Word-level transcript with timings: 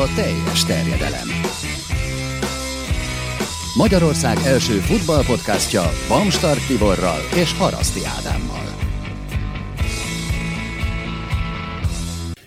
a 0.00 0.14
teljes 0.14 0.64
terjedelem. 0.64 1.28
Magyarország 3.76 4.36
első 4.44 4.78
futballpodcastja 4.78 5.82
Bamstart 6.08 6.66
Tiborral 6.66 7.20
és 7.36 7.52
Haraszti 7.52 8.00
Ádámmal. 8.04 8.64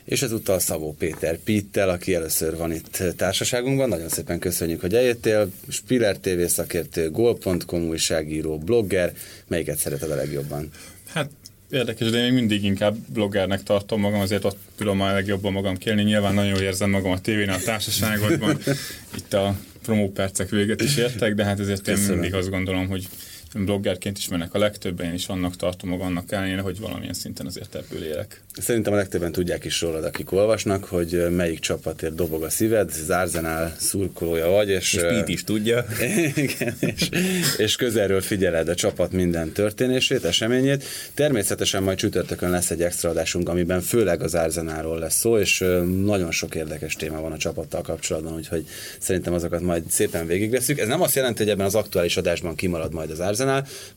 És 0.06 0.22
ezúttal 0.22 0.60
Szabó 0.60 0.96
Péter 1.00 1.38
Pittel, 1.38 1.90
aki 1.90 2.16
először 2.16 2.58
van 2.58 2.72
itt 2.72 3.04
társaságunkban. 3.18 3.90
Nagyon 3.90 4.10
szépen 4.10 4.40
köszönjük, 4.40 4.82
hogy 4.82 4.96
eljöttél. 4.96 5.52
Spiller 5.70 6.18
TV 6.18 6.46
szakértő, 6.48 7.12
gol.com 7.12 7.82
újságíró, 7.82 8.58
blogger. 8.58 9.14
Melyiket 9.48 9.78
szereted 9.78 10.12
a 10.12 10.16
legjobban? 10.16 10.70
Hát 11.14 11.30
Érdekes, 11.74 12.10
de 12.10 12.18
én 12.18 12.24
még 12.24 12.34
mindig 12.34 12.64
inkább 12.64 12.96
bloggernek 13.14 13.64
tartom 13.64 14.00
magam, 14.00 14.20
azért 14.20 14.44
ott 14.44 14.58
tudom 14.78 15.02
a 15.02 15.12
legjobban 15.12 15.52
magam 15.52 15.78
kérni. 15.78 16.04
Nyilván 16.04 16.34
nagyon 16.34 16.62
érzem 16.62 16.90
magam 16.90 17.12
a 17.12 17.20
tévén, 17.20 17.50
a 17.50 17.58
társaságodban. 17.58 18.58
Itt 19.18 19.34
a 19.34 19.56
promó 19.84 20.12
percek 20.12 20.50
véget 20.50 20.82
is 20.82 20.98
értek, 20.98 21.34
de 21.36 21.44
hát 21.44 21.60
ezért 21.60 21.88
én 21.88 21.98
mindig 21.98 22.34
azt 22.34 22.50
gondolom, 22.50 22.88
hogy 22.88 23.08
bloggerként 23.54 24.18
ismernek 24.18 24.54
a 24.54 24.58
legtöbben, 24.58 25.06
én 25.06 25.14
is 25.14 25.28
annak 25.28 25.56
tartom 25.56 25.90
magamnak 25.90 26.32
ellenére, 26.32 26.62
hogy 26.62 26.80
valamilyen 26.80 27.14
szinten 27.14 27.46
azért 27.46 27.76
ebből 27.76 28.04
élek. 28.04 28.42
Szerintem 28.58 28.94
a 28.94 28.96
legtöbben 28.96 29.32
tudják 29.32 29.66
is 29.66 29.82
rólad, 29.82 30.04
akik 30.04 30.32
olvasnak, 30.32 30.84
hogy 30.84 31.26
melyik 31.30 31.60
csapatért 31.60 32.16
dobog 32.16 32.44
a 32.44 32.50
szíved, 32.50 32.90
az 32.90 33.10
Arsenal 33.10 33.74
szurkolója 33.78 34.48
vagy, 34.48 34.70
és... 34.70 34.94
És 34.94 35.02
Pete 35.02 35.32
is 35.32 35.44
tudja. 35.44 35.86
Igen, 36.36 36.76
és, 36.80 37.10
és 37.58 37.76
közelről 37.76 38.22
figyeled 38.22 38.68
a 38.68 38.76
csapat 38.76 39.12
minden 39.12 39.52
történését, 39.52 40.24
eseményét. 40.24 40.84
Természetesen 41.14 41.84
majd 41.84 41.98
csütörtökön 41.98 42.50
lesz 42.50 42.72
egy 42.72 42.82
extra 42.82 43.10
adásunk, 43.10 43.50
amiben 43.50 43.82
főleg 43.82 44.22
az 44.22 44.36
Arsenalról 44.36 45.00
lesz 45.00 45.20
szó, 45.20 45.38
és 45.38 45.60
nagyon 46.04 46.32
sok 46.32 46.56
érdekes 46.56 46.96
téma 46.96 47.22
van 47.22 47.32
a 47.32 47.38
csapattal 47.38 47.82
kapcsolatban, 47.82 48.34
úgyhogy 48.34 48.68
szerintem 49.00 49.34
azokat 49.34 49.62
majd 49.62 49.84
szépen 49.90 50.28
végigveszünk. 50.28 50.80
Ez 50.80 50.88
nem 50.88 51.02
azt 51.02 51.16
jelenti, 51.16 51.44
hogy 51.44 51.52
ebben 51.52 51.66
az 51.66 51.76
aktuális 51.76 52.18
adásban 52.18 52.56
kimarad 52.56 52.94
majd 52.94 53.12
az 53.12 53.20
Arsenal, 53.20 53.43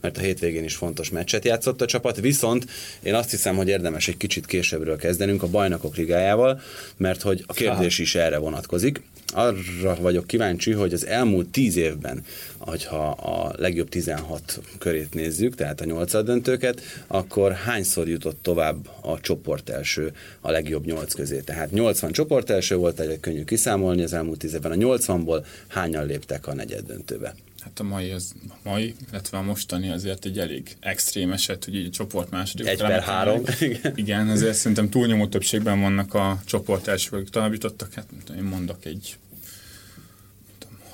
mert 0.01 0.17
a 0.17 0.21
hétvégén 0.21 0.65
is 0.65 0.75
fontos 0.75 1.11
meccset 1.11 1.45
játszott 1.45 1.83
a 1.83 1.87
csapat, 1.87 2.21
viszont 2.21 2.67
én 3.03 3.15
azt 3.15 3.31
hiszem, 3.31 3.57
hogy 3.57 3.69
érdemes 3.69 4.09
egy 4.09 4.17
kicsit 4.17 4.47
későbbről 4.47 4.97
kezdenünk 4.97 5.43
a 5.43 5.47
bajnokok 5.47 5.97
ligájával, 5.97 6.61
mert 6.97 7.23
hogy 7.23 7.45
a 7.47 7.53
kérdés 7.53 7.99
is 7.99 8.15
erre 8.15 8.39
vonatkozik. 8.39 9.03
Arra 9.33 9.97
vagyok 10.01 10.27
kíváncsi, 10.27 10.73
hogy 10.73 10.93
az 10.93 11.07
elmúlt 11.07 11.49
tíz 11.49 11.77
évben, 11.77 12.25
hogyha 12.59 13.11
a 13.11 13.55
legjobb 13.57 13.89
16 13.89 14.61
körét 14.79 15.15
nézzük, 15.15 15.55
tehát 15.55 15.81
a 15.81 15.85
nyolcad 15.85 16.27
döntőket, 16.27 16.81
akkor 17.07 17.53
hányszor 17.53 18.09
jutott 18.09 18.39
tovább 18.43 18.89
a 19.01 19.21
csoport 19.21 19.69
első 19.69 20.13
a 20.41 20.51
legjobb 20.51 20.87
nyolc 20.87 21.15
közé. 21.15 21.41
Tehát 21.41 21.71
80 21.71 22.13
csoport 22.13 22.51
első 22.51 22.77
volt, 22.77 23.01
egy 23.01 23.21
könnyű 23.21 23.45
kiszámolni 23.45 24.03
az 24.03 24.13
elmúlt 24.13 24.39
tíz 24.39 24.55
évben. 24.55 24.73
A 24.73 24.75
80-ból 24.75 25.45
hányan 25.67 26.07
léptek 26.07 26.47
a 26.47 26.55
negyed 26.55 26.87
döntőbe? 26.87 27.35
Hát 27.67 27.81
a 27.81 27.83
mai, 27.83 28.11
az, 28.11 28.35
a 28.49 28.69
mai, 28.69 28.95
illetve 29.11 29.39
a 29.39 29.43
mostani 29.43 29.91
azért 29.91 30.25
egy 30.25 30.39
elég 30.39 30.77
extrém 30.81 31.33
eset, 31.33 31.65
hogy 31.65 31.75
így 31.75 31.87
a 31.87 31.91
csoport 31.91 32.31
második. 32.31 32.67
Egy 32.67 32.79
per 32.79 33.03
három. 33.03 33.43
Igen, 33.95 34.29
azért 34.29 34.55
szerintem 34.57 34.91
túlnyomó 34.91 35.27
többségben 35.27 35.81
vannak 35.81 36.15
a 36.15 36.41
csoport 36.45 36.89
első, 36.89 37.17
akik 37.17 37.29
tovább 37.29 37.53
jutottak, 37.53 37.93
hát 37.93 38.07
én 38.37 38.43
mondok 38.43 38.85
egy 38.85 39.17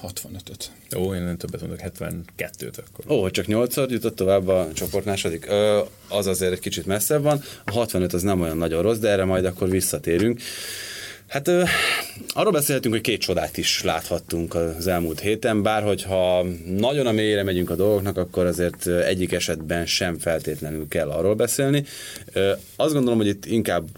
65-öt. 0.02 0.70
Ó, 0.96 1.14
én 1.14 1.22
nem 1.22 1.36
többet 1.36 1.60
mondok, 1.60 1.78
72-t 1.82 2.78
akkor. 2.86 3.16
Ó, 3.16 3.30
csak 3.30 3.46
8 3.46 3.76
jutott 3.76 4.16
tovább 4.16 4.48
a 4.48 4.68
csoport 4.72 5.04
második. 5.04 5.46
Ö, 5.48 5.80
az 6.08 6.26
azért 6.26 6.52
egy 6.52 6.60
kicsit 6.60 6.86
messzebb 6.86 7.22
van. 7.22 7.42
A 7.64 7.70
65 7.70 8.12
az 8.12 8.22
nem 8.22 8.40
olyan 8.40 8.56
nagyon 8.56 8.82
rossz, 8.82 8.98
de 8.98 9.08
erre 9.08 9.24
majd 9.24 9.44
akkor 9.44 9.70
visszatérünk. 9.70 10.40
Hát 11.32 11.48
ö, 11.48 11.62
arról 12.28 12.52
beszélhetünk, 12.52 12.94
hogy 12.94 13.02
két 13.02 13.20
csodát 13.20 13.56
is 13.56 13.82
láthattunk 13.82 14.54
az 14.54 14.86
elmúlt 14.86 15.20
héten, 15.20 15.62
bár 15.62 15.82
hogyha 15.82 16.46
nagyon 16.76 17.06
a 17.06 17.12
mélyre 17.12 17.42
megyünk 17.42 17.70
a 17.70 17.74
dolgoknak, 17.74 18.16
akkor 18.16 18.46
azért 18.46 18.86
egyik 18.86 19.32
esetben 19.32 19.86
sem 19.86 20.18
feltétlenül 20.18 20.88
kell 20.88 21.10
arról 21.10 21.34
beszélni. 21.34 21.84
Ö, 22.32 22.52
azt 22.76 22.92
gondolom, 22.92 23.18
hogy 23.18 23.26
itt 23.26 23.46
inkább 23.46 23.88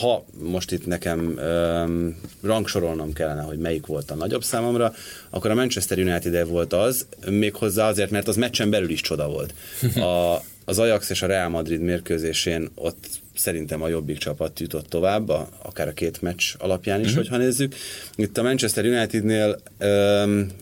ha 0.00 0.24
most 0.42 0.72
itt 0.72 0.86
nekem 0.86 1.38
um, 1.38 2.20
rangsorolnom 2.42 3.12
kellene, 3.12 3.42
hogy 3.42 3.58
melyik 3.58 3.86
volt 3.86 4.10
a 4.10 4.14
nagyobb 4.14 4.44
számomra, 4.44 4.94
akkor 5.30 5.50
a 5.50 5.54
Manchester 5.54 5.98
United 5.98 6.48
volt 6.48 6.72
az, 6.72 7.06
méghozzá 7.30 7.88
azért, 7.88 8.10
mert 8.10 8.28
az 8.28 8.36
meccsen 8.36 8.70
belül 8.70 8.90
is 8.90 9.00
csoda 9.00 9.28
volt. 9.28 9.54
A, 9.96 10.42
az 10.64 10.78
Ajax 10.78 11.10
és 11.10 11.22
a 11.22 11.26
Real 11.26 11.48
Madrid 11.48 11.80
mérkőzésén 11.80 12.70
ott 12.74 13.06
szerintem 13.34 13.82
a 13.82 13.88
jobbik 13.88 14.18
csapat 14.18 14.60
jutott 14.60 14.88
tovább, 14.88 15.28
a, 15.28 15.48
akár 15.62 15.88
a 15.88 15.92
két 15.92 16.22
meccs 16.22 16.44
alapján 16.58 17.00
is, 17.00 17.06
uh-huh. 17.06 17.22
hogyha 17.22 17.36
nézzük. 17.36 17.74
Itt 18.14 18.38
a 18.38 18.42
Manchester 18.42 18.84
Unitednél 18.84 19.60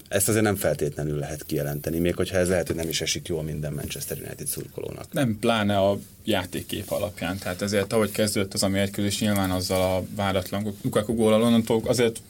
ezt 0.08 0.28
azért 0.28 0.44
nem 0.44 0.56
feltétlenül 0.56 1.18
lehet 1.18 1.44
kijelenteni, 1.46 1.98
még 1.98 2.14
hogyha 2.14 2.36
ez 2.36 2.48
lehet, 2.48 2.66
hogy 2.66 2.76
nem 2.76 2.88
is 2.88 3.00
esik 3.00 3.28
jól 3.28 3.42
minden 3.42 3.72
Manchester 3.72 4.16
United 4.18 4.46
szurkolónak. 4.46 5.12
Nem, 5.12 5.38
pláne 5.38 5.78
a 5.78 5.98
játékkép 6.24 6.90
alapján. 6.90 7.38
Tehát 7.38 7.62
ezért, 7.62 7.92
ahogy 7.92 8.10
kezdődött 8.10 8.54
az 8.54 8.62
a 8.62 8.68
mérkőzés, 8.68 9.20
nyilván 9.20 9.50
azzal 9.50 9.96
a 9.96 10.04
váratlan 10.16 10.76
Lukaku 10.82 11.14
gólal, 11.14 11.62
azért 11.84 12.20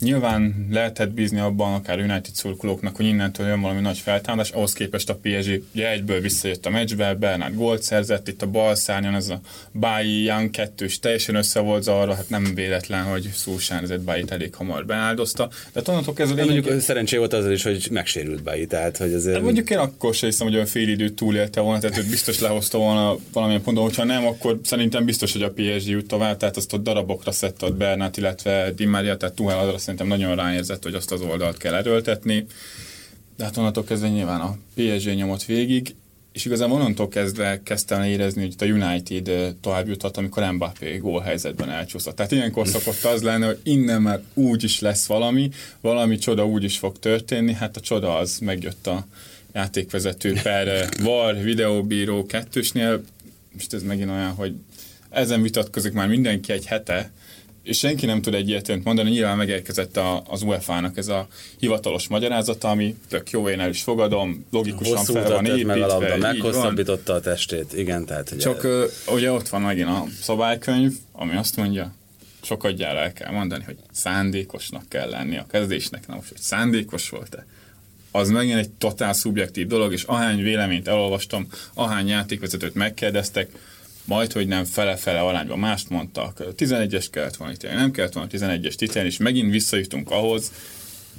Nyilván 0.00 0.66
lehetett 0.70 1.10
bízni 1.10 1.40
abban 1.40 1.74
akár 1.74 1.98
United 1.98 2.34
szurkolóknak, 2.34 2.96
hogy 2.96 3.06
innentől 3.06 3.46
jön 3.46 3.60
valami 3.60 3.80
nagy 3.80 3.98
feltámadás, 3.98 4.50
ahhoz 4.50 4.72
képest 4.72 5.10
a 5.10 5.18
PSG 5.22 5.62
ugye 5.74 5.90
egyből 5.90 6.20
visszajött 6.20 6.66
a 6.66 6.70
meccsbe, 6.70 7.14
Bernard 7.14 7.54
gólt 7.54 7.82
szerzett, 7.82 8.28
itt 8.28 8.42
a 8.42 8.46
bal 8.46 8.74
szárnyon 8.74 9.14
ez 9.14 9.28
a 9.28 9.40
Bayi 9.72 10.22
Young 10.22 10.50
kettős 10.50 10.98
teljesen 10.98 11.34
össze 11.34 11.60
volt 11.60 11.82
zavarva, 11.82 12.14
hát 12.14 12.28
nem 12.28 12.54
véletlen, 12.54 13.02
hogy 13.02 13.30
Szulsán 13.34 13.82
ezért 13.82 14.00
bayi 14.00 14.24
elég 14.28 14.54
hamar 14.54 14.86
beáldozta. 14.86 15.48
De 15.72 15.80
onnantól 15.86 16.14
kezdve... 16.14 16.44
Mondjuk 16.44 16.58
mondjuk 16.64 16.86
szerencsé 16.86 17.16
volt 17.16 17.32
az 17.32 17.50
is, 17.50 17.62
hogy 17.62 17.88
megsérült 17.90 18.42
Bayi, 18.42 18.66
tehát 18.66 18.96
hogy 18.96 19.12
azért... 19.12 19.34
Hát 19.34 19.44
mondjuk 19.44 19.70
én 19.70 19.78
akkor 19.78 20.14
sem 20.14 20.28
hiszem, 20.28 20.46
hogy 20.46 20.54
olyan 20.54 20.66
fél 20.66 20.88
időt 20.88 21.14
túlélte 21.14 21.60
volna, 21.60 21.78
tehát 21.78 21.98
őt 21.98 22.10
biztos 22.10 22.40
lehozta 22.40 22.78
volna 22.78 23.16
valamilyen 23.32 23.62
ponton, 23.62 23.82
hogyha 23.82 24.04
nem, 24.04 24.26
akkor 24.26 24.60
szerintem 24.62 25.04
biztos, 25.04 25.32
hogy 25.32 25.42
a 25.42 25.50
PSG 25.50 25.88
jut 25.88 26.06
tovább, 26.06 26.36
tehát 26.36 26.56
azt 26.56 26.72
ott 26.72 26.82
darabokra 26.82 27.32
szedte 27.32 27.66
ott 27.66 27.76
Bernát, 27.76 28.16
illetve 28.16 28.72
Di 28.76 28.84
Maria, 28.84 29.16
tehát 29.16 29.34
Tuhel 29.34 29.58
szerintem 29.88 30.18
nagyon 30.18 30.36
ráérzett, 30.36 30.82
hogy 30.82 30.94
azt 30.94 31.12
az 31.12 31.20
oldalt 31.20 31.56
kell 31.56 31.74
erőltetni. 31.74 32.46
De 33.36 33.44
hát 33.44 33.56
onnantól 33.56 33.84
kezdve 33.84 34.08
nyilván 34.08 34.40
a 34.40 34.58
PSG 34.74 35.14
nyomott 35.14 35.44
végig, 35.44 35.94
és 36.32 36.44
igazából 36.44 36.76
onnantól 36.76 37.08
kezdve 37.08 37.62
kezdtem 37.62 38.02
érezni, 38.02 38.40
hogy 38.40 38.52
itt 38.52 38.62
a 38.62 38.66
United 38.66 39.54
tovább 39.60 39.88
juthat, 39.88 40.16
amikor 40.16 40.52
Mbappé 40.52 40.96
gólhelyzetben 40.96 41.70
elcsúszott. 41.70 42.16
Tehát 42.16 42.32
ilyenkor 42.32 42.66
szokott 42.66 43.04
az 43.04 43.22
lenni, 43.22 43.44
hogy 43.44 43.58
innen 43.62 44.02
már 44.02 44.22
úgy 44.34 44.64
is 44.64 44.80
lesz 44.80 45.06
valami, 45.06 45.50
valami 45.80 46.18
csoda 46.18 46.46
úgy 46.46 46.64
is 46.64 46.78
fog 46.78 46.98
történni, 46.98 47.52
hát 47.52 47.76
a 47.76 47.80
csoda 47.80 48.16
az 48.16 48.38
megjött 48.38 48.86
a 48.86 49.06
játékvezető 49.52 50.32
per 50.42 50.88
VAR 51.02 51.42
videóbíró 51.42 52.26
kettősnél, 52.26 53.04
most 53.52 53.74
ez 53.74 53.82
megint 53.82 54.10
olyan, 54.10 54.32
hogy 54.34 54.54
ezen 55.10 55.42
vitatkozik 55.42 55.92
már 55.92 56.08
mindenki 56.08 56.52
egy 56.52 56.66
hete, 56.66 57.10
és 57.68 57.78
senki 57.78 58.06
nem 58.06 58.22
tud 58.22 58.34
egyértelműen 58.34 58.86
mondani, 58.86 59.10
nyilván 59.10 59.36
megérkezett 59.36 59.96
a, 59.96 60.22
az 60.26 60.42
UEFA-nak 60.42 60.96
ez 60.96 61.08
a 61.08 61.26
hivatalos 61.58 62.08
magyarázata, 62.08 62.68
ami 62.68 62.96
tök 63.08 63.30
jó, 63.30 63.48
én 63.48 63.60
el 63.60 63.68
is 63.68 63.82
fogadom, 63.82 64.46
logikusan 64.50 64.96
Hosszú 64.96 65.12
fel 65.12 65.30
van 65.30 65.44
építve. 65.44 65.84
a 65.84 65.86
labda, 65.86 66.16
meghosszabbította 66.16 67.12
a 67.12 67.20
testét, 67.20 67.72
igen, 67.72 68.04
tehát... 68.04 68.30
Ugye... 68.30 68.40
Csak 68.40 68.64
uh, 68.64 69.14
ugye 69.14 69.32
ott 69.32 69.48
van 69.48 69.60
megint 69.60 69.88
a 69.88 70.04
szabálykönyv, 70.20 70.92
ami 71.12 71.36
azt 71.36 71.56
mondja, 71.56 71.94
sokadjára 72.42 72.98
el 72.98 73.12
kell 73.12 73.32
mondani, 73.32 73.64
hogy 73.64 73.76
szándékosnak 73.92 74.88
kell 74.88 75.08
lenni 75.08 75.36
a 75.36 75.46
kezdésnek, 75.50 76.06
na 76.06 76.14
most, 76.14 76.28
hogy 76.28 76.40
szándékos 76.40 77.08
volt-e, 77.08 77.46
az 78.10 78.28
megint 78.28 78.58
egy 78.58 78.70
totál 78.70 79.12
szubjektív 79.12 79.66
dolog, 79.66 79.92
és 79.92 80.02
ahány 80.02 80.42
véleményt 80.42 80.88
elolvastam, 80.88 81.48
ahány 81.74 82.08
játékvezetőt 82.08 82.74
megkérdeztek, 82.74 83.50
majd, 84.08 84.32
hogy 84.32 84.46
nem 84.46 84.64
fele-fele 84.64 85.20
arányban 85.20 85.58
mást 85.58 85.88
mondtak. 85.88 86.42
11-es 86.56 87.06
kellett 87.10 87.36
volna 87.36 87.52
ítélni, 87.52 87.76
nem 87.76 87.90
kellett 87.90 88.12
volna 88.12 88.30
11-es 88.32 88.82
ítélni, 88.82 89.08
és 89.08 89.16
megint 89.16 89.50
visszajutunk 89.50 90.10
ahhoz, 90.10 90.52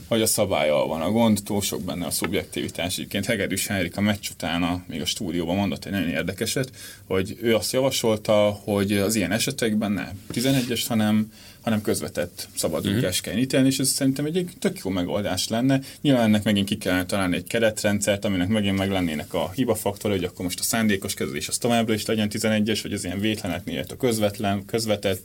hogy 0.07 0.21
a 0.21 0.25
szabályal 0.25 0.87
van 0.87 1.01
a 1.01 1.11
gond, 1.11 1.39
túl 1.43 1.61
sok 1.61 1.81
benne 1.81 2.05
a 2.05 2.11
szubjektivitás. 2.11 2.97
Egyébként 2.97 3.25
Hegedűs 3.25 3.67
Henrik 3.67 3.97
a 3.97 4.01
meccs 4.01 4.29
után 4.31 4.83
még 4.87 5.01
a 5.01 5.05
stúdióban 5.05 5.55
mondott 5.55 5.85
egy 5.85 5.91
nagyon 5.91 6.09
érdekeset, 6.09 6.71
hogy 7.07 7.37
ő 7.41 7.55
azt 7.55 7.71
javasolta, 7.71 8.59
hogy 8.63 8.91
az 8.91 9.15
ilyen 9.15 9.31
esetekben 9.31 9.91
ne 9.91 10.07
11-es, 10.33 10.83
hanem 10.87 11.31
hanem 11.61 11.81
közvetett 11.81 12.47
uh-huh. 12.63 13.09
kell 13.21 13.37
ítélni, 13.37 13.67
és 13.67 13.79
ez 13.79 13.87
szerintem 13.89 14.25
egy 14.25 14.45
tök 14.59 14.79
jó 14.83 14.89
megoldás 14.89 15.47
lenne. 15.47 15.81
Nyilván 16.01 16.23
ennek 16.23 16.43
megint 16.43 16.67
ki 16.67 16.77
kellene 16.77 17.05
találni 17.05 17.35
egy 17.35 17.47
keretrendszert, 17.47 18.25
aminek 18.25 18.47
megint 18.47 18.77
meg 18.77 18.89
lennének 18.91 19.33
a 19.33 19.51
hibafaktor, 19.51 20.11
hogy 20.11 20.23
akkor 20.23 20.45
most 20.45 20.59
a 20.59 20.63
szándékos 20.63 21.13
kezelés 21.13 21.47
az 21.47 21.57
továbbra 21.57 21.93
is 21.93 22.05
legyen 22.05 22.29
11-es, 22.31 22.79
vagy 22.83 22.93
az 22.93 23.03
ilyen 23.03 23.19
vétleneknél 23.19 23.85
a 23.89 23.95
közvetlen, 23.95 24.65
közvetett. 24.65 25.21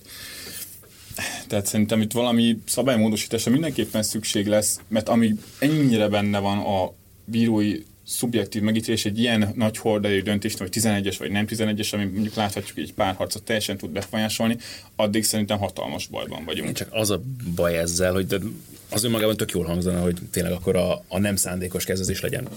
Tehát 1.46 1.66
szerintem 1.66 2.00
itt 2.00 2.12
valami 2.12 2.58
szabálymódosításra 2.66 3.50
mindenképpen 3.50 4.02
szükség 4.02 4.46
lesz, 4.46 4.80
mert 4.88 5.08
ami 5.08 5.34
ennyire 5.58 6.08
benne 6.08 6.38
van 6.38 6.58
a 6.58 6.92
bírói 7.24 7.82
szubjektív 8.06 8.62
megítélés 8.62 9.04
egy 9.04 9.18
ilyen 9.18 9.52
nagy 9.54 9.78
horderejű 9.78 10.22
döntést, 10.22 10.58
vagy 10.58 10.68
11-es, 10.72 11.14
vagy 11.18 11.30
nem 11.30 11.46
11-es, 11.48 11.94
ami 11.94 12.04
mondjuk 12.04 12.34
láthatjuk, 12.34 12.74
hogy 12.74 12.84
egy 12.84 12.94
párharcot 12.94 13.42
teljesen 13.42 13.76
tud 13.76 13.90
befolyásolni, 13.90 14.56
addig 14.96 15.24
szerintem 15.24 15.58
hatalmas 15.58 16.06
bajban 16.06 16.44
vagyunk. 16.44 16.72
Csak 16.72 16.88
az 16.90 17.10
a 17.10 17.22
baj 17.54 17.78
ezzel, 17.78 18.12
hogy 18.12 18.26
de 18.26 18.38
az 18.94 19.04
önmagában 19.04 19.36
tök 19.36 19.50
jól 19.50 19.64
hangzana, 19.64 20.00
hogy 20.00 20.16
tényleg 20.30 20.52
akkor 20.52 20.76
a, 20.76 21.04
a 21.08 21.18
nem 21.18 21.36
szándékos 21.36 21.84
kezdezés 21.84 22.20
legyen 22.20 22.48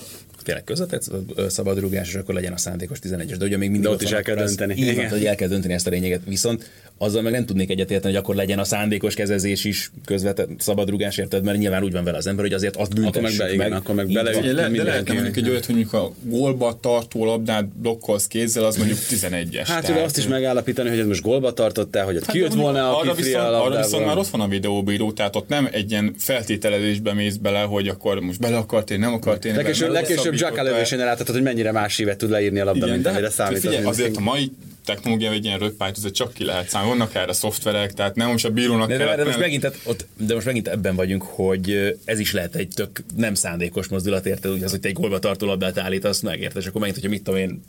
tényleg 0.48 0.64
közvetett 0.64 1.12
szabadrugás, 1.48 2.08
és 2.08 2.16
akkor 2.16 2.36
legyen 2.36 2.54
a 2.54 2.58
szándékos 2.58 3.00
11-es. 3.04 3.36
De 3.38 3.46
ugye 3.46 3.58
még 3.58 3.70
mindig 3.70 3.82
De 3.82 3.90
ott 3.90 4.02
is 4.02 4.12
el 4.12 4.22
kell 4.22 4.36
dönteni. 4.36 4.74
Így 4.76 4.96
van, 4.96 5.10
hogy 5.10 5.26
el 5.26 5.36
kell 5.36 5.48
dönteni 5.48 5.74
ezt 5.74 5.88
a 5.88 5.90
lényeget. 5.90 6.22
Viszont 6.26 6.70
azzal 6.98 7.22
meg 7.22 7.32
nem 7.32 7.46
tudnék 7.46 7.70
egyetérteni, 7.70 8.14
hogy 8.14 8.24
akkor 8.24 8.36
legyen 8.36 8.60
a 8.60 8.64
szándékos 8.64 9.16
kezezés 9.16 9.64
is 9.64 9.92
közvetett 10.06 10.50
szabadrugás, 10.58 11.18
érted? 11.18 11.44
Mert 11.44 11.58
nyilván 11.58 11.84
úgy 11.84 11.92
van 11.92 12.04
vele 12.04 12.18
az 12.18 12.28
ember, 12.28 12.46
hogy 12.46 12.54
azért 12.54 12.76
azt 12.76 12.94
büntessük 12.94 13.40
meg 13.40 13.48
be- 13.48 13.54
igen, 13.54 13.72
akkor 13.72 13.96
meg 13.96 14.12
bele-. 14.12 14.38
Ugye 14.38 14.54
le, 14.54 14.70
de 14.70 14.84
lehetne 14.84 15.14
mondjuk 15.14 15.38
egy 15.38 15.50
olyat, 15.50 15.66
hogy 15.66 15.76
mondjuk 15.76 15.94
a 15.94 16.12
gólba 16.22 16.78
tartó 16.82 17.26
labdát 17.26 17.68
blokkolsz 17.68 18.28
kézzel, 18.28 18.64
az 18.64 18.78
mondjuk 18.78 18.98
11-es. 19.10 19.64
Hát 19.66 19.90
ugye 19.90 20.02
azt 20.02 20.18
is 20.18 20.28
megállapítani, 20.28 20.90
hogy 20.90 21.00
ez 21.00 21.08
most 21.08 21.22
gólba 21.22 21.54
tartottál, 21.54 22.06
hogy 22.06 22.16
ott 22.16 22.26
Hát 22.26 22.32
kijött 22.32 22.54
volna 22.54 22.90
a 22.90 23.00
arra 23.00 23.14
viszont, 23.14 23.36
arra 23.36 23.78
viszont 23.78 24.06
már 24.06 24.18
ott 24.18 24.28
van 24.28 24.42
a 24.42 24.48
videóbíró, 24.48 25.12
tehát 25.12 25.36
ott 25.36 25.48
nem 25.48 25.70
egy 25.72 25.92
ilyen 25.92 26.14
feltételezésbe 26.28 27.14
mész 27.14 27.36
bele, 27.36 27.62
hogy 27.62 27.88
akkor 27.88 28.20
most 28.20 28.40
bele 28.40 28.58
akart 28.58 28.92
én, 28.92 29.00
nem 29.00 29.14
akart 29.14 29.46
én. 29.46 29.56
Legkésőbb, 29.56 29.92
legkésőbb 29.92 30.36
Jack 30.36 30.62
lövésén 30.62 31.00
láthatod, 31.00 31.36
hogy 31.36 31.44
mennyire 31.44 31.72
más 31.72 32.00
évet 32.00 32.18
tud 32.18 32.30
leírni 32.30 32.60
a 32.60 32.66
labda, 32.66 32.80
Igen, 32.80 32.90
mint 32.90 33.04
de 33.04 33.10
amire 33.10 33.26
hát, 33.26 33.34
számít. 33.34 33.60
figyelj, 33.60 33.84
azért 33.84 34.18
a 34.18 34.20
mai 34.20 34.52
technológia 34.86 35.32
egy 35.32 35.46
ilyen 35.46 35.60
röppályt, 35.60 35.98
azért 35.98 36.14
csak 36.14 36.34
ki 36.34 36.44
lehet 36.44 36.70
számolni. 36.70 36.98
Vannak 36.98 37.16
erre 37.16 37.34
szoftverek, 37.34 37.94
tehát 37.94 38.16
nem 38.16 38.30
most 38.30 38.46
a 38.46 38.50
bírónak 38.50 38.88
De, 38.88 38.98
de, 38.98 39.04
kellett, 39.04 39.18
de, 39.18 39.24
most 39.24 39.40
megint, 39.40 39.62
tehát 39.62 39.78
ott, 39.84 40.06
de 40.18 40.34
most 40.34 40.46
megint 40.46 40.68
ebben 40.68 40.96
vagyunk, 40.96 41.24
hogy 41.24 41.96
ez 42.06 42.20
is 42.20 42.34
lehet 42.34 42.56
egy 42.56 42.68
tök 42.76 43.04
nem 43.16 43.34
szándékos 43.34 43.88
mozdulat, 43.88 44.26
érted? 44.26 44.52
Ugye 44.52 44.66
az, 44.66 44.72
hogy 44.72 44.80
te 44.80 44.88
egy 44.88 44.94
gólba 44.94 45.20
tartó 45.20 45.46
labdát 45.46 45.78
állítasz, 45.78 46.22
meg 46.22 46.40
érted? 46.40 46.62
És 46.62 46.68
akkor 46.68 46.82
megint, 46.82 47.00
hogyha 47.00 47.14
mit 47.14 47.24
tudom 47.24 47.40
én, 47.40 47.64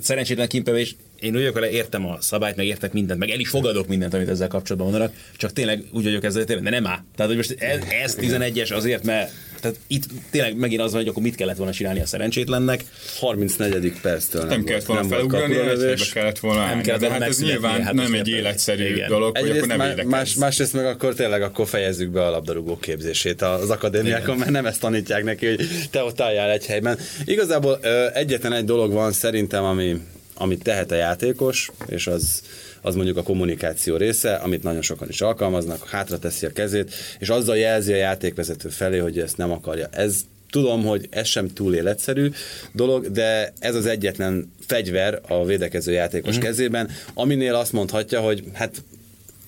szerencsétlen 0.00 0.48
kimpevés, 0.48 0.96
én 1.20 1.32
vagyok 1.32 1.54
vele, 1.54 1.70
értem 1.70 2.06
a 2.06 2.20
szabályt, 2.20 2.56
meg 2.56 2.66
értek 2.66 2.92
mindent, 2.92 3.18
meg 3.18 3.30
el 3.30 3.40
is 3.40 3.48
fogadok 3.48 3.86
mindent, 3.86 4.14
amit 4.14 4.28
ezzel 4.28 4.48
kapcsolatban 4.48 4.90
mondanak, 4.90 5.16
csak 5.36 5.52
tényleg 5.52 5.84
úgy 5.92 6.04
vagyok 6.04 6.24
ezzel, 6.24 6.44
de 6.44 6.70
nem 6.70 6.86
áll. 6.86 7.04
Tehát, 7.16 7.32
hogy 7.32 7.36
most 7.36 7.56
ez, 7.58 7.80
ez 8.02 8.16
11-es 8.20 8.74
azért, 8.74 9.04
mert 9.04 9.32
tehát 9.62 9.78
itt 9.86 10.04
tényleg 10.30 10.56
megint 10.56 10.80
az 10.80 10.90
van, 10.92 11.00
hogy 11.00 11.10
akkor 11.10 11.22
mit 11.22 11.34
kellett 11.34 11.56
volna 11.56 11.72
csinálni 11.72 12.00
a 12.00 12.06
szerencsétlennek. 12.06 12.84
34. 13.18 13.92
perctől 14.00 14.44
nem 14.44 14.64
kellett 14.64 14.84
volna 14.84 15.02
nem 15.02 15.10
felugrani, 15.10 15.44
egy 15.44 15.50
helybe 15.58 15.70
kapulövés. 15.72 16.12
kellett 16.12 16.38
volna 16.38 16.66
Nem 16.66 16.80
kellett 16.82 17.00
De 17.00 17.06
volna 17.08 17.22
hát 17.24 17.32
ez 17.32 17.40
nyilván 17.40 17.82
hát 17.82 17.92
nem 17.94 18.14
egy 18.14 18.28
életszerű 18.28 18.84
Igen. 18.84 19.08
dolog, 19.08 19.38
hogy 19.38 19.48
Egyrészt 19.48 19.64
akkor 19.64 19.76
nem 19.76 19.86
má- 19.96 20.04
más, 20.04 20.34
másrészt 20.34 20.72
meg 20.72 20.86
akkor 20.86 21.14
tényleg 21.14 21.42
akkor 21.42 21.66
fejezzük 21.68 22.10
be 22.10 22.26
a 22.26 22.30
labdarúgó 22.30 22.76
képzését 22.78 23.42
az 23.42 23.70
akadémiákon, 23.70 24.36
mert 24.36 24.50
nem 24.50 24.66
ezt 24.66 24.80
tanítják 24.80 25.24
neki, 25.24 25.46
hogy 25.46 25.66
te 25.90 26.02
ott 26.02 26.20
álljál 26.20 26.50
egy 26.50 26.66
helyben. 26.66 26.98
Igazából 27.24 27.78
egyetlen 28.14 28.52
egy 28.52 28.64
dolog 28.64 28.92
van 28.92 29.12
szerintem, 29.12 29.64
ami, 29.64 30.00
amit 30.34 30.62
tehet 30.62 30.90
a 30.90 30.94
játékos, 30.94 31.70
és 31.88 32.06
az, 32.06 32.42
az 32.82 32.94
mondjuk 32.94 33.16
a 33.16 33.22
kommunikáció 33.22 33.96
része, 33.96 34.34
amit 34.34 34.62
nagyon 34.62 34.82
sokan 34.82 35.08
is 35.08 35.20
alkalmaznak, 35.20 35.88
hátra 35.88 36.18
teszi 36.18 36.46
a 36.46 36.52
kezét, 36.52 36.94
és 37.18 37.28
azzal 37.28 37.56
jelzi 37.56 37.92
a 37.92 37.96
játékvezető 37.96 38.68
felé, 38.68 38.98
hogy 38.98 39.18
ezt 39.18 39.36
nem 39.36 39.50
akarja. 39.50 39.88
Ez 39.90 40.16
Tudom, 40.50 40.84
hogy 40.84 41.06
ez 41.10 41.26
sem 41.26 41.48
túl 41.48 41.74
életszerű 41.74 42.30
dolog, 42.72 43.10
de 43.10 43.52
ez 43.58 43.74
az 43.74 43.86
egyetlen 43.86 44.52
fegyver 44.66 45.20
a 45.28 45.44
védekező 45.44 45.92
játékos 45.92 46.34
Mhm. 46.34 46.44
kezében, 46.44 46.90
aminél 47.14 47.54
azt 47.54 47.72
mondhatja, 47.72 48.20
hogy 48.20 48.44
hát 48.52 48.82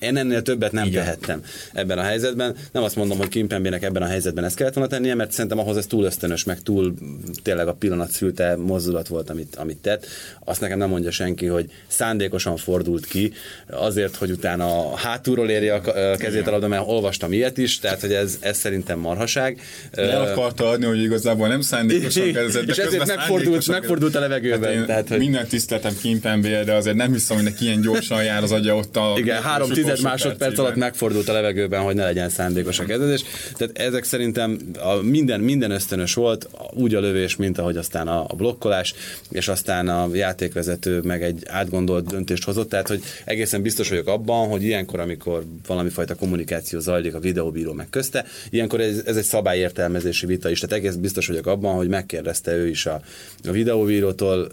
én 0.04 0.16
ennél 0.16 0.42
többet 0.42 0.72
nem 0.72 0.86
Igen. 0.86 1.02
tehettem 1.02 1.42
ebben 1.72 1.98
a 1.98 2.02
helyzetben. 2.02 2.56
Nem 2.72 2.82
azt 2.82 2.96
mondom, 2.96 3.18
hogy 3.18 3.28
Kimpembének 3.28 3.82
ebben 3.82 4.02
a 4.02 4.06
helyzetben 4.06 4.44
ezt 4.44 4.56
kellett 4.56 4.74
volna 4.74 4.90
tennie, 4.90 5.14
mert 5.14 5.32
szerintem 5.32 5.58
ahhoz 5.58 5.76
ez 5.76 5.86
túl 5.86 6.04
ösztönös, 6.04 6.44
meg 6.44 6.62
túl 6.62 6.94
tényleg 7.42 7.68
a 7.68 7.72
pillanat 7.72 8.10
szülte 8.10 8.56
mozdulat 8.56 9.08
volt, 9.08 9.30
amit, 9.30 9.56
amit 9.56 9.76
tett. 9.76 10.06
Azt 10.44 10.60
nekem 10.60 10.78
nem 10.78 10.88
mondja 10.88 11.10
senki, 11.10 11.46
hogy 11.46 11.70
szándékosan 11.86 12.56
fordult 12.56 13.06
ki, 13.06 13.32
azért, 13.70 14.16
hogy 14.16 14.30
utána 14.30 14.96
hátulról 14.96 15.50
érje 15.50 15.74
a 15.74 16.16
kezét 16.16 16.46
a 16.46 16.50
labda, 16.50 16.68
mert 16.68 16.82
olvastam 16.86 17.32
ilyet 17.32 17.58
is, 17.58 17.78
tehát 17.78 18.00
hogy 18.00 18.12
ez, 18.12 18.38
ez 18.40 18.56
szerintem 18.56 18.98
marhaság. 18.98 19.60
Le 19.92 20.18
akarta 20.18 20.68
adni, 20.68 20.84
hogy 20.84 21.02
igazából 21.02 21.48
nem 21.48 21.60
szándékosan 21.60 22.32
kezdett, 22.32 22.64
de 22.66 22.72
és 22.72 22.78
ezért 22.78 23.06
megfordult, 23.06 23.66
megfordult 23.66 24.14
a 24.14 24.20
levegőben. 24.20 24.86
Hát 24.86 24.86
tehát, 24.86 25.08
hogy... 25.08 25.18
Minden 25.18 25.46
tiszteletem 25.46 25.96
Kimpembe, 26.02 26.64
de 26.64 26.74
azért 26.74 26.96
nem 26.96 27.12
hiszem, 27.12 27.36
hogy 27.36 27.44
neki 27.44 27.64
ilyen 27.64 27.80
gyorsan 27.80 28.24
jár 28.24 28.42
az 28.42 28.52
agya 28.52 28.76
ott 28.76 28.96
a... 28.96 29.14
Igen, 29.16 29.42
három 29.42 29.70
az 29.70 29.78
tized 29.94 30.10
másodperc 30.10 30.58
alatt 30.58 30.76
megfordult 30.76 31.28
a 31.28 31.32
levegőben, 31.32 31.80
hogy 31.80 31.94
ne 31.94 32.04
legyen 32.04 32.28
szándékos 32.28 32.78
a 32.78 32.84
kezdés. 32.84 33.22
Tehát 33.56 33.78
ezek 33.78 34.04
szerintem 34.04 34.58
a 34.78 34.94
minden, 34.94 35.40
minden 35.40 35.70
ösztönös 35.70 36.14
volt, 36.14 36.48
úgy 36.72 36.94
a 36.94 37.00
lövés, 37.00 37.36
mint 37.36 37.58
ahogy 37.58 37.76
aztán 37.76 38.08
a, 38.08 38.24
a 38.28 38.34
blokkolás, 38.36 38.94
és 39.30 39.48
aztán 39.48 39.88
a 39.88 40.08
játékvezető 40.12 41.00
meg 41.00 41.22
egy 41.22 41.42
átgondolt 41.46 42.06
döntést 42.06 42.44
hozott. 42.44 42.68
Tehát, 42.68 42.88
hogy 42.88 43.02
egészen 43.24 43.62
biztos 43.62 43.88
vagyok 43.88 44.06
abban, 44.06 44.48
hogy 44.48 44.62
ilyenkor, 44.62 45.00
amikor 45.00 45.44
valami 45.66 45.88
fajta 45.88 46.14
kommunikáció 46.14 46.78
zajlik 46.78 47.14
a 47.14 47.18
videóbíró 47.18 47.72
meg 47.72 47.90
közte, 47.90 48.24
ilyenkor 48.50 48.80
ez, 48.80 49.02
ez 49.06 49.16
egy 49.16 49.24
szabályértelmezési 49.24 50.26
vita 50.26 50.50
is. 50.50 50.60
Tehát 50.60 50.76
egész 50.76 50.94
biztos 50.94 51.26
vagyok 51.26 51.46
abban, 51.46 51.74
hogy 51.74 51.88
megkérdezte 51.88 52.52
ő 52.52 52.68
is 52.68 52.86
a, 52.86 53.00
a 53.44 53.50
videóbírótól, 53.50 54.52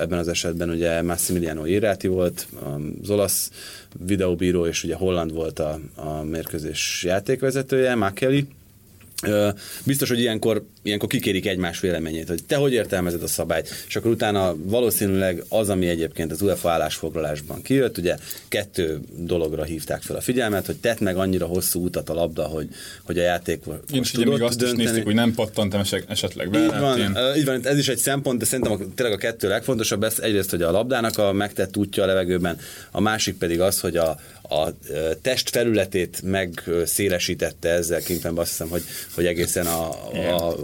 ebben 0.00 0.18
az 0.18 0.28
esetben 0.28 0.70
ugye 0.70 1.02
Massimiliano 1.02 1.66
Irati 1.66 2.06
volt, 2.06 2.46
az 3.02 3.10
olasz 3.10 3.50
videóbíró, 3.98 4.66
és 4.66 4.84
ugye 4.84 4.94
Holland 4.94 5.32
volt 5.32 5.58
a, 5.58 5.78
a 5.94 6.22
mérkőzés 6.22 7.02
játékvezetője, 7.06 7.94
Makeli. 7.94 8.48
Biztos, 9.84 10.08
hogy 10.08 10.18
ilyenkor, 10.18 10.64
ilyenkor 10.82 11.08
kikérik 11.08 11.46
egymás 11.46 11.80
véleményét, 11.80 12.28
hogy 12.28 12.44
te 12.44 12.56
hogy 12.56 12.72
értelmezed 12.72 13.22
a 13.22 13.26
szabályt, 13.26 13.84
és 13.88 13.96
akkor 13.96 14.10
utána 14.10 14.56
valószínűleg 14.56 15.44
az, 15.48 15.68
ami 15.68 15.88
egyébként 15.88 16.32
az 16.32 16.42
UEFA 16.42 16.70
állásfoglalásban 16.70 17.62
kijött, 17.62 17.98
ugye 17.98 18.16
kettő 18.48 19.00
dologra 19.16 19.62
hívták 19.62 20.02
fel 20.02 20.16
a 20.16 20.20
figyelmet, 20.20 20.66
hogy 20.66 20.76
tett 20.76 21.00
meg 21.00 21.16
annyira 21.16 21.46
hosszú 21.46 21.84
utat 21.84 22.08
a 22.08 22.14
labda, 22.14 22.44
hogy, 22.44 22.68
hogy 23.02 23.18
a 23.18 23.22
játék 23.22 23.64
Én 23.92 24.00
is 24.00 24.14
ugye 24.14 24.26
még 24.26 24.42
azt 24.42 24.62
is 24.62 24.72
néztük, 24.72 25.04
hogy 25.04 25.14
nem 25.14 25.34
pattant 25.34 25.74
esetleg 26.08 26.50
be. 26.50 26.64
így 26.64 26.70
hát 26.70 26.80
van, 26.80 26.98
én- 26.98 27.36
így 27.36 27.44
van, 27.44 27.66
ez 27.66 27.78
is 27.78 27.88
egy 27.88 27.98
szempont, 27.98 28.38
de 28.38 28.44
szerintem 28.44 28.72
a, 28.72 28.78
tényleg 28.94 29.14
a 29.14 29.20
kettő 29.20 29.48
legfontosabb, 29.48 30.02
ez 30.02 30.18
egyrészt, 30.18 30.50
hogy 30.50 30.62
a 30.62 30.70
labdának 30.70 31.18
a 31.18 31.32
megtett 31.32 31.76
útja 31.76 32.02
a 32.02 32.06
levegőben, 32.06 32.58
a 32.90 33.00
másik 33.00 33.38
pedig 33.38 33.60
az, 33.60 33.80
hogy 33.80 33.96
a, 33.96 34.18
a 34.42 34.74
test 35.22 35.50
felületét 35.50 36.22
megszélesítette 36.22 37.68
ezzel 37.68 38.00
Kimpembe, 38.00 38.40
azt 38.40 38.50
hiszem, 38.50 38.68
hogy, 38.68 38.82
hogy 39.14 39.26
egészen 39.26 39.66
a, 39.66 39.90
a, 40.12 40.48
a 40.48 40.56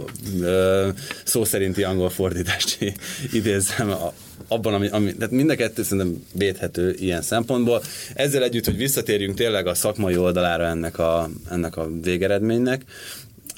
szó 1.23 1.43
szerinti 1.43 1.83
angol 1.83 2.09
fordítást 2.09 2.77
idézem, 3.31 3.89
a, 3.89 4.13
abban, 4.47 4.73
ami, 4.73 4.87
ami, 4.87 5.13
tehát 5.15 5.31
mind 5.31 5.49
a 5.49 5.55
kettő 5.55 5.83
szerintem 5.83 6.25
védhető 6.33 6.95
ilyen 6.99 7.21
szempontból. 7.21 7.81
Ezzel 8.13 8.43
együtt, 8.43 8.65
hogy 8.65 8.77
visszatérjünk 8.77 9.35
tényleg 9.35 9.67
a 9.67 9.73
szakmai 9.73 10.17
oldalára 10.17 10.65
ennek 10.65 10.99
a, 10.99 11.29
ennek 11.51 11.77
a 11.77 11.89
végeredménynek. 12.01 12.81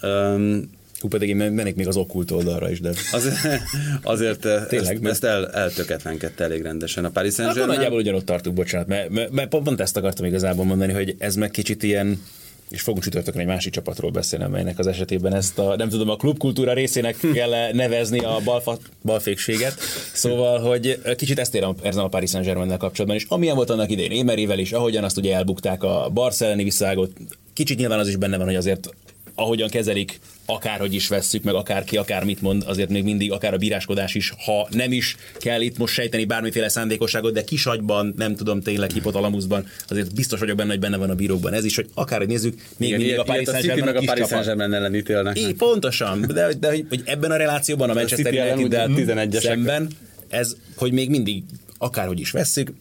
Öm, 0.01 0.69
Hú, 0.99 1.07
pedig 1.07 1.29
én 1.29 1.35
mennék 1.35 1.75
még 1.75 1.87
az 1.87 1.95
okkult 1.95 2.31
oldalra 2.31 2.69
is, 2.69 2.81
de... 2.81 2.89
az, 3.11 3.29
azért 4.03 4.39
Tényleg, 4.67 4.95
ezt, 4.95 5.05
ezt 5.05 5.23
el, 5.23 5.51
eltöketlenkedte 5.51 6.43
elég 6.43 6.61
rendesen 6.61 7.05
a 7.05 7.09
Paris 7.09 7.33
Akkor 7.33 7.43
Saint-Germain. 7.43 7.75
nagyjából 7.77 7.99
ugyanott 7.99 8.25
tartunk, 8.25 8.55
bocsánat, 8.55 8.87
mert, 8.87 9.09
mert, 9.09 9.31
mert 9.31 9.49
pont 9.49 9.79
ezt 9.79 9.97
akartam 9.97 10.25
igazából 10.25 10.65
mondani, 10.65 10.93
hogy 10.93 11.15
ez 11.17 11.35
meg 11.35 11.51
kicsit 11.51 11.83
ilyen 11.83 12.21
és 12.69 12.81
fogunk 12.81 13.03
csütörtökön 13.03 13.41
egy 13.41 13.47
másik 13.47 13.73
csapatról 13.73 14.11
beszélni, 14.11 14.45
amelynek 14.45 14.79
az 14.79 14.87
esetében 14.87 15.33
ezt 15.33 15.59
a, 15.59 15.75
nem 15.75 15.89
tudom, 15.89 16.09
a 16.09 16.15
klubkultúra 16.15 16.73
részének 16.73 17.17
kell 17.33 17.71
nevezni 17.71 18.19
a 18.19 18.39
balfa, 18.43 18.77
balfékséget. 19.03 19.79
Szóval, 20.13 20.59
hogy 20.59 21.01
kicsit 21.17 21.39
ezt 21.39 21.55
érem 21.55 21.75
érzem 21.83 22.03
a 22.03 22.07
Paris 22.07 22.29
Saint-Germain 22.29 22.77
kapcsolatban 22.77 23.15
is. 23.15 23.25
Amilyen 23.29 23.55
volt 23.55 23.69
annak 23.69 23.91
idején 23.91 24.11
Émerivel 24.11 24.59
is, 24.59 24.71
ahogyan 24.71 25.03
azt 25.03 25.17
ugye 25.17 25.35
elbukták 25.35 25.83
a 25.83 26.09
Barca 26.13 26.45
elleni 26.45 26.63
visszaágot, 26.63 27.11
kicsit 27.53 27.77
nyilván 27.77 27.99
az 27.99 28.07
is 28.07 28.15
benne 28.15 28.37
van, 28.37 28.45
hogy 28.45 28.55
azért 28.55 28.89
ahogyan 29.35 29.69
kezelik, 29.69 30.19
akárhogy 30.49 30.93
is 30.93 31.07
vesszük, 31.07 31.43
meg 31.43 31.53
akárki 31.53 31.97
akármit 31.97 32.41
mond, 32.41 32.63
azért 32.65 32.89
még 32.89 33.03
mindig 33.03 33.31
akár 33.31 33.53
a 33.53 33.57
bíráskodás 33.57 34.15
is, 34.15 34.33
ha 34.45 34.67
nem 34.71 34.91
is 34.91 35.15
kell 35.39 35.61
itt 35.61 35.77
most 35.77 35.93
sejteni 35.93 36.25
bármiféle 36.25 36.69
szándékosságot, 36.69 37.33
de 37.33 37.43
kisagyban, 37.43 38.13
nem 38.17 38.35
tudom, 38.35 38.61
tényleg 38.61 38.91
hipotalamuszban, 38.91 39.67
azért 39.87 40.15
biztos 40.15 40.39
vagyok 40.39 40.57
benne, 40.57 40.69
hogy 40.69 40.79
benne 40.79 40.97
van 40.97 41.09
a 41.09 41.15
bírókban 41.15 41.53
ez 41.53 41.65
is, 41.65 41.75
hogy 41.75 41.89
akárhogy 41.93 42.27
nézzük, 42.27 42.61
még 42.77 42.89
Igen, 42.89 42.99
mindig 42.99 43.19
a 43.19 43.23
Paris 43.23 43.47
a 43.47 43.51
Saint-Germain 43.51 43.95
a 43.95 43.99
kis 43.99 44.07
Paris. 44.07 44.27
Saint-Germain 44.27 44.73
ellen 44.73 44.95
ítélnek. 44.95 45.39
Így, 45.39 45.55
pontosan, 45.55 46.25
de, 46.33 46.53
de 46.59 46.69
hogy, 46.69 46.85
hogy 46.89 47.01
ebben 47.05 47.31
a 47.31 47.35
relációban 47.35 47.89
a 47.89 47.93
Manchester 47.93 48.33
United-del 48.33 48.89
úgy 48.89 49.03
11-esek. 49.05 49.41
szemben, 49.41 49.87
ez, 50.27 50.55
hogy 50.75 50.91
még 50.91 51.09
mindig 51.09 51.43
akárhogy 51.77 52.19
is 52.19 52.31
vesszük, 52.31 52.73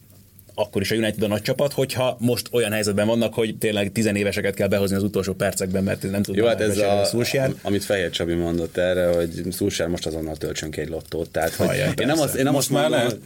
akkor 0.59 0.81
is 0.81 0.91
a 0.91 0.95
United 0.95 1.23
a 1.23 1.27
nagy 1.27 1.41
csapat, 1.41 1.73
hogyha 1.73 2.17
most 2.19 2.47
olyan 2.51 2.71
helyzetben 2.71 3.07
vannak, 3.07 3.33
hogy 3.33 3.57
tényleg 3.57 3.91
tizenéveseket 3.91 4.53
kell 4.53 4.67
behozni 4.67 4.95
az 4.95 5.03
utolsó 5.03 5.33
percekben, 5.33 5.83
mert 5.83 6.01
nem 6.01 6.21
tudnak 6.21 6.43
Jó, 6.43 6.45
hát 6.45 6.61
ez 6.61 6.77
a, 6.77 7.05
Szulsjár. 7.05 7.53
amit 7.61 7.83
Fehér 7.83 8.09
Csabi 8.09 8.33
mondott 8.33 8.77
erre, 8.77 9.07
hogy 9.07 9.43
Szulsár 9.51 9.87
most 9.87 10.05
azonnal 10.05 10.35
töltsön 10.35 10.71
ki 10.71 10.81
egy 10.81 10.89
lottót. 10.89 11.29
Tehát, 11.29 11.53
hogy 11.53 11.67
Hajjaj, 11.67 11.93
én 12.01 12.07
nem, 12.07 12.19
az, 12.19 12.35
én 12.35 12.43
nem 12.43 12.53
Most 12.53 12.71
azt 12.71 12.89
már 12.89 12.89
mondom, 12.89 13.19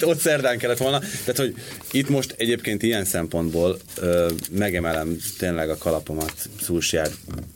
ott 0.00 0.18
szerdán 0.18 0.58
kellett 0.58 0.78
volna. 0.78 0.98
Tehát, 0.98 1.36
hogy 1.36 1.54
itt 1.90 2.08
most 2.08 2.34
egyébként 2.38 2.82
ilyen 2.82 3.04
szempontból 3.04 3.78
ö, 3.96 4.30
megemelem 4.50 5.16
tényleg 5.38 5.70
a 5.70 5.76
kalapomat 5.76 6.34
Szulsjár 6.60 7.08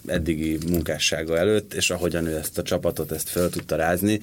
eddigi 0.07 0.59
munkássága 0.71 1.39
előtt, 1.39 1.75
és 1.75 1.91
ahogyan 1.91 2.27
ő 2.27 2.37
ezt 2.37 2.59
a 2.59 2.63
csapatot 2.63 3.13
ezt 3.13 3.29
fel 3.29 3.49
tudta 3.49 3.77
rázni, 3.77 4.21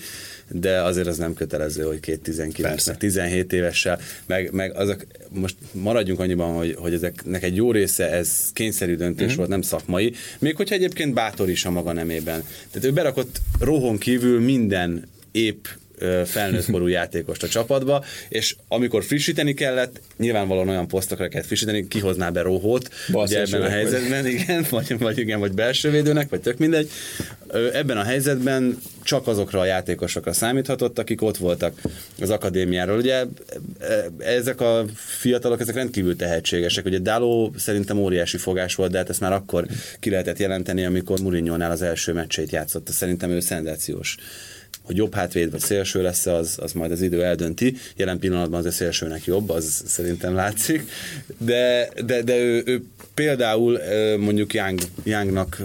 de 0.48 0.82
azért 0.82 1.08
az 1.08 1.18
nem 1.18 1.34
kötelező, 1.34 1.84
hogy 1.84 2.00
két 2.00 2.22
19 2.22 2.88
meg 2.88 2.98
17 2.98 3.54
évessel, 3.54 4.00
meg, 4.26 4.52
meg 4.52 4.76
azok, 4.76 5.06
most 5.30 5.56
maradjunk 5.72 6.20
annyiban, 6.20 6.56
hogy, 6.56 6.76
hogy 6.78 6.94
ezeknek 6.94 7.44
egy 7.44 7.56
jó 7.56 7.72
része 7.72 8.12
ez 8.12 8.50
kényszerű 8.54 8.96
döntés 8.96 9.28
mm-hmm. 9.28 9.36
volt, 9.36 9.50
nem 9.50 9.62
szakmai, 9.62 10.14
még 10.40 10.56
hogyha 10.56 10.76
egyébként 10.76 11.14
bátor 11.14 11.50
is 11.50 11.66
a 11.66 11.72
maga 11.72 11.94
nemében. 11.94 12.44
Tehát 12.72 12.88
ő 12.88 12.92
berakott 12.92 13.42
rohon 13.60 13.98
kívül 13.98 14.40
minden 14.40 15.08
épp 15.32 15.66
felnőtt 16.26 16.72
korú 16.72 16.88
játékost 16.88 17.44
a 17.44 17.48
csapatba, 17.48 18.04
és 18.30 18.56
amikor 18.68 19.04
frissíteni 19.04 19.54
kellett, 19.54 20.00
nyilvánvalóan 20.18 20.70
olyan 20.70 20.88
posztokra 20.88 21.28
kellett 21.28 21.48
frissíteni, 21.48 21.88
kihozná 21.88 22.30
be 22.30 22.42
Rohót, 22.42 22.90
ugye 23.14 23.42
ebben 23.42 23.62
a 23.62 23.70
helyzetben, 23.70 24.22
vagy. 24.22 24.32
igen, 24.40 24.66
vagy, 24.70 24.98
vagy 24.98 25.18
igen, 25.18 25.40
vagy 25.40 25.52
belső 25.52 25.90
védőnek, 25.90 26.30
vagy 26.30 26.42
tök 26.42 26.58
mindegy. 26.58 26.90
Ebben 27.74 27.98
a 27.98 28.04
helyzetben 28.04 28.78
csak 29.04 29.28
azokra 29.28 29.60
a 29.60 29.66
játékosokra 29.66 30.34
számíthatott, 30.34 31.00
akik 31.00 31.22
ott 31.22 31.38
voltak 31.38 31.82
az 32.22 32.30
akadémiáról. 32.30 32.98
Ugye 32.98 33.26
ezek 34.18 34.62
a 34.62 34.86
fiatalok, 34.96 35.60
ezek 35.60 35.76
rendkívül 35.76 36.16
tehetségesek. 36.16 36.86
Ugye 36.86 37.00
Dáló 37.00 37.54
szerintem 37.58 37.98
óriási 37.98 38.38
fogás 38.38 38.76
volt, 38.76 38.92
de 38.92 38.98
hát 38.98 39.10
ezt 39.10 39.20
már 39.20 39.34
akkor 39.34 39.68
ki 40.00 40.10
lehetett 40.10 40.40
jelenteni, 40.40 40.86
amikor 40.86 41.20
Mourinho-nál 41.20 41.72
az 41.72 41.82
első 41.82 42.14
meccsét 42.14 42.52
játszott. 42.52 42.88
Szerintem 42.88 43.30
ő 43.30 43.40
szenzációs 43.40 44.18
hogy 44.84 44.98
jobb 44.98 45.14
hátvéd 45.14 45.52
vagy 45.52 45.60
szélső 45.60 46.02
lesz, 46.02 46.26
az, 46.26 46.58
az 46.62 46.72
majd 46.72 46.92
az 46.92 47.02
idő 47.02 47.24
eldönti. 47.24 47.76
Jelen 47.96 48.20
pillanatban 48.20 48.60
az 48.60 48.66
a 48.66 48.72
szélsőnek 48.72 49.26
jobb, 49.26 49.50
az 49.50 49.84
szerintem 49.86 50.36
látszik. 50.36 50.90
De, 51.38 51.90
de, 52.06 52.22
de 52.22 52.38
ő, 52.38 52.64
ő 52.66 52.84
például 53.14 53.80
mondjuk 54.18 54.54
Young, 54.54 54.82
Youngnak 55.04 55.62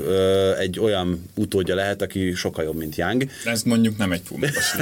egy 0.58 0.80
olyan 0.80 1.30
utódja 1.34 1.74
lehet, 1.74 2.02
aki 2.02 2.34
sokkal 2.34 2.64
jobb, 2.64 2.76
mint 2.76 2.96
Young. 2.96 3.26
Ez 3.44 3.62
mondjuk 3.62 3.96
nem 3.96 4.12
egy 4.12 4.20
fumatos 4.24 4.74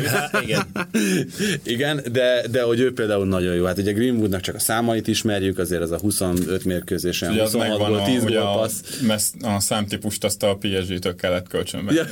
Igen. 0.43 0.67
Igen, 1.75 2.03
de, 2.13 2.47
de 2.51 2.63
hogy 2.63 2.81
ő 2.81 2.93
például 2.93 3.27
nagyon 3.27 3.55
jó. 3.55 3.65
Hát 3.65 3.79
ugye 3.79 3.93
Greenwoodnak 3.93 4.41
csak 4.41 4.55
a 4.55 4.59
számait 4.59 5.09
ismerjük, 5.09 5.59
azért 5.59 5.83
az 5.83 5.91
a 5.91 5.99
25 5.99 6.65
mérkőzésen, 6.65 7.31
ugye 7.31 7.43
26 7.43 7.79
gól, 7.79 8.03
10 8.03 8.25
gól 8.25 8.43
passz. 8.43 9.33
A, 9.41 9.49
a 9.49 9.61
számtípust 9.61 10.25
azt 10.25 10.43
a 10.43 10.59
PSG-től 10.61 11.15
kellett 11.15 11.49
kölcsönbe. 11.49 11.93
Ja, 11.93 12.07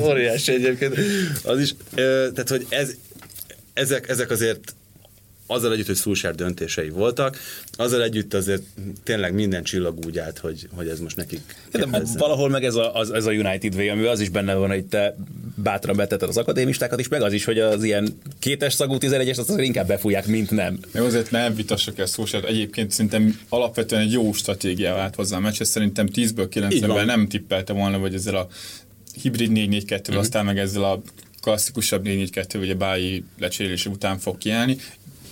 Óriási 0.08 0.52
egyébként. 0.52 0.95
Az 1.44 1.60
is, 1.60 1.74
tehát 1.94 2.48
hogy 2.48 2.66
ez, 2.68 2.94
ezek, 3.72 4.08
ezek 4.08 4.30
azért 4.30 4.74
azzal 5.46 5.72
együtt, 5.72 5.86
hogy 5.86 5.94
Szulsár 5.94 6.34
döntései 6.34 6.88
voltak, 6.88 7.38
azzal 7.76 8.02
együtt 8.02 8.34
azért 8.34 8.62
tényleg 9.04 9.34
minden 9.34 9.62
csillag 9.62 10.06
úgy 10.06 10.18
állt, 10.18 10.38
hogy, 10.38 10.68
hogy 10.74 10.88
ez 10.88 11.00
most 11.00 11.16
nekik 11.16 11.40
de 11.70 12.02
valahol 12.16 12.48
meg 12.48 12.64
ez 12.64 12.74
a, 12.74 12.94
az, 12.94 13.10
ez 13.10 13.26
a 13.26 13.30
United 13.30 13.74
Way, 13.74 13.88
ami 13.88 14.06
az 14.06 14.20
is 14.20 14.28
benne 14.28 14.54
van, 14.54 14.68
hogy 14.68 14.84
te 14.84 15.16
bátran 15.54 15.96
betetted 15.96 16.28
az 16.28 16.36
akadémistákat 16.36 17.00
is, 17.00 17.08
meg 17.08 17.22
az 17.22 17.32
is, 17.32 17.44
hogy 17.44 17.58
az 17.58 17.82
ilyen 17.82 18.18
kétes 18.38 18.72
szagú 18.72 18.96
11-es, 19.00 19.38
azt 19.38 19.48
azért 19.48 19.66
inkább 19.66 19.86
befújják, 19.86 20.26
mint 20.26 20.50
nem. 20.50 20.78
Meg 20.92 21.02
azért 21.02 21.30
nem 21.30 21.54
vitassak 21.54 21.98
el 21.98 22.06
Szulsár. 22.06 22.44
Egyébként 22.44 22.90
szerintem 22.90 23.40
alapvetően 23.48 24.02
egy 24.02 24.12
jó 24.12 24.32
stratégia 24.32 24.94
vált 24.94 25.14
hozzá 25.14 25.36
a 25.36 25.40
meccs, 25.40 25.62
szerintem 25.62 26.08
10-ből 26.14 26.48
9-ben 26.54 27.06
nem 27.06 27.28
tippelte 27.28 27.72
volna, 27.72 27.98
hogy 27.98 28.14
ezzel 28.14 28.36
a 28.36 28.48
hibrid 29.22 29.50
4-4-2, 29.54 30.10
mm-hmm. 30.10 30.18
aztán 30.18 30.44
meg 30.44 30.58
ezzel 30.58 30.84
a 30.84 31.02
klasszikusabb 31.40 32.04
4-4-2, 32.04 32.54
vagy 32.58 32.70
a 32.70 32.76
bályi 32.76 33.24
lecserélése 33.38 33.90
után 33.90 34.18
fog 34.18 34.38
kiállni. 34.38 34.76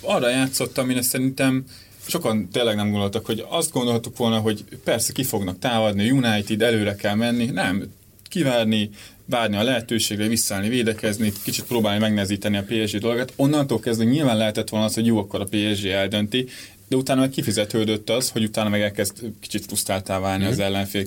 Arra 0.00 0.28
játszottam, 0.28 0.90
én 0.90 1.02
szerintem 1.02 1.64
sokan 2.06 2.48
tényleg 2.52 2.76
nem 2.76 2.90
gondoltak, 2.90 3.26
hogy 3.26 3.44
azt 3.48 3.72
gondoltuk 3.72 4.16
volna, 4.16 4.38
hogy 4.38 4.64
persze 4.84 5.12
ki 5.12 5.22
fognak 5.22 5.58
támadni, 5.58 6.10
United 6.10 6.62
előre 6.62 6.94
kell 6.94 7.14
menni, 7.14 7.44
nem, 7.44 7.92
kivárni, 8.28 8.90
várni 9.24 9.56
a 9.56 9.62
lehetőségre, 9.62 10.26
visszaállni, 10.26 10.68
védekezni, 10.68 11.32
kicsit 11.44 11.64
próbálni 11.64 12.00
megnezíteni 12.00 12.56
a 12.56 12.64
PSG 12.68 12.98
dolgot. 12.98 13.32
Onnantól 13.36 13.80
kezdve 13.80 14.04
nyilván 14.04 14.36
lehetett 14.36 14.68
volna 14.68 14.86
az, 14.86 14.94
hogy 14.94 15.06
jó, 15.06 15.18
akkor 15.18 15.40
a 15.40 15.48
PSG 15.50 15.86
eldönti, 15.86 16.46
de 16.88 16.96
utána 16.96 17.20
meg 17.20 17.30
kifizetődött 17.30 18.10
az, 18.10 18.30
hogy 18.30 18.44
utána 18.44 18.68
meg 18.68 18.80
elkezd 18.80 19.12
kicsit 19.40 19.64
frusztráltá 19.64 20.18
válni 20.18 20.44
mm. 20.44 20.48
az 20.48 20.58
ellenfél. 20.58 21.04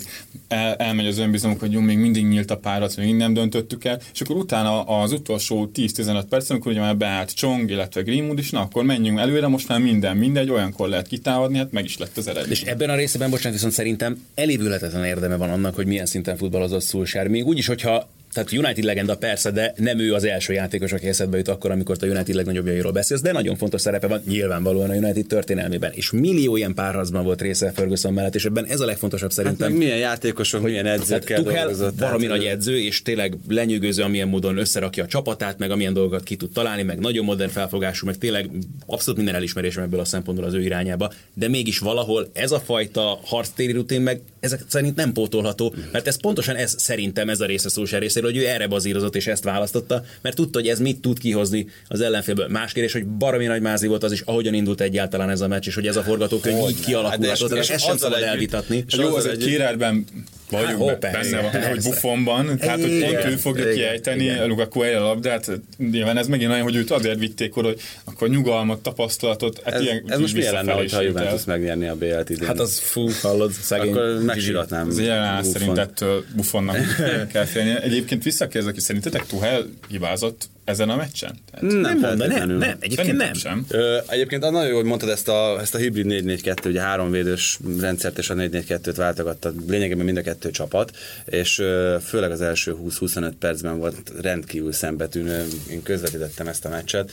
El, 0.48 0.76
elmegy 0.76 1.06
az 1.06 1.18
önbizalomuk, 1.18 1.62
hogy 1.62 1.72
jó, 1.72 1.80
még 1.80 1.98
mindig 1.98 2.26
nyílt 2.26 2.52
a 2.52 2.58
párat, 2.58 2.98
még 2.98 3.16
nem 3.16 3.34
döntöttük 3.34 3.86
el, 3.86 4.02
és 4.14 4.22
akkor 4.22 4.36
utána 4.36 4.84
az 4.84 5.12
utolsó 5.12 5.72
10-15 5.76 6.24
perc, 6.30 6.50
amikor 6.50 6.72
ugye 6.72 6.82
már 6.82 6.98
beállt 6.98 7.34
Csong, 7.34 7.70
illetve 7.70 8.02
Greenwood 8.02 8.40
is, 8.40 8.50
na 8.50 8.62
akkor 8.62 8.84
menjünk 8.84 9.20
előre, 9.20 9.48
most 9.48 9.68
már 9.68 9.80
minden 9.80 10.18
mindegy, 10.18 10.50
olyankor 10.50 10.90
lehet 10.90 11.08
kitámadni, 11.08 11.58
hát 11.58 11.72
meg 11.72 11.86
is 11.86 11.98
lett 11.98 12.18
az 12.18 12.28
eredmény. 12.28 12.52
És 12.52 12.62
ebben 12.62 12.90
a 12.90 12.96
részben, 12.96 13.30
bocsánat, 13.30 13.54
viszont 13.54 13.74
szerintem 13.74 14.24
elévülhetetlen 14.36 15.06
érdeme 15.06 15.36
van 15.36 15.50
annak, 15.50 15.76
hogy 15.76 15.86
milyen 15.86 16.06
szinten 16.06 16.38
futballozott 16.38 16.82
Szulsár. 16.82 17.28
Még 17.28 17.46
úgyis, 17.46 17.68
hogyha 17.68 18.10
tehát 18.34 18.52
United 18.52 18.84
legenda 18.84 19.18
persze, 19.18 19.52
de 19.52 19.74
nem 19.78 20.00
ő 20.00 20.14
az 20.14 20.24
első 20.24 20.54
játékos, 20.54 20.92
aki 20.92 21.08
eszedbe 21.08 21.38
jut 21.38 21.48
akkor, 21.48 21.72
amikor 21.72 21.96
a 22.00 22.06
United 22.06 22.36
legnagyobbjairól 22.36 22.92
beszélsz, 22.92 23.22
de 23.22 23.32
nagyon 23.32 23.56
fontos 23.56 23.82
szerepe 23.82 24.08
van 24.08 24.22
nyilvánvalóan 24.28 24.90
a 24.90 24.94
United 24.94 25.26
történelmében. 25.26 25.92
És 25.94 26.12
millió 26.12 26.56
ilyen 26.56 26.74
párharcban 26.74 27.24
volt 27.24 27.42
része 27.42 27.72
Ferguson 27.72 28.14
mellett, 28.14 28.36
és 28.36 28.46
ebben 28.46 28.66
ez 28.66 28.80
a 28.80 28.86
legfontosabb 28.86 29.32
szerintem. 29.32 29.70
Hát 29.70 29.78
milyen 29.78 29.98
játékosok, 29.98 30.62
milyen 30.62 30.86
edzőkkel 30.86 31.42
dolgozott. 31.42 32.00
Valami 32.00 32.26
nagy 32.26 32.44
edző, 32.44 32.80
és 32.80 33.02
tényleg 33.02 33.38
lenyűgöző, 33.48 34.04
amilyen 34.04 34.28
módon 34.28 34.58
összerakja 34.58 35.04
a 35.04 35.08
csapatát, 35.08 35.58
meg 35.58 35.72
amilyen 35.72 35.94
dolgokat 35.94 36.24
ki 36.24 36.36
tud 36.36 36.52
találni, 36.52 36.84
meg 36.84 37.00
nagyon 37.00 37.26
modern 37.26 37.52
felfogású, 37.52 38.06
meg 38.06 38.18
tényleg 38.18 38.50
abszolút 38.86 39.18
minden 39.18 39.36
elismerésem 39.36 39.84
ebből 39.84 40.00
a 40.00 40.06
szempontból 40.06 40.48
az 40.48 40.54
ő 40.54 40.62
irányába, 40.62 41.12
de 41.34 41.48
mégis 41.48 41.80
valahol 41.80 42.30
ez 42.34 42.52
a 42.52 42.60
fajta 42.60 43.20
harctéri 43.24 43.72
rutin 43.72 44.02
meg 44.02 44.22
ezek 44.54 44.62
szerint 44.68 44.96
nem 44.96 45.14
pótolható, 45.14 45.76
mert 45.92 46.08
ez 46.08 46.20
pontosan 46.22 46.56
ez 46.56 46.76
szerintem 46.78 47.30
ez 47.30 47.40
a 47.40 47.46
része 47.46 47.70
szó 47.70 47.84
részéről, 47.84 48.32
hogy 48.32 48.40
ő 48.40 48.48
erre 48.48 48.68
bazírozott 48.68 49.16
és 49.16 49.28
ezt 49.28 49.44
választotta, 49.44 50.04
mert 50.22 50.36
tudta, 50.36 50.60
hogy 50.60 50.68
ez 50.68 50.80
mit 50.80 51.02
tud 51.02 51.20
kihozni 51.20 51.68
az 51.88 52.02
ellenfélből. 52.02 52.48
Más 52.48 52.72
kérdés, 52.72 52.94
hogy 52.94 53.06
baromi 53.06 53.46
nagy 53.46 53.62
mázi 53.62 53.88
volt 53.88 54.04
az 54.04 54.12
is, 54.12 54.22
ahogyan 54.22 54.54
indult 54.54 54.82
egyáltalán 54.82 55.30
ez 55.30 55.42
a 55.42 55.48
meccs, 55.48 55.68
és 55.68 55.76
hogy 55.76 55.88
ez 55.88 55.96
a 55.96 56.04
forgatókönyv 56.04 56.70
így 56.70 56.80
kialakulhatott, 56.80 57.50
hát 57.50 57.58
és, 57.58 57.64
és 57.64 57.74
ezt 57.76 57.86
sem 57.86 57.98
szabad 57.98 58.22
elvitatni. 58.22 58.86
Jó, 58.88 59.16
az 59.16 59.26
egy 59.26 59.38
kérelben 59.38 60.06
vagyunk 60.50 60.90
hát, 60.90 61.00
benne 61.00 61.42
van, 61.42 61.68
hogy 61.70 61.82
Buffonban, 61.84 62.58
tehát 62.58 62.82
hogy 62.82 63.00
pont 63.00 63.26
ő 63.26 63.36
fogja 63.36 63.70
kiejteni 63.70 64.46
Lukaku 64.46 64.82
egy 64.82 64.96
a 64.96 65.00
labdát, 65.00 65.52
nyilván 65.78 66.18
ez 66.18 66.28
megint 66.28 66.52
olyan, 66.52 66.64
hogy 66.64 66.76
őt 66.76 66.92
azért 66.92 67.20
vitték 67.20 67.58
oda, 67.58 67.68
hogy 67.68 67.82
akkor 68.04 68.30
nyugalmat, 68.30 68.80
tapasztalatot, 68.80 69.62
hát 69.64 69.74
ez, 69.74 69.82
ilyen 69.82 70.04
ez 70.08 70.20
most 70.20 70.34
milyen 70.34 70.54
lenne, 70.54 70.72
hogyha 70.72 70.98
a 70.98 71.02
Juventus 71.02 71.44
megnyerni 71.44 71.88
a 71.88 71.96
BL-t 71.96 72.30
idén? 72.30 72.48
Hát 72.48 72.60
az 72.60 72.80
fú, 72.80 73.10
hallod, 73.22 73.52
szegény. 73.52 73.92
Akkor 73.92 74.22
megsiratnám. 74.26 74.90
Ez 74.90 75.00
jelen 75.00 75.44
szerint 75.44 75.78
ettől 75.78 76.26
Buffonnak 76.36 76.78
kell 77.34 77.46
félni. 77.46 77.76
Egyébként 77.82 78.24
visszakérdezek, 78.24 78.74
hogy 78.74 78.84
szerintetek 78.84 79.26
Tuhel 79.26 79.66
hibázott 79.88 80.50
ezen 80.68 80.90
a 80.90 80.96
meccsen? 80.96 81.36
Tehát 81.52 81.66
nem, 81.66 81.82
nem 81.82 82.00
mondta, 82.00 82.28
nem, 82.28 82.50
nem, 82.50 82.78
egyébként 82.80 83.18
nem. 83.18 83.34
Sem. 83.34 83.66
Ö, 83.70 83.98
egyébként 84.08 84.42
nagyon 84.42 84.68
jó, 84.68 84.76
hogy 84.76 84.86
mondtad 84.86 85.10
ezt 85.10 85.28
a, 85.28 85.60
ezt 85.60 85.76
a 85.76 85.78
hibrid 85.78 86.06
4-4-2, 86.10 86.66
ugye 86.66 86.82
három 86.82 87.12
védős 87.12 87.60
rendszert 87.80 88.18
és 88.18 88.30
a 88.30 88.34
4-4-2-t 88.34 88.94
váltogatta 88.96 89.52
lényegében 89.68 90.06
mind 90.06 90.18
a 90.18 90.22
kettő 90.22 90.52
csapat, 90.52 90.98
és 91.26 91.60
ö, 91.60 91.98
főleg 92.06 92.32
az 92.32 92.42
első 92.42 92.76
20-25 92.84 93.32
percben 93.40 93.78
volt 93.78 94.12
rendkívül 94.22 94.72
szembetűnő, 94.72 95.48
én 95.70 95.84
közvetítettem 95.84 96.48
ezt 96.48 96.66
a 96.66 96.70
meccset, 96.70 97.12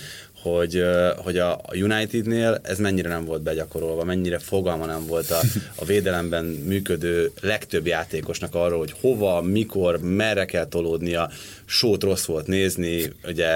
hogy, 0.52 0.84
hogy 1.16 1.38
a 1.38 1.60
Unitednél 1.72 2.60
ez 2.62 2.78
mennyire 2.78 3.08
nem 3.08 3.24
volt 3.24 3.42
begyakorolva, 3.42 4.04
mennyire 4.04 4.38
fogalma 4.38 4.86
nem 4.86 5.06
volt 5.06 5.30
a, 5.30 5.40
a 5.74 5.84
védelemben 5.84 6.44
működő 6.44 7.30
legtöbb 7.40 7.86
játékosnak 7.86 8.54
arról, 8.54 8.78
hogy 8.78 8.94
hova, 9.00 9.42
mikor, 9.42 10.00
merre 10.00 10.44
kell 10.44 10.66
tolódnia, 10.66 11.30
sót 11.64 12.02
rossz 12.02 12.24
volt 12.24 12.46
nézni, 12.46 13.12
ugye 13.26 13.48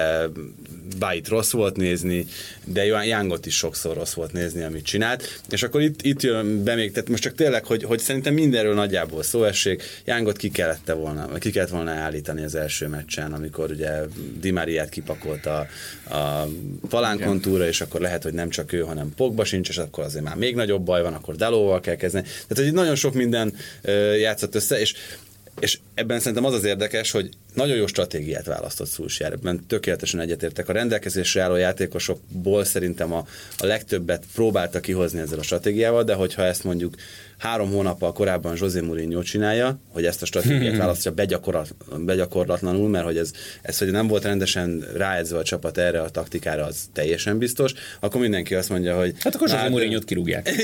Bájt 0.97 1.27
rossz 1.27 1.51
volt 1.51 1.77
nézni, 1.77 2.25
de 2.65 2.85
Youngot 2.85 3.45
is 3.45 3.55
sokszor 3.55 3.95
rossz 3.95 4.13
volt 4.13 4.33
nézni, 4.33 4.63
amit 4.63 4.85
csinált, 4.85 5.41
és 5.49 5.63
akkor 5.63 5.81
itt, 5.81 6.01
itt 6.01 6.21
jön 6.21 6.63
be 6.63 6.75
még, 6.75 6.91
tehát 6.91 7.09
most 7.09 7.23
csak 7.23 7.35
tényleg, 7.35 7.65
hogy, 7.65 7.83
hogy 7.83 7.99
szerintem 7.99 8.33
mindenről 8.33 8.73
nagyjából 8.73 9.23
szó 9.23 9.43
essék, 9.43 9.83
Youngot 10.05 10.37
ki 10.37 10.49
kellett 10.49 10.91
volna, 10.95 11.27
ki 11.33 11.51
kellett 11.51 11.69
volna 11.69 11.91
állítani 11.91 12.43
az 12.43 12.55
első 12.55 12.87
meccsen, 12.87 13.33
amikor 13.33 13.71
ugye 13.71 13.91
Di 14.39 14.51
Mariát 14.51 14.89
kipakolta 14.89 15.67
a, 16.03 16.15
a 16.15 16.47
palánkontúra, 16.89 17.67
és 17.67 17.81
akkor 17.81 18.01
lehet, 18.01 18.23
hogy 18.23 18.33
nem 18.33 18.49
csak 18.49 18.73
ő, 18.73 18.81
hanem 18.81 19.13
Pogba 19.15 19.43
sincs, 19.43 19.69
és 19.69 19.77
akkor 19.77 20.03
azért 20.03 20.23
már 20.23 20.35
még 20.35 20.55
nagyobb 20.55 20.83
baj 20.83 21.01
van, 21.01 21.13
akkor 21.13 21.35
Delóval 21.35 21.79
kell 21.79 21.95
kezdeni. 21.95 22.27
Tehát, 22.47 22.63
hogy 22.63 22.73
nagyon 22.73 22.95
sok 22.95 23.13
minden 23.13 23.53
játszott 24.17 24.55
össze, 24.55 24.79
és 24.79 24.95
és 25.59 25.79
ebben 25.93 26.19
szerintem 26.19 26.45
az 26.45 26.53
az 26.53 26.63
érdekes, 26.63 27.11
hogy 27.11 27.29
nagyon 27.53 27.77
jó 27.77 27.87
stratégiát 27.87 28.45
választott 28.45 28.87
Szulsjár, 28.87 29.31
ebben 29.31 29.65
tökéletesen 29.67 30.19
egyetértek. 30.19 30.69
A 30.69 30.73
rendelkezésre 30.73 31.41
álló 31.41 31.55
játékosokból 31.55 32.63
szerintem 32.63 33.13
a, 33.13 33.27
a 33.57 33.65
legtöbbet 33.65 34.23
próbálta 34.33 34.79
kihozni 34.79 35.19
ezzel 35.19 35.39
a 35.39 35.43
stratégiával, 35.43 36.03
de 36.03 36.13
hogyha 36.13 36.43
ezt 36.43 36.63
mondjuk 36.63 36.95
három 37.39 37.71
hónappal 37.71 38.13
korábban 38.13 38.55
José 38.59 38.79
Mourinho 38.79 39.21
csinálja, 39.21 39.79
hogy 39.87 40.05
ezt 40.05 40.21
a 40.21 40.25
stratégiát 40.25 40.77
választja 40.85 41.11
begyakorlat, 41.11 41.75
begyakorlatlanul, 41.97 42.89
mert 42.89 43.05
hogy 43.05 43.17
ez, 43.17 43.31
ez, 43.61 43.77
hogy 43.77 43.91
nem 43.91 44.07
volt 44.07 44.23
rendesen 44.23 44.85
ráedzve 44.95 45.37
a 45.37 45.43
csapat 45.43 45.77
erre 45.77 46.01
a 46.01 46.09
taktikára, 46.09 46.65
az 46.65 46.89
teljesen 46.93 47.37
biztos, 47.37 47.73
akkor 47.99 48.21
mindenki 48.21 48.55
azt 48.55 48.69
mondja, 48.69 48.97
hogy... 48.97 49.13
Hát 49.19 49.35
akkor 49.35 49.49
José 49.49 49.69
Mourinho-t 49.69 50.03
kirúgják. 50.03 50.49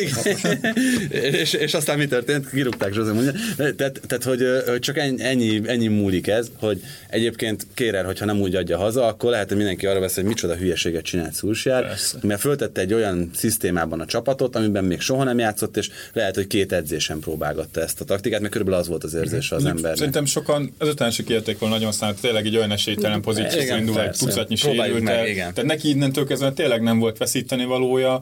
és, 1.42 1.54
és 1.54 1.74
aztán 1.74 1.98
mi 1.98 2.08
történt? 2.08 2.50
Kirúgták 2.50 2.96
José 2.96 3.12
Mourinho. 3.12 3.32
Tehát, 3.56 4.02
tehát 4.08 4.24
hogy, 4.24 4.44
hogy 4.68 4.80
csak 4.80 4.98
ennyi, 4.98 5.62
ennyi 5.66 5.88
múlik 5.88 6.28
ez, 6.28 6.48
hogy 6.60 6.82
egyébként 7.10 7.68
kérer, 7.74 8.06
hogyha 8.06 8.26
nem 8.26 8.42
úgy 8.42 8.56
adja 8.56 8.78
haza, 8.78 9.06
akkor 9.06 9.30
lehet, 9.30 9.48
hogy 9.48 9.58
mindenki 9.58 9.86
arra 9.86 10.00
vesz, 10.00 10.16
hogy 10.16 10.24
micsoda 10.24 10.56
hülyeséget 10.56 11.04
csinált 11.04 11.34
Szulsjár, 11.34 11.96
mert 12.22 12.40
föltette 12.40 12.82
egy 12.82 12.94
olyan 12.94 13.30
szisztémában 13.34 14.00
a 14.00 14.06
csapatot, 14.06 14.56
amiben 14.56 14.84
még 14.84 15.00
soha 15.00 15.24
nem 15.24 15.40
játszott, 15.40 15.78
és 15.78 15.90
lehet, 16.14 16.36
hogy 16.36 16.48
két 16.48 16.72
edzésen 16.72 17.20
próbálgatta 17.20 17.82
ezt 17.82 18.02
a 18.02 18.06
taktikát, 18.06 18.40
mert 18.40 18.52
körülbelül 18.52 18.82
az 18.82 18.88
volt 18.88 19.04
az 19.04 19.14
érzése 19.14 19.56
az 19.56 19.66
ember. 19.66 19.98
Szerintem 19.98 20.26
sokan 20.26 20.74
ezután 20.78 21.12
se 21.12 21.24
kérték 21.24 21.60
volna 21.60 21.76
nagyon 21.76 21.92
szállt, 21.92 22.22
tényleg 22.22 22.46
egy 22.46 22.58
olyan 22.58 22.72
esélytelen 22.72 23.22
pozícióban 23.22 23.78
indul, 23.78 24.02
egy 24.02 24.18
tucatnyi 24.18 24.56
sérült. 24.56 25.04
Tehát 25.04 25.64
neki 25.64 25.90
innentől 25.90 26.26
kezdve 26.26 26.52
tényleg 26.52 26.82
nem 26.82 27.00
volt 27.00 27.18
veszíteni 27.18 27.66
valója, 27.66 28.22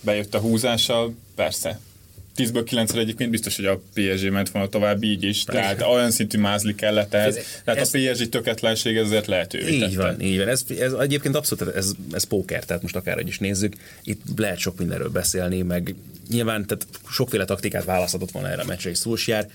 bejött 0.00 0.34
a 0.34 0.38
húzással, 0.38 1.14
persze, 1.34 1.80
10-ből 2.46 2.62
9 2.64 2.92
egyébként 2.92 3.30
biztos, 3.30 3.56
hogy 3.56 3.64
a 3.64 3.80
PSG 3.94 4.30
ment 4.30 4.50
volna 4.50 4.68
tovább 4.68 5.02
így 5.02 5.22
is, 5.22 5.44
tehát 5.44 5.82
olyan 5.82 6.10
szintű 6.10 6.38
mázli 6.38 6.74
kellett 6.74 7.14
ehhez, 7.14 7.38
tehát 7.64 7.80
ez, 7.80 7.94
a 7.94 7.98
PSG 7.98 8.28
töketlenség 8.28 8.96
ezért 8.96 9.26
lehetővé 9.26 9.72
Így 9.72 9.80
tette. 9.80 9.96
van, 9.96 10.20
így 10.20 10.38
van. 10.38 10.48
Ez, 10.48 10.64
ez 10.78 10.92
egyébként 10.92 11.36
abszolút, 11.36 11.74
ez, 11.74 11.92
ez 12.12 12.24
póker, 12.24 12.64
tehát 12.64 12.82
most 12.82 12.96
akár 12.96 13.18
is 13.26 13.38
nézzük, 13.38 13.74
itt 14.02 14.22
lehet 14.36 14.58
sok 14.58 14.78
mindenről 14.78 15.10
beszélni, 15.10 15.62
meg 15.62 15.94
nyilván 16.28 16.66
tehát 16.66 16.86
sokféle 17.10 17.44
taktikát 17.44 17.84
választhatott 17.84 18.30
volna 18.30 18.48
erre 18.48 18.62
a 18.62 18.66
meccsre, 18.66 18.90
és 18.90 18.98
Szulsjár 18.98 19.48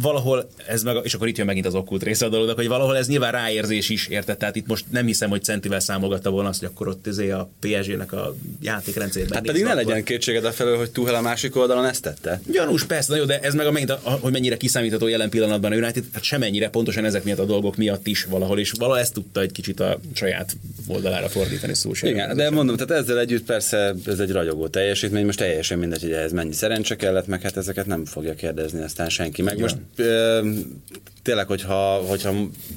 valahol 0.00 0.48
ez 0.66 0.82
meg, 0.82 0.96
és 1.02 1.14
akkor 1.14 1.28
itt 1.28 1.36
jön 1.36 1.46
megint 1.46 1.66
az 1.66 1.74
okkult 1.74 2.02
része 2.02 2.26
a 2.26 2.28
dolognak, 2.28 2.56
hogy 2.56 2.68
valahol 2.68 2.96
ez 2.96 3.08
nyilván 3.08 3.32
ráérzés 3.32 3.88
is, 3.88 4.06
érted? 4.06 4.36
Tehát 4.36 4.56
itt 4.56 4.66
most 4.66 4.84
nem 4.90 5.06
hiszem, 5.06 5.30
hogy 5.30 5.42
centivel 5.42 5.80
számolgatta 5.80 6.30
volna 6.30 6.48
azt, 6.48 6.60
hogy 6.60 6.68
akkor 6.72 6.88
ott 6.88 7.06
izé 7.06 7.30
a 7.30 7.50
PSG-nek 7.60 8.12
a 8.12 8.34
játékrendszerében. 8.60 9.34
Hát 9.34 9.46
pedig 9.46 9.62
ne 9.62 9.70
akkor... 9.70 9.84
legyen 9.84 10.04
kétséged 10.04 10.44
a 10.44 10.52
felől, 10.52 10.76
hogy 10.76 10.90
Tuchel 10.90 11.14
a 11.14 11.20
másik 11.20 11.56
oldalon 11.56 11.84
ezt 11.84 12.02
tette. 12.02 12.40
Gyanús, 12.52 12.84
persze, 12.84 13.12
na 13.12 13.18
jó, 13.18 13.24
de 13.24 13.40
ez 13.40 13.54
meg 13.54 13.66
a 13.66 13.70
megint, 13.70 13.90
a, 13.90 14.00
hogy 14.20 14.32
mennyire 14.32 14.56
kiszámítható 14.56 15.06
jelen 15.06 15.30
pillanatban 15.30 15.72
a 15.72 15.74
United, 15.74 16.04
hát 16.12 16.22
semennyire 16.22 16.68
pontosan 16.68 17.04
ezek 17.04 17.24
miatt 17.24 17.38
a 17.38 17.44
dolgok 17.44 17.76
miatt 17.76 18.06
is 18.06 18.24
valahol, 18.24 18.58
és 18.58 18.72
valahol 18.72 19.00
ezt 19.00 19.12
tudta 19.12 19.40
egy 19.40 19.52
kicsit 19.52 19.80
a 19.80 19.98
saját 20.14 20.56
oldalára 20.86 21.28
fordítani 21.28 21.74
szó 21.74 21.90
Igen, 22.00 22.36
de 22.36 22.50
mondom, 22.50 22.76
tehát 22.76 23.02
ezzel 23.02 23.18
együtt 23.18 23.44
persze 23.44 23.94
ez 24.06 24.18
egy 24.18 24.30
ragyogó 24.30 24.68
teljesítmény, 24.68 25.24
most 25.24 25.38
teljesen 25.38 25.78
mindegy, 25.78 26.02
hogy 26.02 26.12
ez 26.12 26.32
mennyi 26.32 26.52
szerencse 26.52 26.96
kellett, 26.96 27.26
meg 27.26 27.42
hát 27.42 27.56
ezeket 27.56 27.86
nem 27.86 28.04
fogja 28.04 28.34
kérdezni 28.34 28.82
aztán 28.82 29.08
senki. 29.08 29.42
Meg 29.42 29.58
most 29.58 29.76
Um, 29.98 30.82
tényleg, 31.26 31.46
hogyha, 31.46 32.02
hogyha 32.08 32.30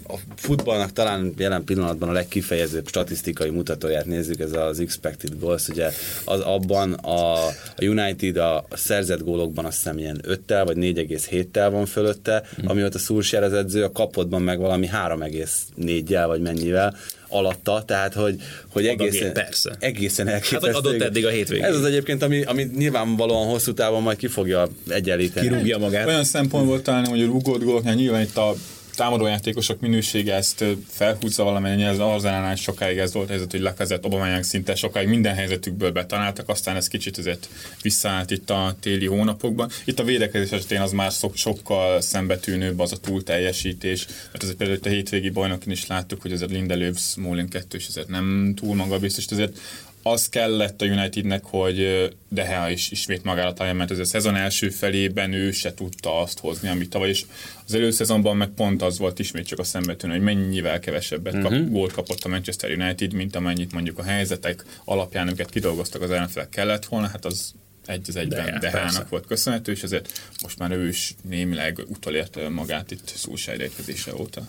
a 0.07 0.15
futballnak 0.35 0.93
talán 0.93 1.33
jelen 1.37 1.63
pillanatban 1.63 2.09
a 2.09 2.11
legkifejezőbb 2.11 2.87
statisztikai 2.87 3.49
mutatóját 3.49 4.05
nézzük, 4.05 4.39
ez 4.39 4.51
az 4.51 4.79
expected 4.79 5.39
goals, 5.39 5.67
ugye 5.67 5.91
az 6.25 6.39
abban 6.39 6.93
a, 6.93 7.45
a 7.45 7.53
United 7.81 8.37
a 8.37 8.65
szerzett 8.71 9.23
gólokban 9.23 9.65
azt 9.65 9.77
hiszem 9.77 9.97
ilyen 9.97 10.21
5-tel 10.27 10.61
vagy 10.65 10.77
4,7-tel 10.77 11.67
van 11.71 11.85
fölötte, 11.85 12.43
mm. 12.61 12.67
amióta 12.67 12.99
Szulsjár 12.99 13.43
az 13.43 13.53
edző, 13.53 13.83
a 13.83 13.91
kapodban 13.91 14.41
meg 14.41 14.59
valami 14.59 14.89
3,4-jel 14.91 16.23
vagy 16.27 16.41
mennyivel 16.41 16.95
alatta, 17.29 17.83
tehát 17.85 18.13
hogy, 18.13 18.35
hogy 18.71 18.87
egészen, 18.87 19.33
persze. 19.33 19.75
egészen 19.79 20.27
elképesztő. 20.27 20.67
Hát 20.67 20.75
adott 20.75 21.01
eddig 21.01 21.25
a 21.25 21.29
hétvégén. 21.29 21.65
Ez 21.65 21.75
az 21.75 21.85
egyébként, 21.85 22.23
ami, 22.23 22.43
ami 22.43 22.67
nyilvánvalóan 22.77 23.47
hosszú 23.47 23.73
távon 23.73 24.01
majd 24.01 24.17
ki 24.17 24.27
fogja 24.27 24.67
egyenlíteni. 24.87 25.47
Kirúgja 25.47 25.77
magát. 25.77 26.07
Olyan 26.07 26.23
szempontból 26.23 26.81
talán, 26.81 27.05
hogy 27.05 27.21
a 27.21 27.25
rúgott 27.25 27.63
góloknál 27.63 27.93
nyilván 27.93 28.21
itt 28.21 28.37
a 28.39 28.55
támadójátékosok 28.99 29.79
minősége 29.79 30.35
ezt 30.35 30.65
felhúzza 30.89 31.43
valamennyi, 31.43 31.83
az 31.83 31.99
Arzenálnál 31.99 32.55
sokáig 32.55 32.97
ez 32.97 33.13
volt 33.13 33.29
helyzet, 33.29 33.51
hogy 33.51 33.59
lekezett 33.59 34.05
Obamányánk 34.05 34.43
szinte 34.43 34.75
sokáig 34.75 35.07
minden 35.07 35.35
helyzetükből 35.35 35.91
betanáltak, 35.91 36.49
aztán 36.49 36.75
ez 36.75 36.87
kicsit 36.87 37.17
azért 37.17 37.49
visszaállt 37.81 38.31
itt 38.31 38.49
a 38.49 38.75
téli 38.79 39.05
hónapokban. 39.05 39.69
Itt 39.85 39.99
a 39.99 40.03
védekezés 40.03 40.51
esetén 40.51 40.81
az 40.81 40.91
már 40.91 41.13
szok, 41.13 41.35
sokkal 41.35 42.01
szembetűnőbb 42.01 42.79
az 42.79 42.91
a 42.91 42.97
túl 42.97 43.23
teljesítés, 43.23 44.05
mert 44.31 44.43
azért 44.43 44.57
például 44.57 44.77
itt 44.77 44.85
a 44.85 44.89
hétvégi 44.89 45.29
bajnokin 45.29 45.71
is 45.71 45.87
láttuk, 45.87 46.21
hogy 46.21 46.31
azért 46.31 46.51
Lindelöf, 46.51 46.99
Smolin 46.99 47.47
2 47.47 47.77
és 47.77 47.87
azért 47.87 48.07
nem 48.07 48.53
túl 48.55 48.75
magabiztos, 48.75 49.25
azért 49.29 49.57
az 50.03 50.29
kellett 50.29 50.81
a 50.81 50.85
Unitednek, 50.85 51.43
hogy 51.43 52.09
Deha 52.29 52.69
is 52.69 52.91
ismét 52.91 53.23
magára 53.23 53.53
találja, 53.53 53.77
mert 53.77 53.91
ez 53.91 53.99
a 53.99 54.05
szezon 54.05 54.35
első 54.35 54.69
felében 54.69 55.33
ő 55.33 55.51
se 55.51 55.73
tudta 55.73 56.21
azt 56.21 56.39
hozni, 56.39 56.69
amit 56.69 56.89
tavaly, 56.89 57.09
és 57.09 57.25
az 57.65 57.73
előszezonban 57.73 58.37
meg 58.37 58.49
pont 58.49 58.81
az 58.81 58.97
volt 58.97 59.19
ismét 59.19 59.47
csak 59.47 59.59
a 59.59 59.63
szembetűnő, 59.63 60.13
hogy 60.13 60.23
mennyivel 60.23 60.79
kevesebbet 60.79 61.41
kap, 61.41 61.51
uh-huh. 61.51 61.69
gólt 61.69 61.91
kapott 61.91 62.23
a 62.23 62.29
Manchester 62.29 62.71
United, 62.71 63.13
mint 63.13 63.35
amennyit 63.35 63.71
mondjuk 63.71 63.99
a 63.99 64.03
helyzetek 64.03 64.65
alapján 64.85 65.27
őket 65.27 65.49
kidolgoztak 65.49 66.01
az 66.01 66.11
ellenfelek 66.11 66.49
kellett 66.49 66.85
volna, 66.85 67.07
hát 67.07 67.25
az 67.25 67.53
egy 67.89 68.05
az 68.07 68.15
egyben 68.15 68.45
de, 68.45 68.59
Dehának 68.59 69.09
volt 69.09 69.25
köszönhető, 69.25 69.71
és 69.71 69.83
ezért 69.83 70.21
most 70.41 70.59
már 70.59 70.71
ő 70.71 70.87
is 70.87 71.15
némileg 71.29 71.79
utolérte 71.87 72.49
magát 72.49 72.91
itt 72.91 73.07
Szulsár 73.15 73.59
érkezése 73.59 74.15
óta. 74.15 74.47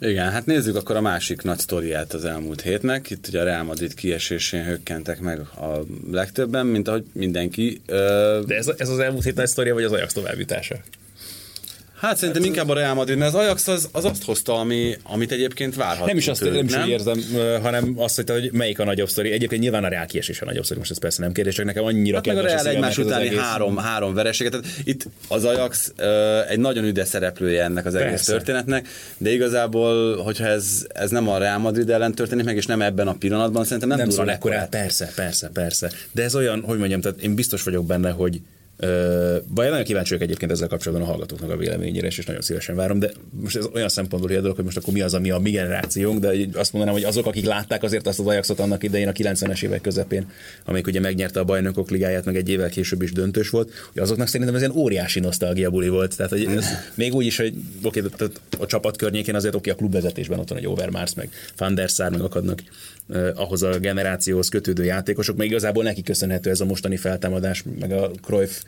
Igen, 0.00 0.30
hát 0.30 0.46
nézzük 0.46 0.76
akkor 0.76 0.96
a 0.96 1.00
másik 1.00 1.42
nagy 1.42 1.58
sztoriát 1.58 2.12
az 2.12 2.24
elmúlt 2.24 2.60
hétnek. 2.60 3.10
Itt 3.10 3.28
ugye 3.28 3.40
a 3.40 3.44
Real 3.44 3.62
Madrid 3.62 3.94
kiesésén 3.94 4.64
hökkentek 4.64 5.20
meg 5.20 5.40
a 5.40 5.84
legtöbben, 6.10 6.66
mint 6.66 6.88
ahogy 6.88 7.04
mindenki. 7.12 7.82
De 7.86 8.44
ez, 8.56 8.68
ez 8.76 8.88
az 8.88 8.98
elmúlt 8.98 9.24
hét 9.24 9.34
nagy 9.34 9.46
sztoria, 9.46 9.74
vagy 9.74 9.84
az 9.84 9.92
Ajax 9.92 10.12
továbbjutása? 10.12 10.76
Hát 12.02 12.16
szerintem 12.16 12.44
inkább 12.44 12.68
a 12.68 12.74
Real 12.74 12.94
Madrid, 12.94 13.18
mert 13.18 13.34
az 13.34 13.40
Ajax 13.40 13.68
az, 13.68 13.88
az 13.92 14.04
azt 14.04 14.24
hozta, 14.24 14.58
ami, 14.58 14.96
amit 15.02 15.32
egyébként 15.32 15.74
várhatunk. 15.74 16.06
Nem 16.06 16.16
is 16.16 16.28
azt 16.28 16.40
tőlük, 16.40 16.56
nem 16.56 16.64
is 16.64 16.72
nem? 16.72 16.88
érzem, 16.88 17.22
hanem 17.62 17.94
azt, 17.96 18.16
hogy, 18.16 18.30
hogy 18.30 18.52
melyik 18.52 18.78
a 18.78 18.84
nagyobb 18.84 19.08
sztori. 19.08 19.30
Egyébként 19.30 19.62
nyilván 19.62 19.84
a 19.84 19.88
Real 19.88 20.06
kiesés 20.06 20.40
a 20.40 20.44
nagyobb 20.44 20.64
sztori, 20.64 20.78
most 20.78 20.90
ez 20.90 20.98
persze 20.98 21.22
nem 21.22 21.32
kérdés, 21.32 21.54
csak 21.54 21.64
nekem 21.64 21.84
annyira 21.84 22.16
hát 22.16 22.26
meg 22.26 22.36
a 22.36 22.40
Real 22.40 22.66
egymás 22.66 22.98
utáni 22.98 23.26
egész... 23.26 23.38
három, 23.38 23.76
három 23.76 24.14
vereséget. 24.14 24.52
Tehát 24.52 24.66
itt 24.84 25.06
az 25.28 25.44
Ajax 25.44 25.92
egy 26.48 26.58
nagyon 26.58 26.84
üde 26.84 27.04
szereplője 27.04 27.64
ennek 27.64 27.86
az 27.86 27.92
persze. 27.92 28.08
egész 28.08 28.24
történetnek, 28.24 28.88
de 29.18 29.30
igazából, 29.30 30.16
hogyha 30.16 30.46
ez, 30.46 30.86
ez 30.88 31.10
nem 31.10 31.28
a 31.28 31.38
Real 31.38 31.58
Madrid 31.58 31.90
ellen 31.90 32.14
történik 32.14 32.44
meg, 32.44 32.56
és 32.56 32.66
nem 32.66 32.82
ebben 32.82 33.08
a 33.08 33.14
pillanatban, 33.14 33.64
szerintem 33.64 33.88
nem, 33.88 33.98
nem 33.98 34.10
szól 34.10 34.30
ekkorát. 34.30 34.68
Persze, 34.68 35.12
persze, 35.14 35.50
persze. 35.52 35.90
De 36.12 36.22
ez 36.22 36.34
olyan, 36.34 36.62
hogy 36.62 36.78
mondjam, 36.78 37.00
tehát 37.00 37.20
én 37.20 37.34
biztos 37.34 37.62
vagyok 37.62 37.86
benne, 37.86 38.10
hogy 38.10 38.40
vagy 39.48 39.68
nagyon 39.68 39.84
kíváncsi 39.84 40.08
vagyok 40.08 40.22
egyébként 40.22 40.50
ezzel 40.50 40.68
kapcsolatban 40.68 41.06
a 41.06 41.10
hallgatóknak 41.10 41.50
a 41.50 41.56
véleményére, 41.56 42.06
és 42.06 42.26
nagyon 42.26 42.42
szívesen 42.42 42.76
várom, 42.76 42.98
de 42.98 43.10
most 43.30 43.56
ez 43.56 43.66
olyan 43.74 43.88
szempontból 43.88 44.30
hogy 44.30 44.40
dolog, 44.40 44.56
hogy 44.56 44.64
most 44.64 44.76
akkor 44.76 44.92
mi 44.92 45.00
az, 45.00 45.14
ami 45.14 45.30
a 45.30 45.38
mi 45.38 45.50
generációnk, 45.50 46.20
de 46.20 46.32
azt 46.54 46.72
mondanám, 46.72 46.98
hogy 46.98 47.04
azok, 47.04 47.26
akik 47.26 47.44
látták 47.44 47.82
azért 47.82 48.06
azt 48.06 48.18
az 48.18 48.26
Ajaxot 48.26 48.60
annak 48.60 48.82
idején 48.82 49.08
a 49.08 49.12
90-es 49.12 49.62
évek 49.62 49.80
közepén, 49.80 50.30
amelyik 50.64 50.86
ugye 50.86 51.00
megnyerte 51.00 51.40
a 51.40 51.44
bajnokok 51.44 51.90
ligáját, 51.90 52.24
meg 52.24 52.36
egy 52.36 52.48
évvel 52.48 52.68
később 52.68 53.02
is 53.02 53.12
döntős 53.12 53.50
volt, 53.50 53.72
hogy 53.92 54.02
azoknak 54.02 54.26
szerintem 54.26 54.54
ez 54.54 54.60
ilyen 54.60 54.76
óriási 54.76 55.20
nosztalgia 55.20 55.70
buli 55.70 55.88
volt. 55.88 56.16
Tehát, 56.16 56.32
hogy 56.32 56.44
ez, 56.44 56.66
még 56.94 57.14
úgy 57.14 57.26
is, 57.26 57.36
hogy 57.36 57.54
oké, 57.82 58.00
okay, 58.00 58.28
a 58.58 58.66
csapat 58.66 58.96
környékén 58.96 59.34
azért 59.34 59.54
oké, 59.54 59.70
okay, 59.70 59.72
a 59.72 59.88
klubvezetésben 59.88 60.38
ott 60.38 60.48
van 60.48 60.58
egy 60.58 60.66
Overmars, 60.66 61.14
meg 61.14 61.30
Van 61.56 61.74
der 61.74 61.88
Sar, 61.88 62.10
meg 62.10 62.20
akadnak 62.20 62.62
ahhoz 63.34 63.62
a 63.62 63.78
generációhoz 63.78 64.48
kötődő 64.48 64.84
játékosok, 64.84 65.36
meg 65.36 65.46
igazából 65.46 65.82
neki 65.82 66.02
köszönhető 66.02 66.50
ez 66.50 66.60
a 66.60 66.64
mostani 66.64 66.96
feltámadás, 66.96 67.64
meg 67.80 67.92
a 67.92 68.10
Cruyff 68.22 68.62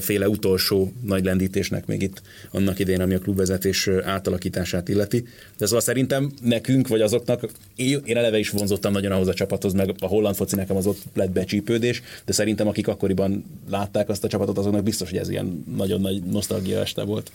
féle 0.00 0.28
utolsó 0.28 0.92
nagy 1.00 1.24
lendítésnek 1.24 1.86
még 1.86 2.02
itt 2.02 2.22
annak 2.50 2.78
idején, 2.78 3.00
ami 3.00 3.14
a 3.14 3.18
klubvezetés 3.18 3.88
átalakítását 4.04 4.88
illeti. 4.88 5.24
De 5.58 5.66
szóval 5.66 5.80
szerintem 5.80 6.32
nekünk, 6.42 6.88
vagy 6.88 7.00
azoknak, 7.00 7.48
én 7.76 8.16
eleve 8.16 8.38
is 8.38 8.50
vonzottam 8.50 8.92
nagyon 8.92 9.12
ahhoz 9.12 9.28
a 9.28 9.34
csapathoz, 9.34 9.72
meg 9.72 9.94
a 9.98 10.06
holland 10.06 10.34
foci 10.36 10.56
nekem 10.56 10.76
az 10.76 10.86
ott 10.86 11.02
lett 11.14 11.30
becsípődés, 11.30 12.02
de 12.24 12.32
szerintem 12.32 12.68
akik 12.68 12.88
akkoriban 12.88 13.44
látták 13.70 14.08
azt 14.08 14.24
a 14.24 14.28
csapatot, 14.28 14.58
azoknak 14.58 14.82
biztos, 14.82 15.10
hogy 15.10 15.18
ez 15.18 15.28
ilyen 15.28 15.64
nagyon 15.76 16.00
nagy 16.00 16.22
nosztalgia 16.22 16.80
este 16.80 17.02
volt. 17.02 17.32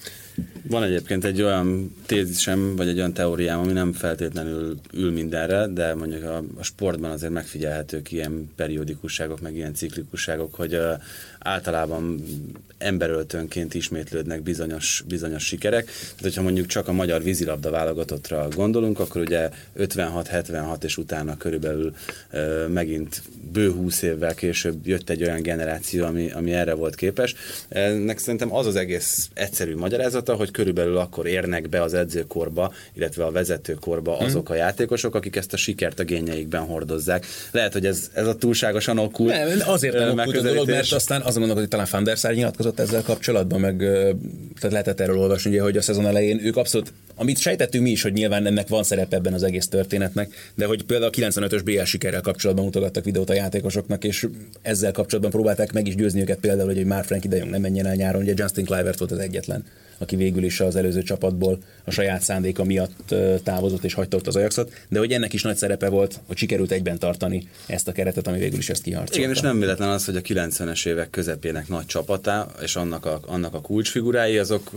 Van 0.68 0.84
egyébként 0.84 1.26
egy 1.26 1.42
olyan 1.42 1.96
tézisem, 2.06 2.76
vagy 2.76 2.88
egy 2.88 2.98
olyan 2.98 3.14
teóriám, 3.14 3.60
ami 3.60 3.72
nem 3.72 3.94
feltétlenül 3.94 4.78
ül 4.94 5.12
mindenre, 5.12 5.68
de 5.68 5.96
mondjuk 5.96 6.24
a, 6.24 6.38
a 6.38 6.64
sportban 6.64 7.12
azért 7.12 7.32
megfigyelhetők 7.32 8.12
ilyen 8.12 8.50
periódikusságok, 8.56 9.42
meg 9.42 9.56
ilyen 9.56 9.74
ciklikusságok, 9.74 10.56
hogy 10.56 10.74
uh, 10.74 11.02
általában 11.40 12.24
emberöltönként 12.80 13.74
ismétlődnek 13.74 14.42
bizonyos, 14.42 15.04
bizonyos 15.08 15.46
sikerek. 15.46 15.86
Tehát, 15.86 16.22
hogyha 16.22 16.42
mondjuk 16.42 16.66
csak 16.66 16.88
a 16.88 16.92
magyar 16.92 17.24
vízilabda 17.24 17.70
válogatottra 17.70 18.48
gondolunk, 18.56 19.00
akkor 19.00 19.22
ugye 19.22 19.50
56-76 19.78 20.84
és 20.84 20.98
utána 20.98 21.38
körülbelül 21.38 21.96
ö, 22.32 22.68
megint 22.68 23.22
bő 23.52 23.72
20 23.72 24.02
évvel 24.02 24.34
később 24.34 24.88
jött 24.88 25.10
egy 25.10 25.24
olyan 25.24 25.42
generáció, 25.42 26.06
ami, 26.06 26.32
ami 26.32 26.54
erre 26.54 26.74
volt 26.74 26.96
képes. 26.96 27.36
Ennek 27.70 28.18
szerintem 28.18 28.56
az 28.56 28.66
az 28.66 28.76
egész 28.76 29.30
egyszerű 29.34 29.76
magyarázata, 29.76 30.34
hogy 30.34 30.52
körülbelül 30.52 30.98
akkor 30.98 31.28
érnek 31.28 31.70
be 31.70 31.82
az 31.82 31.94
edzőkorba, 31.94 32.74
illetve 32.94 33.26
a 33.26 33.32
vezetőkorba 33.32 34.18
azok 34.18 34.50
a 34.50 34.56
játékosok, 34.56 35.16
akik 35.16 35.36
ezt 35.36 35.54
a 35.54 35.58
sikert 35.58 36.00
a 36.00 36.04
génjeikben 36.04 36.62
hordozzák. 36.62 37.26
Lehet, 37.52 37.74
hogy 37.74 37.86
ez, 37.86 38.10
ez 38.14 38.28
a 38.28 38.36
túlságosan 38.36 38.98
okkult 38.98 39.34
Nem, 39.34 39.60
azért 39.66 39.98
nem 39.98 40.18
okkult 40.18 40.38
a 40.38 40.42
dolog, 40.42 40.68
mert 40.68 40.92
aztán 40.92 41.22
azon 41.30 41.40
gondolok, 41.42 41.60
hogy 41.60 41.68
talán 41.68 41.88
Van 41.92 42.04
der 42.04 42.18
Sar 42.18 42.34
nyilatkozott 42.34 42.80
ezzel 42.80 43.02
kapcsolatban, 43.02 43.60
meg 43.60 43.78
tehát 43.78 44.72
lehetett 44.72 45.00
erről 45.00 45.18
olvasni, 45.18 45.50
ugye, 45.50 45.62
hogy 45.62 45.78
a 45.78 45.82
szezon 45.82 46.06
elején 46.06 46.40
ők 46.44 46.56
abszolút, 46.56 46.94
amit 47.20 47.38
sejtettünk 47.38 47.84
mi 47.84 47.90
is, 47.90 48.02
hogy 48.02 48.14
nyilván 48.14 48.46
ennek 48.46 48.68
van 48.68 48.84
szerepe 48.84 49.16
ebben 49.16 49.34
az 49.34 49.44
egész 49.44 49.68
történetnek, 49.68 50.52
de 50.56 50.66
hogy 50.66 50.84
például 50.84 51.12
a 51.16 51.30
95-ös 51.30 51.62
BL 51.64 51.84
sikerrel 51.84 52.22
kapcsolatban 52.22 52.66
mutogattak 52.66 53.04
videót 53.04 53.30
a 53.30 53.34
játékosoknak, 53.34 54.04
és 54.04 54.28
ezzel 54.62 54.92
kapcsolatban 54.92 55.32
próbálták 55.32 55.72
meg 55.74 55.88
is 55.88 55.96
győzni 55.96 56.22
őket 56.22 56.40
például, 56.40 56.68
hogy, 56.68 56.76
hogy 56.76 56.86
már 56.86 57.06
Frankie 57.06 57.30
de 57.30 57.38
Jong 57.38 57.50
nem 57.50 57.62
menjen 57.62 57.86
el 57.86 57.96
nyáron, 57.96 58.22
ugye 58.22 58.34
Justin 58.36 58.66
Clivert 58.66 59.00
volt 59.00 59.12
az 59.12 59.18
egyetlen, 59.18 59.64
aki 59.98 60.16
végül 60.16 60.44
is 60.44 60.60
az 60.60 60.76
előző 60.76 61.04
csapatból 61.04 61.60
a 61.84 61.92
saját 61.92 62.22
szándéka 62.22 62.64
miatt 62.64 63.16
távozott 63.44 63.84
és 63.84 63.94
hagyta 63.94 64.18
ott 64.18 64.28
az 64.28 64.36
Ajaxot, 64.36 64.72
de 64.90 65.00
hogy 65.00 65.12
ennek 65.12 65.34
is 65.34 65.42
nagy 65.42 65.58
szerepe 65.58 65.90
volt, 65.90 66.20
hogy 66.28 66.38
sikerült 66.38 66.72
egyben 66.72 66.98
tartani 67.00 67.48
ezt 67.66 67.88
a 67.88 67.92
keretet, 67.92 68.28
ami 68.28 68.40
végül 68.40 68.58
is 68.60 68.70
ezt 68.70 68.82
kiharcolta. 68.82 69.18
Igen, 69.18 69.30
és 69.30 69.40
nem 69.40 69.60
véletlen 69.60 69.90
az, 69.90 70.06
hogy 70.06 70.16
a 70.16 70.22
90-es 70.22 70.88
évek 70.88 71.10
közepének 71.10 71.68
nagy 71.68 71.86
csapatá, 71.86 72.48
és 72.62 72.76
annak 72.76 73.06
a, 73.06 73.20
annak 73.28 73.54
a 73.54 73.62
kulcsfigurái, 73.62 74.38
azok 74.38 74.72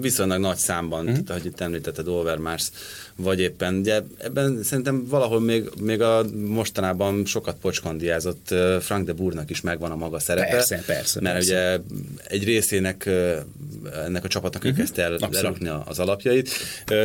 viszonylag 0.00 0.40
nagy 0.40 0.56
számban, 0.56 1.04
Mhm. 1.04 1.10
mm. 1.10 1.12
tehát, 1.12 1.30
ahogy 1.30 1.44
itt 1.44 1.60
említetted, 1.78 2.08
Overmars, 2.08 2.70
vagy 3.16 3.40
éppen, 3.40 3.74
ugye 3.74 4.00
ebben 4.18 4.62
szerintem 4.62 5.06
valahol 5.08 5.40
még, 5.40 5.70
még 5.80 6.00
a 6.00 6.24
mostanában 6.46 7.24
sokat 7.26 7.56
pocskandiázott 7.60 8.54
Frank 8.80 9.06
de 9.06 9.12
Bournak 9.12 9.50
is 9.50 9.60
megvan 9.60 9.90
a 9.90 9.96
maga 9.96 10.18
szerepe. 10.18 10.50
Persze, 10.50 10.82
persze, 10.86 11.20
Mert 11.20 11.34
persze. 11.34 11.52
ugye 11.52 11.78
egy 12.28 12.44
részének 12.44 13.10
ennek 14.04 14.24
a 14.24 14.28
csapatnak 14.28 14.64
ő 14.64 14.72
kezdte 14.72 15.02
el 15.02 15.12
a- 15.12 15.82
az 15.86 15.98
alapjait. 15.98 16.50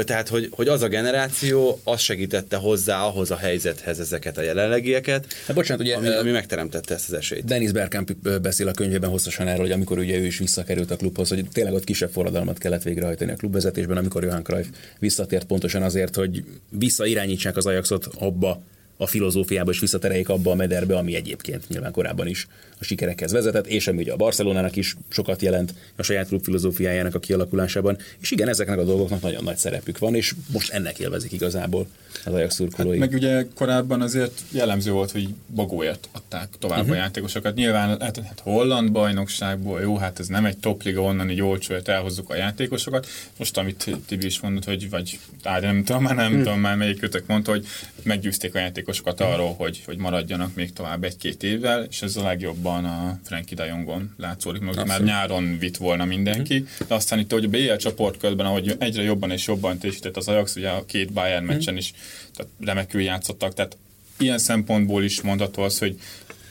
Tehát, 0.04 0.28
hogy, 0.28 0.50
hogy 0.52 0.68
az 0.68 0.82
a 0.82 0.88
generáció, 0.88 1.80
az 1.84 2.00
segítette 2.00 2.56
hozzá 2.56 3.02
ahhoz 3.04 3.32
a 3.32 3.36
helyzethez 3.36 4.00
ezeket 4.00 4.38
a 4.38 4.42
jelenlegieket, 4.42 5.34
Hát 5.48 5.56
bocsánat, 5.56 5.84
ugye 5.84 5.96
ami, 5.96 6.08
ami 6.08 6.32
megteremtette 6.32 6.94
ezt 6.94 7.08
az 7.08 7.14
esélyt. 7.14 7.46
Dennis 7.46 7.72
Bergkamp 7.72 8.12
beszél 8.42 8.68
a 8.68 8.72
könyvében 8.72 9.10
hosszasan 9.10 9.48
erről, 9.48 9.62
hogy 9.62 9.72
amikor 9.72 9.98
ugye 9.98 10.18
ő 10.18 10.26
is 10.26 10.38
visszakerült 10.38 10.92
a 10.92 10.96
klubhoz, 10.96 11.30
hogy 11.30 11.46
tényleg 11.54 11.74
ott 11.74 11.84
kisebb 11.84 12.12
forradalmat 12.12 12.58
kellett 12.58 12.84
végrehajtani 12.84 13.32
a 13.32 13.36
klubvezetésben, 13.36 13.98
amikor 13.98 14.24
Johan 14.24 14.44
Cruyff 14.44 14.63
visszatért 15.00 15.46
pontosan 15.46 15.82
azért, 15.82 16.16
hogy 16.16 16.44
visszairányítsák 16.70 17.58
az 17.58 17.66
Ajaxot 17.66 18.06
abba 18.06 18.64
a 18.98 19.08
filozófiába, 19.08 19.72
és 19.72 19.80
visszatereljék 19.80 20.30
abba 20.30 20.52
a 20.52 20.56
mederbe, 20.56 20.98
ami 20.98 21.16
egyébként 21.16 21.70
nyilván 21.70 21.92
korábban 21.92 22.28
is 22.28 22.48
a 22.80 22.84
sikerekhez 22.84 23.32
vezetett, 23.32 23.68
és 23.68 23.88
ami 23.88 24.02
ugye 24.02 24.12
a 24.12 24.16
Barcelonának 24.16 24.76
is 24.76 24.96
sokat 25.10 25.42
jelent 25.42 25.74
a 25.96 26.04
saját 26.04 26.28
klub 26.28 26.44
filozófiájának 26.44 27.16
a 27.16 27.20
kialakulásában. 27.20 27.98
És 28.22 28.32
igen, 28.32 28.48
ezeknek 28.48 28.80
a 28.80 28.84
dolgoknak 28.84 29.22
nagyon 29.22 29.44
nagy 29.44 29.58
szerepük 29.58 29.98
van, 29.98 30.16
és 30.16 30.34
most 30.52 30.72
ennek 30.72 31.00
élvezik 31.00 31.32
igazából 31.32 31.88
az 32.26 32.34
Ajax 32.34 32.56
szurkolói. 32.56 32.98
Meg 32.98 33.14
ugye 33.14 33.46
korábban 33.56 34.02
azért 34.02 34.42
jellemző 34.52 34.92
volt, 34.92 35.12
hogy 35.12 35.28
bagóért 35.56 36.10
adták 36.12 36.48
tovább 36.60 36.80
uh-huh. 36.80 36.96
a 36.96 36.98
játékosokat. 36.98 37.56
Nyilván 37.56 37.88
hát, 37.88 38.18
hát 38.18 38.40
holland 38.44 38.92
bajnokságból, 38.92 39.82
jó, 39.82 39.98
hát 39.98 40.20
ez 40.20 40.28
nem 40.28 40.46
egy 40.46 40.58
topliga, 40.58 41.02
onnan 41.02 41.30
így 41.30 41.42
olcsóért 41.42 41.88
elhozzuk 41.88 42.30
a 42.30 42.36
játékosokat. 42.36 43.08
Most, 43.38 43.58
amit 43.58 43.98
Tibi 44.08 44.26
is 44.26 44.40
mondott, 44.40 44.66
hogy 44.66 44.90
vagy, 44.90 45.20
á, 45.44 45.60
nem 45.60 45.84
tudom, 45.84 46.04
már 46.04 46.16
nem 46.16 46.32
hmm. 46.32 46.44
tudom 46.44 46.60
már 46.60 46.76
melyik 46.76 47.00
kötök 47.00 47.28
mondta, 47.28 47.52
hogy 47.52 47.66
meggyőzték 48.04 48.56
a 48.56 48.60
játékosokat 48.60 48.83
arról, 49.20 49.54
hogy, 49.54 49.82
hogy 49.86 49.98
maradjanak 49.98 50.56
még 50.56 50.74
tovább 50.74 51.04
egy-két 51.04 51.44
évvel, 51.44 51.84
és 51.84 52.02
ez 52.02 52.16
a 52.16 52.24
legjobban 52.24 52.86
a 52.86 53.20
Frankie 53.24 53.56
de 53.56 53.66
Jongon 53.66 54.14
látszódik, 54.18 54.62
mert 54.62 54.86
már 54.86 55.04
nyáron 55.04 55.58
vitt 55.60 55.78
volna 55.78 56.06
mindenki, 56.06 56.66
de 56.88 56.94
aztán 56.94 57.20
itt, 57.20 57.32
hogy 57.32 57.44
a 57.44 57.48
BL 57.48 57.76
csoportkörben, 57.76 58.46
ahogy 58.46 58.76
egyre 58.80 59.04
jobban 59.04 59.32
és 59.32 59.48
jobban 59.48 59.78
teljesített 59.78 60.18
az 60.18 60.28
Ajax, 60.28 60.56
ugye 60.56 60.70
a 60.70 60.86
két 60.86 61.14
Bayern 61.14 61.46
meccsen 61.46 61.78
is 61.78 61.94
tehát 62.36 62.52
remekül 62.60 63.02
játszottak, 63.02 63.54
tehát 63.54 63.78
ilyen 64.18 64.38
szempontból 64.38 65.04
is 65.04 65.22
mondható 65.22 65.62
az, 65.62 65.80
hogy 65.80 66.00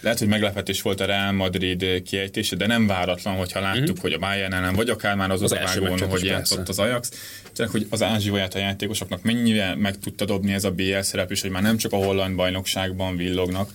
lehet, 0.03 0.19
hogy 0.19 0.29
meglepetés 0.29 0.83
volt 0.83 1.01
a 1.01 1.05
Real 1.05 1.33
Madrid 1.33 2.03
kiejtése, 2.03 2.57
de 2.57 2.67
nem 2.67 2.87
váratlan, 2.87 3.35
hogyha 3.35 3.61
láttuk, 3.61 3.83
mm-hmm. 3.83 4.01
hogy 4.01 4.13
a 4.13 4.19
Bayern 4.19 4.53
ellen, 4.53 4.75
vagy 4.75 4.89
akár 4.89 5.17
már 5.17 5.31
az, 5.31 5.43
Az 5.43 5.53
odavágón, 5.53 6.09
hogy 6.09 6.23
is 6.23 6.29
játszott 6.29 6.69
az 6.69 6.79
Ajax. 6.79 7.11
Csak 7.53 7.71
hogy 7.71 7.87
az 7.91 8.03
ázsióját 8.03 8.55
a 8.55 8.59
játékosoknak 8.59 9.23
mennyire 9.23 9.75
meg 9.75 9.99
tudta 9.99 10.25
dobni 10.25 10.53
ez 10.53 10.65
a 10.65 10.71
BL 10.71 11.01
szerep, 11.01 11.31
és 11.31 11.41
hogy 11.41 11.51
már 11.51 11.63
nem 11.63 11.77
csak 11.77 11.93
a 11.93 11.97
holland 11.97 12.37
bajnokságban 12.37 13.17
villognak, 13.17 13.71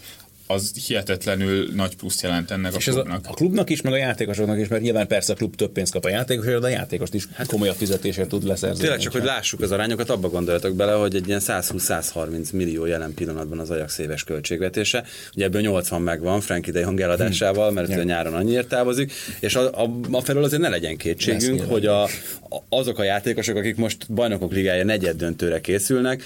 az 0.47 0.71
hihetetlenül 0.86 1.69
nagy 1.73 1.95
plusz 1.95 2.21
jelent 2.21 2.51
ennek 2.51 2.75
És 2.75 2.88
a 2.88 2.91
ez 2.91 2.95
a, 2.95 3.01
klubnak. 3.01 3.25
a 3.27 3.33
klubnak 3.33 3.69
is, 3.69 3.81
meg 3.81 3.93
a 3.93 3.97
játékosoknak 3.97 4.60
is, 4.60 4.67
mert 4.67 4.81
nyilván 4.81 5.07
persze 5.07 5.33
a 5.33 5.36
klub 5.36 5.55
több 5.55 5.71
pénzt 5.71 5.91
kap 5.91 6.05
a 6.05 6.10
játékosért, 6.10 6.62
de 6.62 6.67
a 6.67 6.69
játékost 6.69 7.13
is 7.13 7.27
hát, 7.33 7.47
komolyabb 7.47 7.75
fizetésért 7.75 8.29
tud 8.29 8.43
leszerzni. 8.43 8.81
Tényleg 8.81 8.99
csak, 8.99 9.12
hogy 9.12 9.23
lássuk 9.23 9.62
az 9.62 9.71
arányokat, 9.71 10.10
abba 10.10 10.29
gondoljatok 10.29 10.75
bele, 10.75 10.91
hogy 10.91 11.15
egy 11.15 11.27
ilyen 11.27 11.41
120-130 11.43 12.53
millió 12.53 12.86
jelen 12.86 13.13
pillanatban 13.13 13.60
az 13.60 13.69
Ajax 13.69 13.97
éves 13.97 14.23
költségvetése. 14.23 15.03
Ugye 15.36 15.45
ebből 15.45 15.62
80 15.62 16.01
megvan 16.01 16.41
Frankie 16.41 16.73
de 16.73 16.79
Jong 16.79 17.01
eladásával, 17.01 17.71
mert 17.71 17.88
ugye 17.88 18.03
nyáron 18.03 18.33
annyiért 18.33 18.67
távozik, 18.67 19.12
és 19.39 19.55
a, 19.55 19.83
a, 19.83 19.89
a 20.12 20.21
felől 20.21 20.43
azért 20.43 20.62
ne 20.62 20.69
legyen 20.69 20.97
kétségünk, 20.97 21.62
hogy 21.62 21.86
a, 21.86 22.03
a, 22.03 22.10
azok 22.69 22.99
a 22.99 23.03
játékosok, 23.03 23.55
akik 23.55 23.75
most 23.75 24.13
bajnokok 24.13 24.51
ligája 24.51 24.83
negyed 24.83 25.17
döntőre 25.17 25.62
készülnek, 25.62 26.23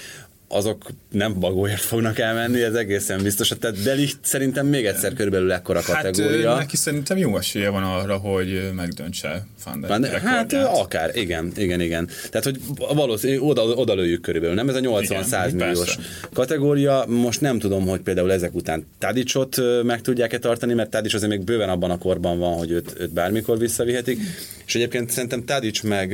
azok 0.52 0.86
nem 1.10 1.40
bagóért 1.40 1.80
fognak 1.80 2.18
elmenni, 2.18 2.62
ez 2.62 2.74
egészen 2.74 3.22
biztos. 3.22 3.48
Tehát 3.60 3.82
Delicht 3.82 4.18
szerintem 4.22 4.66
még 4.66 4.86
egyszer 4.86 5.12
körülbelül 5.12 5.52
ekkora 5.52 5.80
Hát 5.80 6.02
kategória. 6.02 6.52
ö, 6.52 6.56
neki 6.56 6.76
szerintem 6.76 7.16
jó 7.16 7.36
esélye 7.38 7.68
van 7.68 7.82
arra, 7.82 8.16
hogy 8.16 8.70
megdöntse 8.74 9.46
Van 9.64 10.04
hát 10.04 10.52
akár, 10.52 11.16
igen, 11.16 11.52
igen, 11.56 11.80
igen. 11.80 12.08
Tehát, 12.30 12.44
hogy 12.44 12.60
valószínű, 12.94 13.38
oda, 13.38 13.62
oda 13.62 13.94
lőjük 13.94 14.20
körülbelül, 14.20 14.54
nem? 14.56 14.68
Ez 14.68 14.74
a 14.74 14.80
80-100 14.80 15.44
Igen, 15.46 15.66
milliós 15.68 15.98
kategória. 16.32 17.04
Most 17.08 17.40
nem 17.40 17.58
tudom, 17.58 17.86
hogy 17.86 18.00
például 18.00 18.32
ezek 18.32 18.54
után 18.54 18.86
Tadicsot 18.98 19.56
meg 19.82 20.00
tudják-e 20.00 20.38
tartani, 20.38 20.74
mert 20.74 20.90
Tadics 20.90 21.14
azért 21.14 21.30
még 21.30 21.44
bőven 21.44 21.68
abban 21.68 21.90
a 21.90 21.98
korban 21.98 22.38
van, 22.38 22.54
hogy 22.54 22.70
őt, 22.70 22.94
őt 22.98 23.12
bármikor 23.12 23.58
visszavihetik. 23.58 24.18
És 24.66 24.74
egyébként 24.74 25.10
szerintem 25.10 25.44
Tadics 25.44 25.82
meg, 25.82 26.10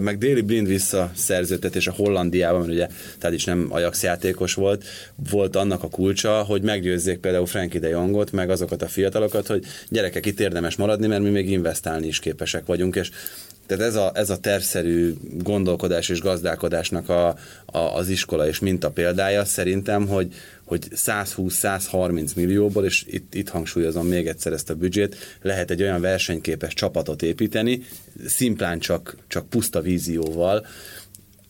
meg 0.00 0.18
Déli 0.18 0.40
Blind 0.40 0.66
visszaszerződtetés 0.66 1.86
a 1.86 1.92
Hollandiában, 1.92 2.60
mert 2.60 2.72
ugye 2.72 2.86
Tadics 3.18 3.46
nem 3.46 3.66
Ajax 3.80 4.02
játékos 4.02 4.54
volt, 4.54 4.84
volt 5.30 5.56
annak 5.56 5.82
a 5.82 5.88
kulcsa, 5.88 6.42
hogy 6.42 6.62
meggyőzzék 6.62 7.18
például 7.18 7.46
Frankie 7.46 7.80
de 7.80 7.88
Jongot, 7.88 8.32
meg 8.32 8.50
azokat 8.50 8.82
a 8.82 8.88
fiatalokat, 8.88 9.46
hogy 9.46 9.64
gyerekek, 9.88 10.26
itt 10.26 10.40
érdemes 10.40 10.76
maradni, 10.76 11.06
mert 11.06 11.22
mi 11.22 11.30
még 11.30 11.50
investálni 11.50 12.06
is 12.06 12.18
képesek 12.18 12.66
vagyunk, 12.66 12.96
és 12.96 13.10
tehát 13.66 13.84
ez 13.84 13.94
a, 13.94 14.10
ez 14.14 14.30
a 14.30 14.38
tervszerű 14.38 15.14
gondolkodás 15.38 16.08
és 16.08 16.20
gazdálkodásnak 16.20 17.08
a, 17.08 17.28
a, 17.66 17.78
az 17.78 18.08
iskola 18.08 18.46
és 18.46 18.58
minta 18.58 18.90
példája 18.90 19.44
szerintem, 19.44 20.06
hogy, 20.06 20.34
hogy 20.64 20.86
120-130 20.94 22.34
millióból, 22.36 22.84
és 22.84 23.04
itt, 23.06 23.34
itt 23.34 23.48
hangsúlyozom 23.48 24.06
még 24.06 24.26
egyszer 24.26 24.52
ezt 24.52 24.70
a 24.70 24.74
büdzsét, 24.74 25.16
lehet 25.42 25.70
egy 25.70 25.82
olyan 25.82 26.00
versenyképes 26.00 26.74
csapatot 26.74 27.22
építeni, 27.22 27.82
szimplán 28.26 28.78
csak, 28.78 29.16
csak 29.26 29.48
puszta 29.48 29.80
vízióval, 29.80 30.66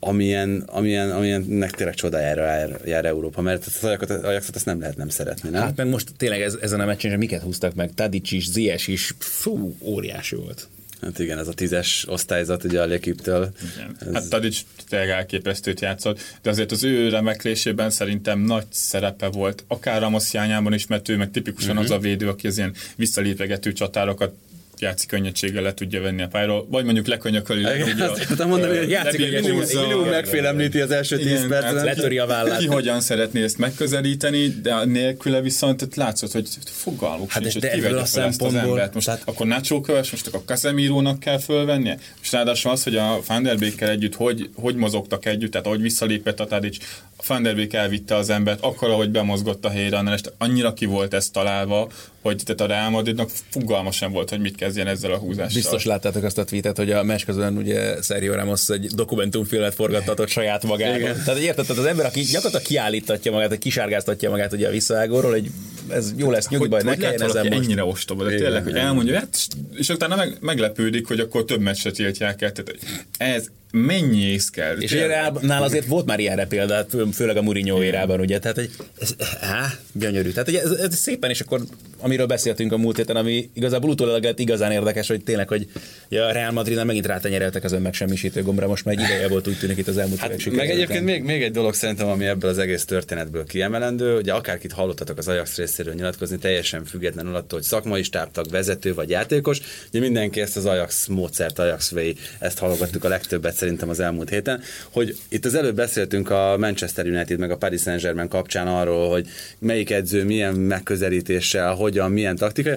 amilyen, 0.00 0.62
amilyen, 0.66 1.10
amilyennek 1.10 1.70
tényleg 1.70 1.94
csodájára 1.94 2.42
jár, 2.44 2.80
jár 2.84 3.04
Európa, 3.04 3.40
mert 3.40 3.66
az 3.66 3.84
Ajaxot, 3.84 4.10
Ajaxot 4.10 4.56
ezt 4.56 4.66
nem 4.66 4.80
lehet 4.80 4.96
nem 4.96 5.08
szeretni, 5.08 5.48
nem? 5.48 5.62
Hát 5.62 5.76
meg 5.76 5.88
most 5.88 6.08
tényleg 6.16 6.40
ez, 6.40 6.56
ezen 6.60 6.80
a 6.80 6.84
meccsen 6.84 7.18
miket 7.18 7.42
húztak 7.42 7.74
meg? 7.74 7.94
Tadic 7.94 8.32
is, 8.32 8.50
Zies 8.50 8.86
is, 8.86 9.14
fú, 9.18 9.76
óriási 9.80 10.36
volt. 10.36 10.68
Hát 11.00 11.18
igen, 11.18 11.38
ez 11.38 11.48
a 11.48 11.52
tízes 11.52 12.06
osztályzat 12.08 12.64
ugye 12.64 12.82
a 12.82 12.86
Lekiptől. 12.86 13.52
Igen. 13.74 14.14
Hát 14.14 14.28
Tadic 14.28 14.60
tényleg 14.88 15.08
elképesztőt 15.08 15.80
játszott, 15.80 16.20
de 16.42 16.50
azért 16.50 16.72
az 16.72 16.84
ő 16.84 17.08
remeklésében 17.08 17.90
szerintem 17.90 18.40
nagy 18.40 18.66
szerepe 18.70 19.26
volt, 19.26 19.64
akár 19.66 20.00
Ramos 20.00 20.30
hiányában 20.30 20.72
is, 20.72 20.86
mert 20.86 21.08
ő 21.08 21.16
meg 21.16 21.30
tipikusan 21.30 21.70
uh-huh. 21.70 21.84
az 21.84 21.90
a 21.90 21.98
védő, 21.98 22.28
aki 22.28 22.46
az 22.46 22.56
ilyen 22.58 22.74
visszalépegető 22.96 23.72
csatárokat 23.72 24.34
játszik 24.80 25.08
könnyedséggel 25.08 25.62
le 25.62 25.74
tudja 25.74 26.00
venni 26.00 26.22
a 26.22 26.28
pályáról, 26.28 26.66
vagy 26.70 26.84
mondjuk 26.84 27.06
lekönyököli 27.06 27.64
akartam 27.64 28.60
mondani, 28.60 28.78
hogy 28.78 28.90
játszik 28.90 29.40
minimum, 29.40 30.08
megfélemlíti 30.08 30.80
az 30.80 30.90
első 30.90 31.16
10 31.16 31.26
Igen, 31.26 31.48
percet. 31.48 31.76
hát 31.76 31.84
Letöri 31.84 32.18
a 32.18 32.26
vállát. 32.26 32.58
Ki 32.58 32.66
hogyan 32.66 33.00
szeretné 33.00 33.42
ezt 33.42 33.58
megközelíteni, 33.58 34.48
de 34.62 34.84
nélküle 34.84 35.40
viszont 35.40 35.96
látszott, 35.96 36.32
hogy 36.32 36.48
fogalmuk 36.64 37.30
Hát 37.30 37.42
sincs, 37.42 37.52
hogy 37.52 37.62
de 37.62 37.68
ki 37.70 37.78
ebből 37.78 37.90
vegye 37.90 38.02
a 38.02 38.06
fel 38.06 38.24
ezt 38.24 38.42
az 38.42 38.54
embert. 38.54 38.94
Most 38.94 39.06
tehát- 39.06 39.22
akkor 39.24 39.46
Nacho 39.46 39.80
köves, 39.80 40.10
most 40.10 40.26
akkor 40.26 40.42
Casemirónak 40.44 41.20
kell 41.20 41.38
fölvennie, 41.38 41.98
és 42.22 42.32
ráadásul 42.32 42.70
az, 42.70 42.82
hogy 42.82 42.96
a 42.96 43.20
Van 43.26 43.42
der 43.42 43.58
Beekkel 43.58 43.88
együtt 43.88 44.14
hogy, 44.14 44.50
hogy 44.54 44.74
mozogtak 44.74 45.26
együtt, 45.26 45.50
tehát 45.50 45.66
ahogy 45.66 45.80
visszalépett 45.80 46.40
a 46.40 46.46
Tadic, 46.46 46.76
a 47.16 47.22
Van 47.26 47.42
der 47.42 47.54
Beek 47.54 47.72
elvitte 47.72 48.14
az 48.14 48.30
embert, 48.30 48.60
akkor, 48.60 48.90
ahogy 48.90 49.10
bemozgott 49.10 49.64
a 49.64 49.70
helyre, 49.70 50.18
annyira 50.38 50.72
ki 50.72 50.84
volt 50.84 51.14
ez 51.14 51.28
találva, 51.28 51.88
hogy 52.22 52.42
tehát 52.44 52.60
a 52.60 52.66
Real 52.66 52.90
Madridnak 52.90 53.30
fogalma 53.50 53.90
sem 53.90 54.12
volt, 54.12 54.30
hogy 54.30 54.40
mit 54.40 54.56
kezdjen 54.56 54.86
ezzel 54.86 55.12
a 55.12 55.16
húzással. 55.16 55.54
Biztos 55.54 55.84
láttátok 55.84 56.22
azt 56.22 56.38
a 56.38 56.44
tweetet, 56.44 56.76
hogy 56.76 56.90
a 56.90 57.02
meccs 57.02 57.24
közben 57.24 57.56
ugye 57.56 58.02
Sergio 58.02 58.34
Ramos 58.34 58.68
egy 58.68 58.86
dokumentumfilmet 58.94 59.74
forgattatott 59.74 60.28
saját 60.28 60.62
magáról. 60.62 61.12
Tehát 61.12 61.40
érted, 61.40 61.66
tehát 61.66 61.82
az 61.82 61.88
ember, 61.88 62.06
aki 62.06 62.20
gyakorlatilag 62.20 62.62
kiállítatja 62.62 63.32
magát, 63.32 63.48
vagy 63.48 63.58
kisárgáztatja 63.58 64.30
magát 64.30 64.52
ugye 64.52 64.68
a 64.68 64.70
visszaágóról, 64.70 65.30
hogy 65.30 65.50
ez 65.88 66.12
jó 66.16 66.30
lesz, 66.30 66.48
nyugi 66.48 66.68
baj, 66.68 66.82
ne 66.82 66.96
kelljen 66.96 67.22
ezen 67.22 67.46
most. 67.46 67.64
ennyire 67.64 67.84
ostoba, 67.84 68.24
de 68.24 68.34
tényleg, 68.36 68.64
hogy 68.64 68.76
elmondja, 68.76 69.14
hát, 69.14 69.46
és 69.76 69.88
utána 69.88 70.16
meg, 70.16 70.36
meglepődik, 70.40 71.06
hogy 71.06 71.20
akkor 71.20 71.44
több 71.44 71.60
meccset 71.60 71.94
tiltják 71.94 72.42
el. 72.42 72.52
Tehát 72.52 72.74
ez 73.18 73.46
mennyi 73.70 74.20
ész 74.20 74.48
kell. 74.48 74.76
És 74.76 74.96
nála 75.40 75.64
azért 75.64 75.86
volt 75.86 76.06
már 76.06 76.20
ilyenre 76.20 76.46
példa, 76.46 76.86
főleg 77.12 77.36
a 77.36 77.42
Mourinho 77.42 77.82
érában, 77.82 78.20
ugye, 78.20 78.38
tehát 78.38 78.58
egy, 78.58 78.70
ez, 79.00 79.14
á, 79.40 79.72
gyönyörű. 79.92 80.30
Tehát 80.30 80.48
ugye 80.48 80.62
ez, 80.62 80.70
ez, 80.70 80.94
szépen, 80.96 81.30
és 81.30 81.40
akkor 81.40 81.60
amiről 81.98 82.26
beszéltünk 82.26 82.72
a 82.72 82.76
múlt 82.76 82.96
héten, 82.96 83.16
ami 83.16 83.50
igazából 83.54 83.90
utólag 83.90 84.34
igazán 84.36 84.72
érdekes, 84.72 85.08
hogy 85.08 85.24
tényleg, 85.24 85.48
hogy 85.48 85.66
ja, 86.08 86.24
a 86.24 86.32
Real 86.32 86.52
Madrid 86.52 86.84
megint 86.84 87.06
rátenyereltek 87.06 87.64
az 87.64 87.72
önmegsemmisítő 87.72 88.42
gombra, 88.42 88.66
most 88.66 88.84
már 88.84 88.94
egy 88.94 89.04
ideje 89.04 89.28
volt 89.28 89.48
úgy 89.48 89.58
tűnik 89.58 89.78
itt 89.78 89.88
az 89.88 89.98
elmúlt 89.98 90.20
hát, 90.20 90.50
Meg 90.50 90.70
egyébként 90.70 91.04
még, 91.04 91.22
még, 91.22 91.42
egy 91.42 91.52
dolog 91.52 91.74
szerintem, 91.74 92.08
ami 92.08 92.26
ebből 92.26 92.50
az 92.50 92.58
egész 92.58 92.84
történetből 92.84 93.44
kiemelendő, 93.44 94.16
ugye 94.16 94.32
akárkit 94.32 94.72
hallottatok 94.72 95.18
az 95.18 95.28
Ajax 95.28 95.56
részéről 95.56 95.94
nyilatkozni, 95.94 96.38
teljesen 96.38 96.84
függetlenül 96.84 97.34
attól, 97.34 97.58
hogy 97.58 97.68
szakmai 97.68 98.02
stábtag, 98.02 98.50
vezető 98.50 98.94
vagy 98.94 99.10
játékos, 99.10 99.60
ugye 99.88 100.00
mindenki 100.00 100.40
ezt 100.40 100.56
az 100.56 100.66
Ajax 100.66 101.06
módszert, 101.06 101.58
Ajax 101.58 101.92
way, 101.92 102.12
ezt 102.38 102.58
hallgattuk 102.58 103.04
a 103.04 103.08
legtöbbet 103.08 103.54
szerintem 103.60 103.88
az 103.88 104.00
elmúlt 104.00 104.28
héten, 104.28 104.60
hogy 104.90 105.16
itt 105.28 105.44
az 105.44 105.54
előbb 105.54 105.76
beszéltünk 105.76 106.30
a 106.30 106.56
Manchester 106.58 107.06
United 107.06 107.38
meg 107.38 107.50
a 107.50 107.56
Paris 107.56 107.80
Saint-Germain 107.80 108.28
kapcsán 108.28 108.66
arról, 108.66 109.10
hogy 109.10 109.26
melyik 109.58 109.90
edző 109.90 110.24
milyen 110.24 110.54
megközelítéssel, 110.54 111.74
hogyan, 111.74 112.10
milyen 112.10 112.36
taktika. 112.36 112.70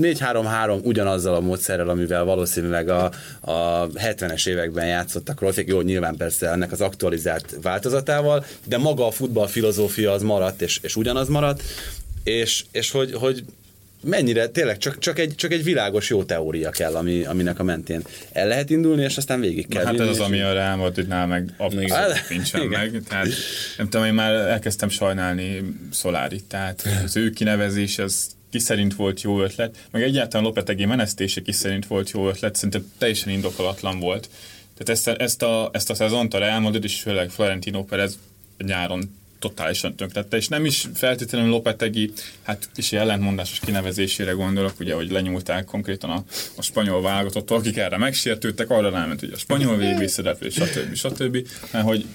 4-3-3 0.00 0.82
ugyanazzal 0.82 1.34
a 1.34 1.40
módszerrel, 1.40 1.88
amivel 1.88 2.24
valószínűleg 2.24 2.88
a, 2.88 3.10
a 3.40 3.88
70-es 3.88 4.48
években 4.48 4.86
játszottak 4.86 5.40
Rolfik, 5.40 5.68
jó, 5.68 5.80
nyilván 5.80 6.16
persze 6.16 6.50
ennek 6.50 6.72
az 6.72 6.80
aktualizált 6.80 7.58
változatával, 7.62 8.44
de 8.64 8.78
maga 8.78 9.06
a 9.06 9.10
futball 9.10 9.46
filozófia 9.46 10.12
az 10.12 10.22
maradt, 10.22 10.62
és, 10.62 10.78
és 10.82 10.96
ugyanaz 10.96 11.28
maradt, 11.28 11.62
és, 12.24 12.64
és 12.70 12.90
hogy, 12.90 13.12
hogy 13.12 13.44
mennyire, 14.06 14.48
tényleg 14.48 14.78
csak, 14.78 14.98
csak, 14.98 15.18
egy, 15.18 15.34
csak 15.34 15.52
egy 15.52 15.64
világos 15.64 16.10
jó 16.10 16.24
teória 16.24 16.70
kell, 16.70 16.94
ami, 16.94 17.24
aminek 17.24 17.58
a 17.58 17.62
mentén 17.62 18.02
el 18.32 18.46
lehet 18.48 18.70
indulni, 18.70 19.02
és 19.02 19.16
aztán 19.16 19.40
végig 19.40 19.68
kell 19.68 19.82
Na, 19.82 19.88
Hát 19.88 20.00
ez 20.00 20.08
az, 20.08 20.20
ami 20.20 20.40
a 20.40 20.52
Real 20.52 20.76
Madridnál 20.76 21.26
meg 21.26 21.54
abszolút 21.56 21.92
Hát, 21.92 22.28
nincsen 22.28 22.62
igen. 22.62 22.90
meg. 22.90 23.02
Tehát 23.08 23.28
nem 23.76 23.88
tudom, 23.88 24.06
én 24.06 24.14
már 24.14 24.34
elkezdtem 24.34 24.88
sajnálni 24.88 25.62
Szolárit, 25.92 26.44
tehát 26.44 26.88
az 27.04 27.16
ő 27.16 27.30
kinevezés, 27.30 27.98
ez 27.98 28.26
ki 28.50 28.58
szerint 28.58 28.94
volt 28.94 29.20
jó 29.22 29.42
ötlet, 29.42 29.76
meg 29.90 30.02
egyáltalán 30.02 30.46
Lopetegi 30.46 30.84
menesztése 30.84 31.42
ki 31.42 31.52
szerint 31.52 31.86
volt 31.86 32.10
jó 32.10 32.28
ötlet, 32.28 32.54
szerintem 32.54 32.92
teljesen 32.98 33.32
indokolatlan 33.32 33.98
volt. 34.00 34.28
Tehát 34.78 34.88
ezt, 34.88 35.08
a- 35.08 35.22
ezt, 35.22 35.42
a, 35.42 35.70
ezt 35.72 35.90
a 35.90 35.94
szezont 35.94 36.34
a 36.34 36.38
Real 36.38 36.60
Madrid 36.60 36.84
és 36.84 37.00
főleg 37.00 37.30
Florentino 37.30 37.84
Perez 37.84 38.18
nyáron 38.58 39.16
totálisan 39.38 39.94
tönkrette, 39.94 40.36
és 40.36 40.48
nem 40.48 40.64
is 40.64 40.88
feltétlenül 40.94 41.50
Lopetegi, 41.50 42.12
hát 42.42 42.68
kicsi 42.74 42.96
ellentmondásos 42.96 43.58
kinevezésére 43.58 44.32
gondolok, 44.32 44.80
ugye, 44.80 44.94
hogy 44.94 45.10
lenyúlták 45.10 45.64
konkrétan 45.64 46.10
a, 46.10 46.24
a 46.56 46.62
spanyol 46.62 47.02
válogatottól, 47.02 47.58
akik 47.58 47.76
erre 47.76 47.96
megsértődtek, 47.96 48.70
arra 48.70 48.90
ráment, 48.90 49.20
hogy 49.20 49.32
a 49.32 49.38
spanyol 49.38 49.76
VB 49.76 50.06
szereplő, 50.06 50.48
stb. 50.48 50.94
stb. 50.94 51.48
Mert 51.72 51.84
hogy 51.84 52.06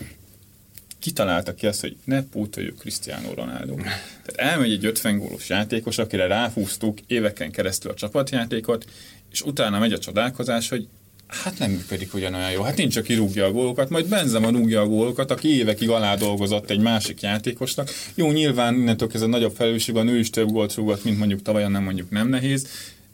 kitalálta 0.99 1.53
ki 1.53 1.67
azt, 1.67 1.81
hogy 1.81 1.95
ne 2.05 2.23
pótoljuk 2.23 2.79
Cristiano 2.79 3.33
Ronaldo. 3.33 3.75
Tehát 3.75 4.35
elmegy 4.35 4.71
egy 4.71 4.85
50 4.85 5.17
gólos 5.17 5.49
játékos, 5.49 5.97
akire 5.97 6.27
ráhúztuk 6.27 6.99
éveken 7.07 7.51
keresztül 7.51 7.91
a 7.91 7.93
csapatjátékot, 7.93 8.85
és 9.31 9.41
utána 9.41 9.79
megy 9.79 9.93
a 9.93 9.99
csodálkozás, 9.99 10.69
hogy 10.69 10.87
hát 11.31 11.59
nem 11.59 11.71
működik 11.71 12.13
ugyanolyan 12.13 12.51
jó. 12.51 12.61
Hát 12.61 12.77
nincs, 12.77 12.97
aki 12.97 13.13
rúgja 13.13 13.45
a 13.45 13.51
gólokat, 13.51 13.89
majd 13.89 14.07
Benzema 14.07 14.49
rúgja 14.49 14.81
a 14.81 14.87
gólokat, 14.87 15.31
aki 15.31 15.57
évekig 15.57 15.89
alá 15.89 16.15
dolgozott 16.15 16.69
egy 16.69 16.79
másik 16.79 17.21
játékosnak. 17.21 17.89
Jó, 18.15 18.31
nyilván 18.31 18.75
innentől 18.75 19.09
ez 19.13 19.21
a 19.21 19.27
nagyobb 19.27 19.55
felelősség 19.55 19.95
van, 19.95 20.07
ő 20.07 20.19
is 20.19 20.29
több 20.29 20.49
gólt 20.51 20.75
rúgott, 20.75 21.03
mint 21.03 21.17
mondjuk 21.17 21.41
tavalyan, 21.41 21.71
nem 21.71 21.83
mondjuk 21.83 22.09
nem 22.09 22.29
nehéz, 22.29 22.67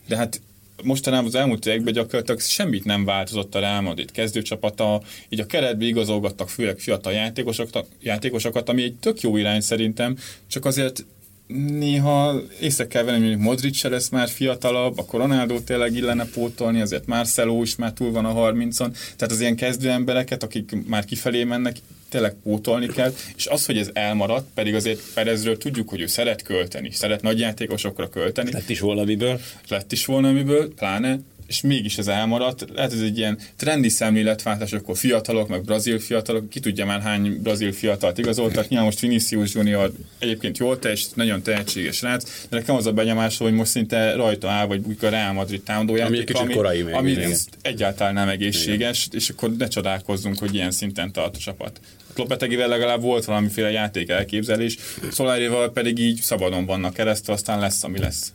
de 0.08 0.16
hát 0.16 0.42
mostanában 0.84 1.26
az 1.26 1.36
elmúlt 1.36 1.66
években 1.66 1.94
gyakorlatilag 1.94 2.40
semmit 2.42 2.86
nem 2.86 3.06
változott 3.06 3.56
a 3.56 3.60
Real 3.60 3.82
Madrid 3.82 4.12
kezdőcsapata, 4.12 5.02
így 5.30 5.40
a 5.40 5.46
keretbe 5.46 5.86
igazolgattak 5.86 6.50
főleg 6.50 6.80
fiatal 6.80 7.14
játékosokat, 7.14 7.88
játékosokat, 8.02 8.70
ami 8.70 8.84
egy 8.84 8.96
tök 8.96 9.22
jó 9.22 9.38
irány 9.38 9.62
szerintem, 9.62 10.18
csak 10.48 10.66
azért 10.66 11.06
néha 11.48 12.42
észre 12.62 12.88
kell 12.88 13.04
venni, 13.04 13.28
hogy 13.28 13.38
Modric 13.38 13.78
se 13.78 13.90
lesz 13.90 14.10
már 14.10 14.30
fiatalabb, 14.30 14.98
akkor 14.98 15.20
Ronaldo 15.20 15.60
tényleg 15.60 15.96
illene 15.96 16.26
pótolni, 16.26 16.82
azért 16.82 17.06
Marcelo 17.06 17.62
is 17.62 17.76
már 17.76 17.94
túl 17.94 18.12
van 18.12 18.26
a 18.26 18.34
30-on, 18.34 18.98
tehát 19.16 19.32
az 19.32 19.40
ilyen 19.40 19.56
kezdő 19.56 19.90
embereket, 19.90 20.44
akik 20.44 20.76
már 20.88 21.06
kifelé 21.06 21.44
mennek, 21.44 21.78
tényleg 22.10 22.36
pótolni 22.44 22.88
kell, 22.88 23.14
és 23.36 23.46
az, 23.46 23.66
hogy 23.66 23.78
ez 23.78 23.90
elmaradt, 23.94 24.48
pedig 24.54 24.76
azért 24.76 25.02
Perezről 25.14 25.58
tudjuk, 25.58 25.90
hogy 25.90 26.02
ő 26.02 26.06
szeret 26.06 26.42
költeni, 26.42 26.92
szeret 26.92 27.22
nagy 27.22 27.40
játékosokra 27.40 28.10
költeni, 28.10 28.52
Lett 28.52 28.70
is 28.70 28.80
volna 28.80 29.04
miből. 29.04 29.40
lett 29.68 29.92
is 29.92 30.06
volna 30.06 30.32
miből, 30.32 30.74
pláne, 30.74 31.20
és 31.48 31.62
mégis 31.62 31.98
ez 31.98 32.08
elmaradt. 32.08 32.66
Lehet 32.74 32.94
ez 32.94 33.02
egy 33.02 33.18
ilyen 33.18 33.38
trendi 33.56 33.90
szemléletváltás, 33.90 34.74
akkor 34.74 34.98
fiatalok, 34.98 35.48
meg 35.48 35.64
brazil 35.64 36.00
fiatalok, 36.00 36.50
ki 36.50 36.60
tudja 36.60 36.86
már 36.86 37.02
hány 37.02 37.42
brazil 37.42 37.72
fiatalt 37.72 38.18
igazoltak. 38.18 38.68
Nyilván 38.68 38.88
most 38.88 39.00
Vinicius 39.00 39.54
Junior 39.54 39.92
egyébként 40.20 40.58
jól 40.58 40.80
teljes, 40.80 41.06
nagyon 41.14 41.42
tehetséges 41.42 42.02
rác, 42.02 42.24
de 42.50 42.58
nekem 42.58 42.76
az 42.76 42.86
a 42.86 42.92
benyomás, 42.92 43.38
hogy 43.38 43.54
most 43.54 43.72
szinte 43.72 44.16
rajta 44.16 44.50
áll, 44.50 44.66
vagy 44.66 44.82
úgy 44.86 45.06
a 45.06 45.10
Real 45.10 45.34
Madrid 45.34 45.62
támadójáték, 45.62 46.08
Ami 46.08 46.18
egy 46.18 46.26
kicsit 46.26 46.56
korai 46.56 46.82
még, 46.82 46.94
ami 46.94 47.12
igen. 47.12 47.36
egyáltalán 47.62 48.14
nem 48.14 48.30
egészséges, 48.30 49.08
és 49.12 49.30
akkor 49.30 49.56
ne 49.56 49.68
csodálkozzunk, 49.68 50.38
hogy 50.38 50.54
ilyen 50.54 50.72
szinten 50.72 51.12
tart 51.12 51.36
a 51.36 51.40
csapat. 51.40 51.80
Lopetegivel 52.16 52.68
legalább 52.68 53.02
volt 53.02 53.26
valamiféle 53.26 53.72
játék 53.72 54.10
elképzelés, 54.10 54.78
Szolárival 55.12 55.72
pedig 55.72 55.98
így 56.00 56.20
szabadon 56.22 56.66
vannak 56.66 56.94
keresztül, 56.94 57.34
aztán 57.34 57.60
lesz, 57.60 57.84
ami 57.84 58.00
lesz. 58.00 58.34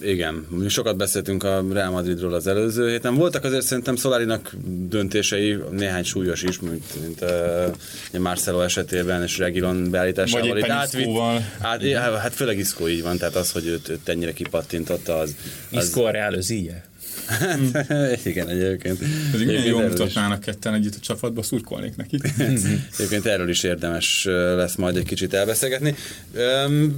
Igen, 0.00 0.46
mi 0.50 0.68
sokat 0.68 0.96
beszéltünk 0.96 1.42
a 1.42 1.64
Real 1.72 1.90
Madridról 1.90 2.34
az 2.34 2.46
előző 2.46 2.88
héten. 2.88 3.14
Voltak 3.14 3.44
azért 3.44 3.64
szerintem 3.64 3.96
Szolárinak 3.96 4.54
döntései, 4.88 5.58
néhány 5.70 6.04
súlyos 6.04 6.42
is, 6.42 6.60
mint, 6.60 7.00
mint 7.00 7.20
uh, 7.20 8.20
Marcelo 8.20 8.60
esetében 8.60 9.22
és 9.22 9.38
Regilon 9.38 9.90
beállításával. 9.90 10.48
Vagy 10.48 10.58
éppen 10.58 10.70
átvitt- 10.70 11.18
át, 11.60 11.82
hát 12.18 12.34
főleg 12.34 12.58
Iszkó 12.58 12.88
így 12.88 13.02
van, 13.02 13.18
tehát 13.18 13.36
az, 13.36 13.52
hogy 13.52 13.66
őt, 13.66 13.88
őt 13.88 14.08
ennyire 14.08 14.32
kipattintotta, 14.32 15.18
az... 15.18 15.34
az 15.72 15.84
Iszko 15.84 16.02
a 16.02 16.10
Real 16.10 16.34
özíje. 16.34 16.84
igen, 18.24 18.48
egyébként. 18.48 18.98
Pedig 19.30 19.46
milyen 19.46 19.64
jól 19.64 19.82
mutatnának 19.82 20.40
ketten 20.40 20.74
együtt 20.74 20.94
a 20.94 21.00
csapatba, 21.00 21.42
szurkolnék 21.42 21.96
nekik. 21.96 22.22
Egyébként 22.98 23.26
erről 23.26 23.48
is 23.48 23.62
érdemes 23.62 24.24
lesz 24.56 24.74
majd 24.74 24.96
egy 24.96 25.04
kicsit 25.04 25.34
elbeszélgetni. 25.34 25.94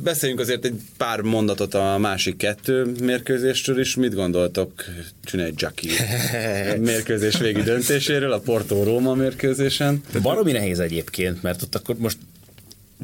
Beszéljünk 0.02 0.40
azért 0.40 0.64
egy 0.64 0.80
pár 0.96 1.20
mondatot 1.20 1.74
a 1.74 1.98
másik 1.98 2.37
kettő 2.37 2.92
mérkőzésről 3.00 3.80
is. 3.80 3.94
Mit 3.94 4.14
gondoltok 4.14 4.85
Csinei 5.24 5.52
Jacki 5.56 5.88
mérkőzés 6.90 7.38
végi 7.38 7.62
döntéséről, 7.62 8.33
a 8.33 8.38
Porto-Róma 8.38 9.14
mérkőzésen? 9.14 10.02
Baromi 10.22 10.52
nehéz 10.52 10.78
egyébként, 10.78 11.42
mert 11.42 11.62
ott 11.62 11.74
akkor 11.74 11.96
most 11.98 12.16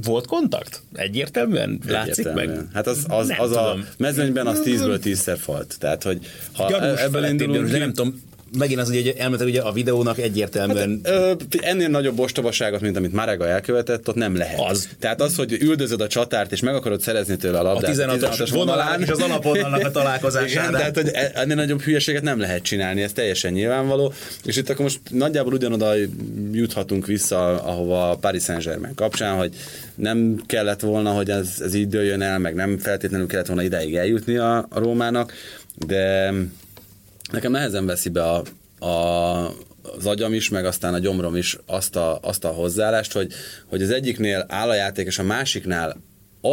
volt 0.03 0.27
kontakt? 0.27 0.83
Egyértelműen? 0.93 1.81
Látszik 1.87 2.25
meg? 2.25 2.35
Egyértelműen. 2.35 2.71
Hát 2.75 2.87
az, 2.87 3.05
az, 3.09 3.29
Nem 3.29 3.41
az 3.41 3.57
a 3.57 3.77
mezőnyben 3.99 4.47
az 4.47 4.63
10-ből 4.65 5.01
10-szer 5.05 5.39
falt. 5.41 5.77
Tehát, 5.79 6.03
hogy 6.03 6.27
ha 6.53 6.69
Gyanús 6.69 7.01
ebből 7.01 7.21
felettébb 7.21 7.41
indulunk, 7.41 7.71
de 7.71 7.79
nem 7.79 7.93
tudom, 7.93 8.23
megint 8.59 8.81
az, 8.81 8.89
hogy 8.89 9.15
elmetek 9.19 9.47
ugye 9.47 9.61
a 9.61 9.73
videónak 9.73 10.19
egyértelműen 10.19 11.01
Ö, 11.03 11.33
ennél 11.61 11.89
nagyobb 11.89 12.19
ostobaságot, 12.19 12.81
mint 12.81 12.97
amit 12.97 13.13
Marega 13.13 13.49
elkövetett, 13.49 14.09
ott 14.09 14.15
nem 14.15 14.37
lehet. 14.37 14.61
Az. 14.61 14.89
Tehát 14.99 15.21
az, 15.21 15.37
hogy 15.37 15.53
üldözöd 15.53 16.01
a 16.01 16.07
csatárt, 16.07 16.53
és 16.53 16.61
meg 16.61 16.75
akarod 16.75 17.01
szerezni 17.01 17.37
tőle 17.37 17.59
a 17.59 17.61
a 17.61 17.73
labdát. 17.73 17.95
16-os 17.97 18.49
vonalán 18.53 19.03
és 19.03 19.09
az 19.09 19.21
alapvonalnak 19.21 19.75
a 19.75 19.79
Igen, 19.79 19.93
találkozására. 19.93 20.77
tehát 20.77 20.95
hogy 20.95 21.11
e- 21.13 21.31
ennél 21.35 21.55
nagyobb 21.55 21.81
hülyeséget 21.81 22.23
nem 22.23 22.41
lehet 22.41 22.63
csinálni, 22.63 23.03
ez 23.03 23.13
teljesen 23.13 23.53
nyilvánvaló. 23.53 24.13
És 24.45 24.57
itt 24.57 24.69
akkor 24.69 24.83
most 24.85 25.01
nagyjából 25.11 25.53
ugyanoda 25.53 25.93
juthatunk 26.53 27.07
vissza, 27.07 27.63
ahova 27.63 28.11
a 28.11 28.17
Paris 28.17 28.43
Saint-Germain 28.43 28.95
kapcsán, 28.95 29.37
hogy 29.37 29.55
nem 29.95 30.43
kellett 30.47 30.81
volna, 30.81 31.11
hogy 31.11 31.31
ez, 31.31 31.55
ez 31.61 31.75
így 31.75 31.89
dőljön 31.89 32.23
el, 32.23 32.39
meg 32.39 32.55
nem 32.55 32.79
feltétlenül 32.79 33.27
kellett 33.27 33.47
volna 33.47 33.63
ideig 33.63 33.97
eljutni 33.97 34.37
a, 34.37 34.57
a 34.57 34.79
Rómának, 34.79 35.33
de 35.87 36.33
nekem 37.33 37.53
nehezen 37.53 37.87
veszi 37.87 38.09
be 38.09 38.23
a, 38.25 38.43
a, 38.87 39.49
az 39.97 40.07
agyam 40.07 40.33
is, 40.33 40.49
meg 40.49 40.65
aztán 40.65 40.95
a 40.95 40.99
gyomrom 40.99 41.37
is 41.37 41.59
azt 41.67 41.97
a, 41.97 42.19
azt 42.23 42.45
a 42.45 42.49
hozzáállást, 42.49 43.13
hogy, 43.13 43.33
hogy 43.67 43.83
az 43.83 43.91
egyiknél 43.91 44.45
áll 44.49 44.69
a 44.69 44.75
játék, 44.75 45.07
és 45.07 45.19
a 45.19 45.23
másiknál 45.23 45.97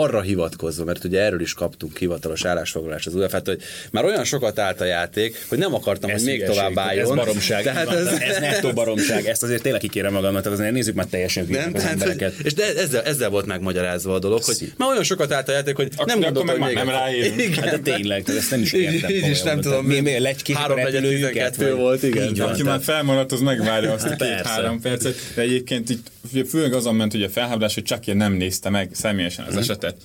arra 0.02 0.22
hivatkozva, 0.22 0.84
mert 0.84 1.04
ugye 1.04 1.20
erről 1.22 1.42
is 1.42 1.54
kaptunk 1.54 1.98
hivatalos 1.98 2.46
állásfoglalást 2.46 3.08
az 3.08 3.16
UEFA-t, 3.16 3.46
hogy 3.48 3.62
már 3.92 4.06
olyan 4.06 4.24
sokat 4.24 4.60
állt 4.60 4.82
a 4.82 4.86
játék, 4.86 5.46
hogy 5.50 5.58
nem 5.58 5.74
akartam, 5.74 6.10
Ez 6.10 6.16
hogy 6.24 6.26
még 6.32 6.44
tovább 6.44 6.78
álljon. 6.80 7.04
Ez 7.04 7.26
baromság. 7.26 7.64
Tehát 7.64 7.90
ez, 7.92 8.06
ez, 8.06 8.20
ez 8.20 8.40
nettó 8.40 8.72
baromság. 8.74 9.26
Ezt 9.26 9.44
azért 9.44 9.62
tényleg 9.62 9.82
kikérem 9.82 10.14
magamnak, 10.14 10.42
tehát 10.44 10.60
azért 10.60 10.74
nézzük 10.74 10.96
már 10.96 11.06
teljesen 11.06 11.46
nem, 11.50 11.72
az 11.74 11.80
tehát, 11.82 11.92
embereket. 11.92 12.36
hogy, 12.36 12.46
és 12.46 12.54
de 12.54 12.64
ezzel, 12.78 13.02
ezzel 13.02 13.30
volt 13.30 13.46
megmagyarázva 13.46 14.14
a 14.14 14.20
dolog, 14.20 14.44
hogy 14.44 14.74
már 14.78 14.90
olyan 14.90 15.04
sokat 15.04 15.32
állt 15.32 15.50
a 15.50 15.52
játék, 15.52 15.76
hogy 15.76 15.90
Ak- 15.96 16.08
nem 16.08 16.20
de 16.20 16.28
akkor 16.28 16.46
gondoltam, 16.46 16.68
meg 16.70 16.78
hogy 16.78 16.86
már 16.86 16.86
még 16.86 16.94
nem 16.94 17.04
ráérünk. 17.04 17.42
Igen. 17.42 17.64
Hát 17.64 17.82
de 17.82 17.92
tényleg, 17.96 18.24
tehát 18.24 18.42
ezt 18.42 18.52
nem 18.52 18.62
is 18.62 18.74
Így- 18.74 18.82
értem. 18.82 19.10
így 19.10 19.28
is 19.28 19.42
nem 19.42 19.62
tudom, 19.62 19.86
Mi, 19.86 20.00
mi 20.00 20.16
a 20.16 20.58
három 20.58 20.78
negyed 20.78 20.94
repülőjüket? 20.94 21.32
12 21.34 21.70
vagy- 21.72 21.80
volt, 21.80 22.04
igen. 22.04 22.40
Aki 22.40 22.64
már 22.64 22.80
felmaradt, 22.82 23.32
az 23.32 23.40
megvárja 23.40 23.92
azt 23.94 24.06
a 24.06 24.16
két-három 24.16 24.82
percet. 24.82 25.16
De 25.36 25.42
egyébként 25.42 25.90
itt 25.90 26.08
főleg 26.50 26.74
azon 26.74 26.96
ment 26.96 27.14
ugye 27.14 27.26
a 27.26 27.30
felháborás, 27.30 27.74
hogy 27.74 27.84
csak 27.84 28.08
én 28.08 28.18
nem 28.18 28.34
nézte 28.34 28.70
meg 28.70 28.90
személyesen 28.94 29.46
Mhm. 29.46 29.54
az 29.58 29.66
esetet. 29.84 30.02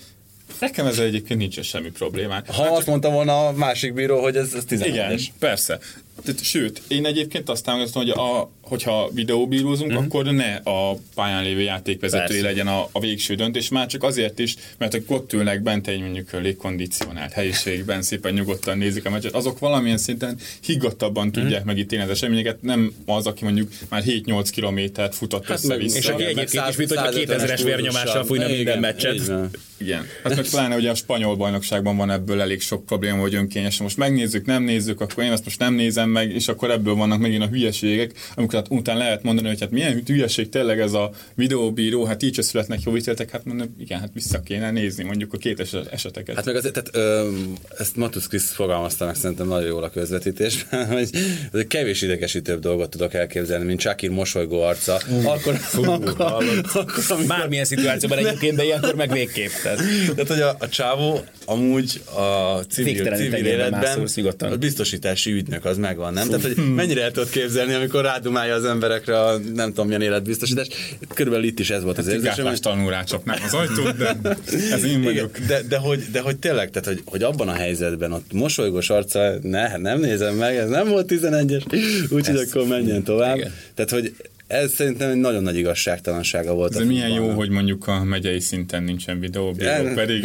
Nekem 0.61 0.87
ezzel 0.87 1.05
egyébként 1.05 1.41
nincsen 1.41 1.63
semmi 1.63 1.91
problémám. 1.91 2.43
Ha 2.47 2.63
azt 2.63 2.87
mondta 2.87 3.11
volna 3.11 3.47
a 3.47 3.53
másik 3.53 3.95
bíró, 3.95 4.21
hogy 4.23 4.37
ez, 4.37 4.53
ez 4.55 4.65
11 4.65 4.93
Igen, 4.93 5.19
persze. 5.39 5.79
Tehát, 6.25 6.43
sőt, 6.43 6.83
én 6.89 7.07
egyébként 7.07 7.49
azt 7.49 7.65
támogatom, 7.65 8.03
hogy 8.03 8.11
a, 8.11 8.51
hogyha 8.69 9.11
videóbírózunk, 9.13 9.91
uh-huh. 9.91 10.05
akkor 10.05 10.25
ne 10.25 10.55
a 10.55 10.97
pályán 11.15 11.43
lévő 11.43 11.61
játékvezetői 11.61 12.27
Persze. 12.27 12.43
legyen 12.43 12.67
a, 12.67 12.89
a 12.93 13.01
végső 13.01 13.35
döntés, 13.35 13.69
már 13.69 13.87
csak 13.87 14.03
azért 14.03 14.39
is, 14.39 14.55
mert 14.79 14.95
akik 14.95 15.11
ott 15.11 15.33
ülnek 15.33 15.63
bent 15.63 15.87
egy 15.87 16.01
mondjuk 16.01 16.33
légkondicionált 16.33 17.33
helyiségben, 17.33 18.03
szépen 18.03 18.33
nyugodtan 18.33 18.79
nézik 18.79 19.07
a 19.07 19.11
meccset, 19.11 19.35
azok 19.35 19.59
valamilyen 19.59 19.99
szinten 19.99 20.39
higgadtabban 20.61 21.33
tudják 21.33 21.65
megítélni 21.65 22.05
az 22.05 22.11
eseményeket, 22.11 22.63
nem 22.63 22.93
az, 23.07 23.27
aki 23.27 23.45
mondjuk 23.45 23.71
már 23.89 24.03
7-8 24.07 24.49
kilométert 24.51 25.15
futott 25.15 25.47
Hát 25.47 25.57
össze-vissza. 25.57 25.99
És 25.99 26.09
aki 26.09 26.25
egyébként 26.25 26.69
is, 26.69 26.77
mint 26.77 26.91
150-es 26.95 27.27
2000-es 27.29 27.61
vérnyomással 27.65 28.25
fújna 28.25 28.45
Igen, 28.45 28.57
minden 28.57 28.79
meccset. 28.79 29.15
így 29.15 29.27
van. 29.27 29.51
Igen. 29.79 30.07
Hát 30.23 30.37
meg 30.37 30.49
pláne 30.49 30.77
ugye 30.77 30.91
a 30.91 30.95
spanyol 30.95 31.37
bajnokságban 31.37 31.97
van 31.97 32.11
ebből 32.11 32.41
elég 32.41 32.61
sok 32.61 32.87
probléma, 32.87 33.21
hogy 33.21 33.35
önkényesen 33.35 33.83
most 33.83 33.97
megnézzük, 33.97 34.47
nem 34.47 34.63
nézzük, 34.63 35.01
akkor 35.01 35.25
én 35.25 35.33
ezt 35.33 35.45
most 35.45 35.59
nem 35.59 35.75
nézem 35.75 36.08
meg, 36.09 36.31
és 36.31 36.49
akkor 36.49 36.71
ebből 36.71 36.95
vannak 36.95 37.19
megint 37.19 37.43
a 37.43 37.47
hülyeségek, 37.47 38.13
amikor 38.35 38.55
hát 38.55 38.67
utána 38.71 38.99
lehet 38.99 39.23
mondani, 39.23 39.49
hogy 39.49 39.61
hát 39.61 39.71
milyen 39.71 40.03
hülyeség 40.07 40.49
tényleg 40.49 40.81
ez 40.81 40.93
a 40.93 41.11
videóbíró, 41.35 42.05
hát 42.05 42.23
így 42.23 42.43
születnek 42.43 42.83
jó 42.83 42.97
ítéletek, 42.97 43.31
hát 43.31 43.45
mondom, 43.45 43.75
igen, 43.79 44.01
hát 44.01 44.11
vissza 44.15 44.41
kéne 44.41 44.71
nézni 44.71 45.05
mondjuk 45.05 45.33
a 45.33 45.37
két 45.37 45.61
es- 45.61 45.87
eseteket. 45.91 46.37
Hát 46.37 46.45
meg 46.45 46.57
azért, 46.57 46.75
tehát, 46.75 46.91
ö, 46.97 47.31
ezt 47.79 47.97
Matusz 47.97 48.27
Krisz 48.27 48.53
fogalmazta 48.53 49.05
meg 49.05 49.15
szerintem 49.15 49.47
nagyon 49.47 49.67
jól 49.69 49.83
a 49.83 49.91
közvetítésben, 49.91 50.87
hogy 50.93 51.09
ez 51.53 51.59
egy 51.59 51.67
kevés 51.67 52.03
idegesítőbb 52.03 52.61
dolgot 52.61 52.91
tudok 52.91 53.15
elképzelni, 53.15 53.65
mint 53.65 53.81
Shakir 53.81 54.11
mosolygó 54.11 54.63
arca. 54.63 54.95
Akkor, 55.25 55.61
akkor, 55.75 55.89
akkor, 55.89 56.33
amikor, 56.75 57.27
Bármilyen 57.27 57.65
szituációban 57.65 58.19
egyébként, 58.19 58.57
de 58.57 58.65
ilyenkor 58.65 58.95
meg 58.95 59.13
végképp. 59.13 59.51
Tehát. 59.63 59.79
tehát, 60.15 60.29
hogy 60.29 60.41
a, 60.41 60.57
a 60.59 60.69
csávó 60.69 61.21
amúgy 61.45 62.01
a 62.05 62.59
civil, 62.69 63.15
civil 63.15 63.47
életben 63.47 64.07
a 64.39 64.57
biztosítási 64.57 65.33
ügynök 65.33 65.65
az 65.65 65.77
megvan, 65.99 66.13
nem? 66.13 66.41
Tehát, 66.41 66.55
hogy 66.57 66.75
mennyire 66.75 67.03
el 67.03 67.11
tudod 67.11 67.31
képzelni, 67.31 67.73
amikor 67.75 68.03
rádumálja 68.03 68.55
az 68.55 68.65
emberekre 68.65 69.21
a 69.21 69.39
nem 69.55 69.69
tudom 69.69 69.87
milyen 69.87 70.03
életbiztosítás. 70.03 70.69
Körülbelül 71.15 71.47
itt 71.47 71.59
is 71.59 71.71
ez 71.71 71.83
volt 71.83 71.99
az 71.99 72.05
Hát 72.05 72.15
érzésem. 72.15 72.37
gátlás 72.37 72.61
tanul 72.61 72.91
rácsapnám 72.91 73.39
az 73.45 73.55
ajtót, 73.55 73.97
de 73.97 74.17
ez 74.75 74.85
én 74.85 75.03
vagyok. 75.03 75.39
De, 75.39 75.63
de, 75.69 75.77
hogy, 75.77 76.05
de 76.13 76.21
hogy 76.21 76.37
tényleg, 76.37 76.71
tehát 76.71 76.89
hogy, 76.89 77.03
hogy 77.05 77.23
abban 77.23 77.49
a 77.49 77.53
helyzetben 77.53 78.13
ott 78.13 78.33
mosolygós 78.33 78.91
arca, 78.91 79.33
ne, 79.43 79.69
hát 79.69 79.81
nem 79.81 80.01
nézem 80.01 80.35
meg, 80.35 80.57
ez 80.57 80.69
nem 80.69 80.89
volt 80.89 81.13
11-es, 81.15 81.63
úgyhogy 82.11 82.37
akkor 82.37 82.67
menjen 82.67 83.03
tovább. 83.03 83.37
Igen. 83.37 83.53
Tehát, 83.75 83.91
hogy 83.91 84.15
ez 84.47 84.73
szerintem 84.73 85.11
egy 85.11 85.17
nagyon 85.17 85.43
nagy 85.43 85.57
igazságtalansága 85.57 86.55
volt. 86.55 86.77
A 86.77 86.85
milyen 86.85 87.09
jó, 87.09 87.31
hogy 87.31 87.49
mondjuk 87.51 87.87
a 87.87 88.05
megyei 88.05 88.41
szinten 88.41 88.83
nincsen 88.83 89.31
Ja, 89.59 89.93
pedig 89.95 90.25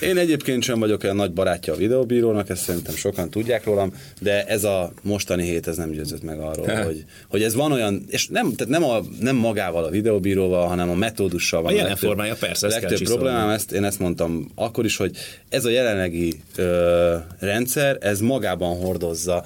Én 0.00 0.16
egyébként 0.16 0.62
sem 0.62 0.78
vagyok 0.78 1.02
olyan 1.02 1.16
nagy 1.16 1.32
barátja 1.32 1.72
a 1.72 1.76
videóbírónak, 1.76 2.48
ezt 2.48 2.62
szerintem 2.62 2.94
sokan 2.94 3.30
tudják 3.30 3.64
rólam, 3.64 3.92
de 4.20 4.44
ez 4.44 4.64
a 4.64 4.92
mostani 5.02 5.42
hét 5.42 5.66
ez 5.68 5.76
nem 5.76 5.90
győzött 5.90 6.22
meg 6.22 6.40
arról, 6.40 6.66
hogy, 6.66 7.04
hogy 7.28 7.42
ez 7.42 7.54
van 7.54 7.72
olyan, 7.72 8.04
és 8.08 8.26
nem, 8.26 8.54
tehát 8.54 8.72
nem, 8.72 8.84
a, 8.84 9.00
nem 9.20 9.36
magával 9.36 9.84
a 9.84 9.90
videóbíróval, 9.90 10.66
hanem 10.66 10.90
a 10.90 10.94
metódussal 10.94 11.62
van. 11.62 11.70
A 11.70 11.74
jelen 11.74 11.88
legtöbb- 11.90 12.08
formája, 12.08 12.34
persze, 12.34 12.66
legtöbb 12.68 13.02
problémám, 13.02 13.48
ezt, 13.48 13.72
én 13.72 13.84
ezt 13.84 13.98
mondtam 13.98 14.50
akkor 14.54 14.84
is, 14.84 14.96
hogy 14.96 15.16
ez 15.48 15.64
a 15.64 15.70
jelenlegi 15.70 16.34
ö, 16.56 17.16
rendszer, 17.38 17.98
ez 18.00 18.20
magában 18.20 18.76
hordozza 18.76 19.44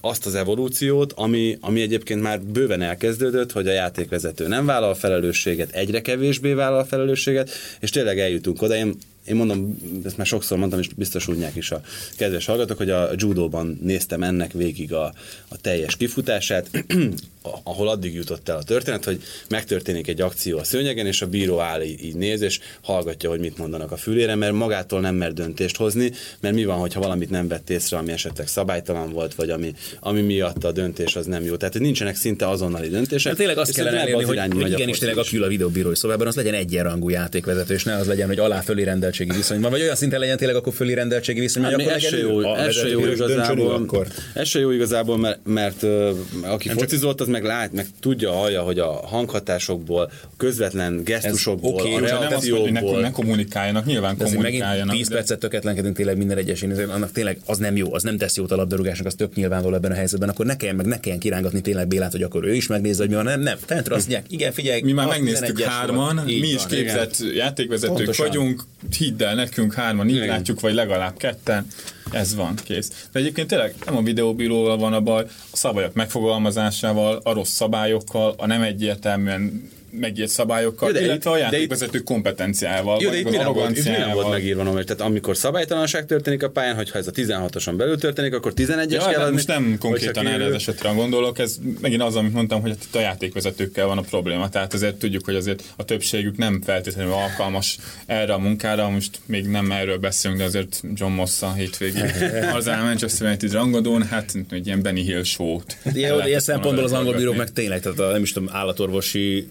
azt 0.00 0.26
az 0.26 0.34
evolúciót, 0.34 1.12
ami, 1.12 1.58
ami 1.60 1.80
egyébként 1.80 2.22
már 2.22 2.40
bőven 2.40 2.82
elkezdődött, 2.82 3.52
hogy 3.52 3.68
a 3.68 3.72
játékvezető 3.72 4.48
nem 4.48 4.66
vállal 4.66 4.94
felelősséget, 4.94 5.70
egyre 5.70 6.00
kevésbé 6.00 6.52
vállal 6.52 6.84
felelősséget, 6.84 7.50
és 7.80 7.90
tényleg 7.90 8.18
eljutunk 8.18 8.62
oda. 8.62 8.76
Én, 8.76 8.96
én 9.24 9.36
mondom, 9.36 9.78
ezt 10.04 10.16
már 10.16 10.26
sokszor 10.26 10.58
mondtam, 10.58 10.80
és 10.80 10.88
biztos 10.88 11.24
tudják 11.24 11.56
is 11.56 11.70
a 11.70 11.80
kedves 12.16 12.46
hallgatók, 12.46 12.76
hogy 12.76 12.90
a 12.90 13.10
judóban 13.16 13.78
néztem 13.82 14.22
ennek 14.22 14.52
végig 14.52 14.92
a, 14.92 15.12
a 15.48 15.56
teljes 15.60 15.96
kifutását, 15.96 16.70
ahol 17.62 17.88
addig 17.88 18.14
jutott 18.14 18.48
el 18.48 18.56
a 18.56 18.62
történet, 18.62 19.04
hogy 19.04 19.22
megtörténik 19.48 20.08
egy 20.08 20.20
akció 20.20 20.58
a 20.58 20.64
szőnyegen, 20.64 21.06
és 21.06 21.22
a 21.22 21.26
bíró 21.26 21.60
áll 21.60 21.82
így, 21.82 22.04
így 22.04 22.14
néz, 22.14 22.40
és 22.40 22.60
hallgatja, 22.82 23.30
hogy 23.30 23.40
mit 23.40 23.58
mondanak 23.58 23.92
a 23.92 23.96
fülére, 23.96 24.34
mert 24.34 24.52
magától 24.52 25.00
nem 25.00 25.14
mer 25.14 25.32
döntést 25.32 25.76
hozni, 25.76 26.12
mert 26.40 26.54
mi 26.54 26.64
van, 26.64 26.78
hogyha 26.78 27.00
valamit 27.00 27.30
nem 27.30 27.48
vett 27.48 27.70
észre, 27.70 27.96
ami 27.96 28.12
esetleg 28.12 28.46
szabálytalan 28.46 29.12
volt, 29.12 29.34
vagy 29.34 29.50
ami, 29.50 29.74
ami 30.00 30.20
miatt 30.20 30.64
a 30.64 30.72
döntés 30.72 31.16
az 31.16 31.26
nem 31.26 31.44
jó. 31.44 31.56
Tehát, 31.56 31.74
hogy 31.74 31.82
nincsenek 31.82 32.16
szinte 32.16 32.48
azonnali 32.48 32.88
döntések. 32.88 33.26
Hát 33.26 33.36
tényleg 33.36 33.58
azt 33.58 33.74
kellene 33.74 34.00
elérni, 34.00 34.22
az 34.22 34.28
hogy, 34.28 34.52
hogy 34.52 34.72
a 34.72 34.76
igenis 34.76 34.98
tényleg 34.98 35.18
aki 35.18 35.36
ül 35.36 35.42
a 35.42 35.48
videóbírói 35.48 35.96
szobában, 35.96 36.26
az 36.26 36.36
legyen 36.36 36.54
egyenrangú 36.54 37.08
játékvezető, 37.08 37.74
és 37.74 37.84
ne 37.84 37.94
az 37.94 38.06
legyen, 38.06 38.26
hogy 38.26 38.38
alá 38.38 38.60
fölé 38.60 38.82
rendeltségi 38.82 39.36
viszonyban, 39.36 39.70
vagy 39.70 39.80
olyan 39.80 39.96
szinten 39.96 40.20
legyen 40.20 40.36
tényleg 40.36 40.56
akkor 40.56 40.72
fölé 40.72 40.92
rendeltségi 40.92 41.40
viszonyban, 41.40 41.72
Hát 41.72 41.80
hogy 41.80 41.90
akkor 41.90 42.02
ez 42.02 42.10
se 42.10 42.16
legyen 42.16 42.30
jó, 42.30 42.98
a 42.98 43.06
jó 43.06 43.12
igazából, 43.12 43.74
akkor. 43.74 44.06
jó 44.52 44.70
igazából, 44.70 45.18
mert, 45.18 45.38
mert 45.44 45.82
ö, 45.82 46.12
aki 46.42 46.68
focizott, 46.68 47.20
az 47.20 47.26
meg 47.34 47.44
lát, 47.44 47.72
meg 47.72 47.86
tudja, 48.00 48.32
hallja, 48.32 48.62
hogy 48.62 48.78
a 48.78 48.90
hanghatásokból, 48.92 50.02
a 50.22 50.28
közvetlen 50.36 51.04
gesztusokból, 51.04 51.72
oké, 51.72 51.94
a 51.94 52.08
csak 52.08 52.20
nem 52.20 52.32
azt 52.34 52.48
hogy 52.48 52.72
ne, 52.72 52.80
ne 52.80 53.10
kommunikáljanak, 53.10 53.84
nyilván 53.84 54.16
De 54.16 54.24
azért 54.24 54.42
megint 54.42 54.62
kommunikáljanak. 54.62 54.96
10 54.96 55.08
de- 55.08 55.14
percet 55.14 55.38
töketlenkedünk 55.38 55.96
tényleg 55.96 56.16
minden 56.16 56.38
egyes 56.38 56.62
annak 56.62 57.12
tényleg 57.12 57.38
az 57.46 57.58
nem 57.58 57.76
jó, 57.76 57.94
az 57.94 58.02
nem 58.02 58.16
tesz 58.16 58.36
jót 58.36 58.50
a 58.52 58.56
labdarúgásnak, 58.56 59.06
az 59.06 59.14
tök 59.14 59.34
nyilvánvaló 59.34 59.74
ebben 59.74 59.90
a 59.90 59.94
helyzetben, 59.94 60.28
akkor 60.28 60.46
ne 60.46 60.56
kelljen 60.56 60.76
meg 60.76 60.86
ne 60.86 61.00
kelljen 61.00 61.20
kirángatni 61.20 61.60
tényleg 61.60 61.88
Bélát, 61.88 62.12
hogy 62.12 62.22
akkor 62.22 62.44
ő 62.44 62.54
is 62.54 62.66
megnézze, 62.66 63.00
hogy 63.00 63.08
mi 63.08 63.14
van, 63.14 63.24
nem, 63.24 63.40
nem. 63.40 63.58
Tehát 63.66 63.88
azt 63.88 64.08
mondják, 64.08 64.24
igen, 64.32 64.52
figyelj, 64.52 64.80
Mi 64.82 64.92
már 64.92 65.06
a 65.06 65.08
megnéztük 65.08 65.58
11-es 65.58 65.64
hárman, 65.64 66.20
mi 66.24 66.32
is 66.32 66.56
van, 66.56 66.66
képzett 66.66 67.16
játékvezetők 67.34 67.96
Pontosan. 67.96 68.26
vagyunk, 68.26 68.64
hidd 68.98 69.22
el 69.22 69.34
nekünk 69.34 69.74
hárman, 69.74 70.08
így 70.08 70.14
Igen. 70.14 70.28
látjuk, 70.28 70.60
vagy 70.60 70.74
legalább 70.74 71.16
ketten, 71.16 71.66
ez 72.14 72.34
van, 72.34 72.54
kész. 72.64 73.08
De 73.12 73.18
egyébként 73.18 73.48
tényleg 73.48 73.74
nem 73.84 73.96
a 73.96 74.02
videóbíróval 74.02 74.76
van 74.76 74.92
a 74.92 75.00
baj, 75.00 75.24
a 75.52 75.56
szabályok 75.56 75.94
megfogalmazásával, 75.94 77.20
a 77.22 77.32
rossz 77.32 77.52
szabályokkal, 77.52 78.34
a 78.36 78.46
nem 78.46 78.62
egyértelműen 78.62 79.70
megírt 80.00 80.28
szabályokkal, 80.28 80.88
Jó, 80.88 80.94
de 80.94 81.00
illetve 81.04 81.30
itt- 81.30 81.36
a 81.36 81.38
de 81.38 81.46
itt- 81.46 81.52
játékvezető 81.52 81.98
kompetenciával, 81.98 82.98
Jó, 83.00 83.08
de 83.10 83.16
vagy 83.16 83.18
itt 83.18 83.30
mi 83.30 83.36
nem, 83.36 83.52
volt, 83.52 83.84
mi 83.84 83.90
nem 83.90 84.10
volt 84.12 84.30
megírva, 84.30 84.62
Nomer? 84.62 84.84
tehát 84.84 85.02
amikor 85.02 85.36
szabálytalanság 85.36 86.06
történik 86.06 86.42
a 86.42 86.50
pályán, 86.50 86.74
hogyha 86.76 86.98
ez 86.98 87.06
a 87.06 87.10
16-oson 87.10 87.76
belül 87.76 87.98
történik, 87.98 88.34
akkor 88.34 88.52
11-es 88.56 88.90
Ja, 88.90 88.98
kell 88.98 89.08
hát 89.08 89.18
adni. 89.22 89.32
most 89.32 89.46
nem 89.46 89.76
konkrétan 89.78 90.26
erre 90.26 90.44
az 90.44 90.52
esetre 90.52 90.90
gondolok, 90.90 91.38
ez 91.38 91.56
megint 91.80 92.02
az, 92.02 92.16
amit 92.16 92.32
mondtam, 92.32 92.60
hogy 92.60 92.70
itt 92.70 92.94
a 92.94 93.00
játékvezetőkkel 93.00 93.86
van 93.86 93.98
a 93.98 94.02
probléma, 94.02 94.48
tehát 94.48 94.74
azért 94.74 94.94
tudjuk, 94.96 95.24
hogy 95.24 95.34
azért 95.34 95.62
a 95.76 95.84
többségük 95.84 96.36
nem 96.36 96.62
feltétlenül 96.64 97.12
alkalmas 97.12 97.76
erre 98.06 98.32
a 98.32 98.38
munkára, 98.38 98.88
most 98.88 99.18
még 99.26 99.46
nem 99.46 99.70
erről 99.72 99.98
beszélünk, 99.98 100.40
de 100.40 100.46
azért 100.46 100.82
John 100.94 101.12
Moss 101.12 101.42
a 101.42 101.52
hétvégi 101.52 102.00
az 102.56 102.68
áll 102.68 102.82
Manchester 102.82 103.26
United 103.26 103.52
rangadón, 103.52 104.02
hát 104.02 104.34
egy 104.50 104.66
ilyen 104.66 104.82
Benny 104.82 105.00
Hill 105.02 105.22
show-t. 105.22 105.76
Ilyen, 105.84 105.96
ilyen 105.96 106.16
lehetett 106.16 106.40
szempontból 106.40 106.84
az 106.84 106.92
angol 106.92 107.14
bírók 107.14 107.36
meg 107.36 107.52
tényleg, 107.52 107.80
tehát 107.80 107.98
a, 107.98 108.10
nem 108.10 108.22
is 108.22 108.32
tudom, 108.32 108.48
állatorvosi 108.52 109.48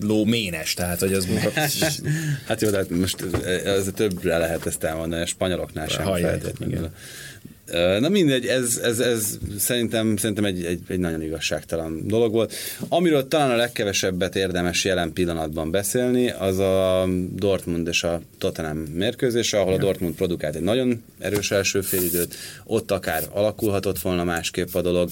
ló 0.00 0.24
ménes, 0.24 0.74
tehát 0.74 1.00
hogy 1.00 1.12
az 1.12 1.28
Hát 2.46 2.60
jó, 2.60 2.70
de 2.70 2.76
hát 2.76 2.90
most 2.90 3.24
ez 3.64 3.86
többre 3.94 4.38
lehet 4.38 4.66
ezt 4.66 4.84
elmondani, 4.84 5.22
a 5.22 5.26
spanyoloknál 5.26 5.88
sem 5.88 6.04
Hajjaj, 6.04 6.30
feltétlenül. 6.30 6.90
Na 8.00 8.08
mindegy, 8.08 8.46
ez, 8.46 8.80
ez, 8.82 8.98
ez 8.98 9.38
szerintem, 9.58 10.16
szerintem 10.16 10.44
egy, 10.44 10.64
egy, 10.64 10.80
egy 10.88 10.98
nagyon 10.98 11.22
igazságtalan 11.22 12.06
dolog 12.06 12.32
volt. 12.32 12.54
Amiről 12.88 13.28
talán 13.28 13.50
a 13.50 13.56
legkevesebbet 13.56 14.36
érdemes 14.36 14.84
jelen 14.84 15.12
pillanatban 15.12 15.70
beszélni, 15.70 16.30
az 16.30 16.58
a 16.58 17.06
Dortmund 17.32 17.88
és 17.88 18.02
a 18.02 18.20
Tottenham 18.38 18.78
mérkőzése, 18.78 19.60
ahol 19.60 19.72
a 19.72 19.78
Dortmund 19.78 20.14
produkált 20.14 20.54
egy 20.54 20.62
nagyon 20.62 21.04
erős 21.18 21.50
első 21.50 21.80
félidőt, 21.80 22.34
ott 22.64 22.90
akár 22.90 23.22
alakulhatott 23.30 23.98
volna 23.98 24.24
másképp 24.24 24.74
a 24.74 24.82
dolog, 24.82 25.10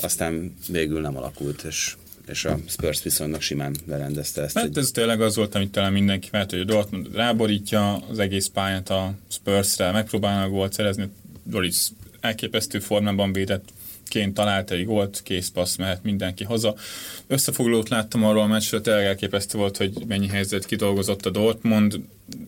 aztán 0.00 0.54
végül 0.68 1.00
nem 1.00 1.16
alakult, 1.16 1.62
és 1.62 1.94
és 2.28 2.44
a 2.44 2.58
Spurs 2.68 3.02
viszonylag 3.02 3.40
simán 3.40 3.76
lerendezte 3.86 4.42
ezt. 4.42 4.54
Hát 4.56 4.64
egy- 4.64 4.78
ez 4.78 4.90
tényleg 4.90 5.20
az 5.20 5.36
volt, 5.36 5.54
amit 5.54 5.70
talán 5.70 5.92
mindenki 5.92 6.28
várt, 6.30 6.50
hogy 6.50 6.60
a 6.60 6.64
Dortmund 6.64 7.14
ráborítja 7.14 7.96
az 7.96 8.18
egész 8.18 8.46
pályát 8.46 8.90
a 8.90 9.14
Spurs-re, 9.28 9.90
megpróbálnak 9.90 10.50
gólt 10.50 10.72
szerezni. 10.72 11.08
Doris 11.42 11.76
elképesztő 12.20 12.78
formában 12.78 13.32
védett, 13.32 13.68
ként 14.08 14.34
talált 14.34 14.70
egy 14.70 14.84
gólt, 14.84 15.20
kész 15.24 15.48
passz 15.48 15.76
mehet 15.76 16.02
mindenki 16.02 16.44
haza. 16.44 16.74
Összefoglalót 17.26 17.88
láttam 17.88 18.24
arról 18.24 18.42
a 18.42 18.46
meccsről, 18.46 18.80
tényleg 18.80 19.04
elképesztő 19.04 19.58
volt, 19.58 19.76
hogy 19.76 19.92
mennyi 20.06 20.28
helyzet 20.28 20.66
kidolgozott 20.66 21.26
a 21.26 21.30
Dortmund, 21.30 22.00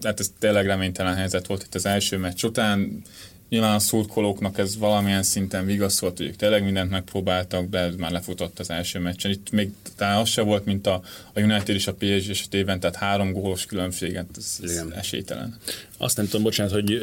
hát 0.02 0.20
ez 0.20 0.32
tényleg 0.38 0.66
reménytelen 0.66 1.14
helyzet 1.14 1.46
volt 1.46 1.62
itt 1.62 1.74
az 1.74 1.86
első 1.86 2.16
meccs 2.18 2.44
után. 2.44 3.02
Nyilván 3.48 3.74
a 3.74 3.78
szurkolóknak 3.78 4.58
ez 4.58 4.78
valamilyen 4.78 5.22
szinten 5.22 5.66
vigaszolt, 5.66 6.16
hogy 6.16 6.26
ők 6.26 6.36
tényleg 6.36 6.64
mindent 6.64 6.90
megpróbáltak, 6.90 7.68
de 7.68 7.78
ez 7.78 7.94
már 7.94 8.10
lefutott 8.10 8.58
az 8.58 8.70
első 8.70 8.98
meccsen. 8.98 9.30
Itt 9.30 9.50
még 9.50 9.70
talán 9.96 10.20
az 10.20 10.28
se 10.28 10.42
volt, 10.42 10.64
mint 10.64 10.86
a, 10.86 11.02
a 11.32 11.40
United 11.40 11.74
és 11.74 11.86
a 11.86 11.94
PSG 11.94 12.30
esetében, 12.30 12.80
tehát 12.80 12.96
három 12.96 13.32
gólos 13.32 13.66
különbséget, 13.66 14.26
ez, 14.36 14.58
ez 14.62 14.84
esélytelen. 14.94 15.58
Azt 15.96 16.16
nem 16.16 16.26
tudom, 16.26 16.42
bocsánat, 16.42 16.72
hogy 16.72 16.98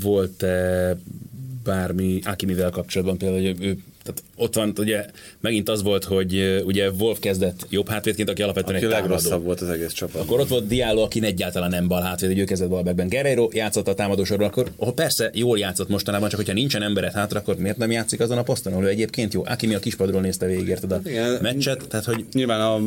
volt-e 0.00 0.96
bármi 1.64 2.20
Akimivel 2.24 2.70
kapcsolatban 2.70 3.18
például, 3.18 3.42
hogy 3.42 3.64
ő 3.64 3.78
tehát 4.06 4.22
ott 4.36 4.54
van, 4.54 4.72
ugye 4.78 5.06
megint 5.40 5.68
az 5.68 5.82
volt, 5.82 6.04
hogy 6.04 6.62
ugye 6.64 6.90
Wolf 6.90 7.18
kezdett 7.18 7.66
jobb 7.70 7.88
hátvédként, 7.88 8.28
aki 8.30 8.42
alapvetően 8.42 8.76
Aki 8.76 8.84
egy 8.84 8.90
támadó. 8.90 9.12
legrosszabb 9.12 9.44
volt 9.44 9.60
az 9.60 9.68
egész 9.68 9.92
csapat. 9.92 10.22
Akkor 10.22 10.40
ott 10.40 10.48
volt 10.48 10.66
Diallo, 10.66 11.02
aki 11.02 11.24
egyáltalán 11.24 11.70
nem 11.70 11.88
bal 11.88 12.02
hátvéd, 12.02 12.30
hogy 12.30 12.38
ő 12.38 12.44
kezdett 12.44 12.68
balbackben. 12.68 13.08
Guerreiro 13.08 13.48
játszott 13.52 13.88
a 13.88 13.94
támadósorban, 13.94 14.46
akkor 14.46 14.70
oh, 14.76 14.94
persze 14.94 15.30
jól 15.34 15.58
játszott 15.58 15.88
mostanában, 15.88 16.28
csak 16.28 16.38
hogyha 16.38 16.54
nincsen 16.54 16.82
embered 16.82 17.12
hátra, 17.12 17.38
akkor 17.38 17.56
miért 17.56 17.76
nem 17.76 17.90
játszik 17.90 18.20
azon 18.20 18.38
a 18.38 18.42
poszton, 18.42 18.72
ahol 18.72 18.84
ő 18.84 18.88
egyébként 18.88 19.32
jó? 19.32 19.42
Akimi 19.46 19.74
a 19.74 19.78
kispadról 19.78 20.20
nézte 20.20 20.46
végig, 20.46 20.68
érted 20.68 20.92
a 20.92 21.00
Igen. 21.04 21.38
meccset, 21.42 21.88
tehát 21.88 22.04
hogy 22.04 22.24
Nyilván 22.32 22.60
a 22.60 22.80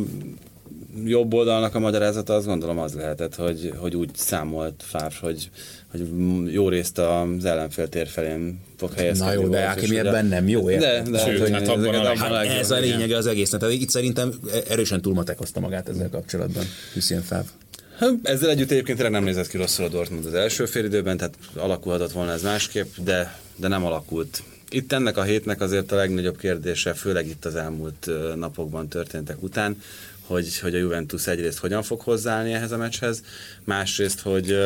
jobb 1.05 1.33
oldalnak 1.33 1.75
a 1.75 1.79
magyarázata 1.79 2.33
azt 2.33 2.45
gondolom 2.45 2.79
az 2.79 2.93
lehetett, 2.93 3.35
hogy, 3.35 3.73
hogy 3.77 3.95
úgy 3.95 4.09
számolt 4.15 4.83
Fárs, 4.85 5.19
hogy, 5.19 5.49
hogy 5.91 6.07
jó 6.53 6.69
részt 6.69 6.97
az 6.97 7.45
ellenfél 7.45 7.89
tér 7.89 8.07
felén 8.07 8.59
fog 8.77 8.93
helyezkedni. 8.93 9.33
Na 9.35 9.41
jó, 9.41 9.47
de 9.49 9.75
ugye- 9.81 9.99
ebben 9.99 10.25
nem 10.25 10.47
jó, 10.47 10.69
érted? 10.69 11.03
De, 11.03 11.11
de 11.11 11.19
Sőt, 11.19 11.39
hogy 11.39 11.51
hát 11.51 11.67
abban 11.67 11.95
a- 11.95 12.17
Hát 12.17 12.45
ez 12.45 12.71
a 12.71 12.79
lényege 12.79 13.17
az 13.17 13.25
egésznek. 13.27 13.59
Tehát 13.59 13.75
itt 13.75 13.89
szerintem 13.89 14.33
erősen 14.69 15.01
túlmatekozta 15.01 15.59
magát 15.59 15.89
ezzel 15.89 16.09
kapcsolatban. 16.09 16.63
Lucien 16.95 17.21
Favre. 17.21 17.49
Hát, 17.97 18.09
Ezzel 18.23 18.49
együtt 18.49 18.71
egyébként 18.71 18.97
tényleg 18.97 19.15
nem 19.15 19.23
nézett 19.23 19.47
ki 19.47 19.57
rosszul 19.57 19.85
a 19.85 19.89
Dortmund 19.89 20.25
az 20.25 20.33
első 20.33 20.65
félidőben, 20.65 21.17
tehát 21.17 21.33
alakulhatott 21.55 22.11
volna 22.11 22.31
ez 22.31 22.41
másképp, 22.41 22.87
de, 23.03 23.39
de 23.55 23.67
nem 23.67 23.85
alakult. 23.85 24.43
Itt 24.69 24.91
ennek 24.93 25.17
a 25.17 25.23
hétnek 25.23 25.61
azért 25.61 25.91
a 25.91 25.95
legnagyobb 25.95 26.37
kérdése, 26.37 26.93
főleg 26.93 27.27
itt 27.27 27.45
az 27.45 27.55
elmúlt 27.55 28.09
napokban 28.35 28.87
történtek 28.87 29.43
után, 29.43 29.81
hogy, 30.25 30.59
hogy 30.59 30.75
a 30.75 30.77
Juventus 30.77 31.27
egyrészt 31.27 31.57
hogyan 31.57 31.83
fog 31.83 32.01
hozzáállni 32.01 32.53
ehhez 32.53 32.71
a 32.71 32.77
meccshez, 32.77 33.23
másrészt, 33.63 34.19
hogy 34.19 34.57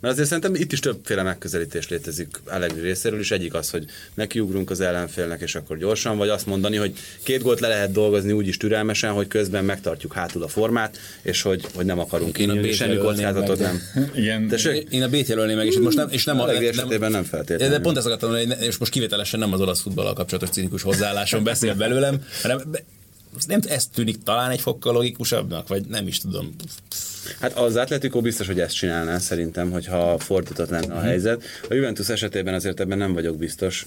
mert 0.00 0.14
azért 0.14 0.28
szerintem 0.28 0.54
itt 0.54 0.72
is 0.72 0.80
többféle 0.80 1.22
megközelítés 1.22 1.88
létezik 1.88 2.40
Allegri 2.44 2.80
részéről 2.80 3.20
is. 3.20 3.30
Egyik 3.30 3.54
az, 3.54 3.70
hogy 3.70 3.84
nekiugrunk 4.14 4.70
az 4.70 4.80
ellenfélnek, 4.80 5.40
és 5.40 5.54
akkor 5.54 5.78
gyorsan, 5.78 6.16
vagy 6.16 6.28
azt 6.28 6.46
mondani, 6.46 6.76
hogy 6.76 6.92
két 7.22 7.42
gólt 7.42 7.60
le 7.60 7.68
lehet 7.68 7.92
dolgozni 7.92 8.32
úgy 8.32 8.46
is 8.46 8.56
türelmesen, 8.56 9.12
hogy 9.12 9.26
közben 9.28 9.64
megtartjuk 9.64 10.12
hátul 10.12 10.42
a 10.42 10.48
formát, 10.48 10.98
és 11.22 11.42
hogy, 11.42 11.66
hogy 11.74 11.84
nem 11.86 11.98
akarunk 11.98 12.38
Én 12.38 12.50
a 12.50 12.72
semmi 12.72 12.96
kockázatot 12.96 13.58
nem. 13.58 13.80
Igen, 14.14 14.48
Tessék? 14.48 14.88
Én 14.90 15.02
a 15.02 15.08
B-t 15.08 15.28
jelölném 15.28 15.56
meg, 15.56 15.66
és 15.66 15.78
most 15.78 15.96
nem, 15.96 16.08
és 16.10 16.24
nem 16.24 16.40
a, 16.40 16.42
Allegri 16.42 16.96
nem, 16.98 17.10
nem 17.10 17.24
feltétlenül. 17.24 17.76
De 17.76 17.82
pont 17.82 17.96
ezt 17.96 18.06
akartam 18.06 18.30
mondani, 18.30 18.50
hogy 18.50 18.58
ne- 18.58 18.66
és 18.66 18.76
most 18.76 18.92
kivételesen 18.92 19.40
nem 19.40 19.52
az 19.52 19.60
olasz 19.60 19.80
futballal 19.80 20.12
kapcsolatos 20.12 20.50
cinikus 20.50 20.82
hozzáálláson 20.82 21.44
beszél 21.44 21.74
belőlem, 21.74 22.22
hanem 22.42 22.60
be- 22.70 22.84
nem 23.46 23.60
ez 23.68 23.86
tűnik 23.86 24.22
talán 24.22 24.50
egy 24.50 24.60
fokkal 24.60 24.92
logikusabbnak, 24.92 25.68
vagy 25.68 25.86
nem 25.86 26.06
is 26.06 26.18
tudom. 26.18 26.54
Hát 27.40 27.52
az 27.52 27.76
Atletico 27.76 28.20
biztos, 28.20 28.46
hogy 28.46 28.60
ezt 28.60 28.74
csinálná 28.74 29.18
szerintem, 29.18 29.70
hogyha 29.70 30.18
fordított 30.18 30.68
lenne 30.68 30.94
a 30.94 31.00
helyzet. 31.00 31.42
A 31.68 31.74
Juventus 31.74 32.08
esetében 32.08 32.54
azért 32.54 32.80
ebben 32.80 32.98
nem 32.98 33.12
vagyok 33.12 33.36
biztos. 33.36 33.86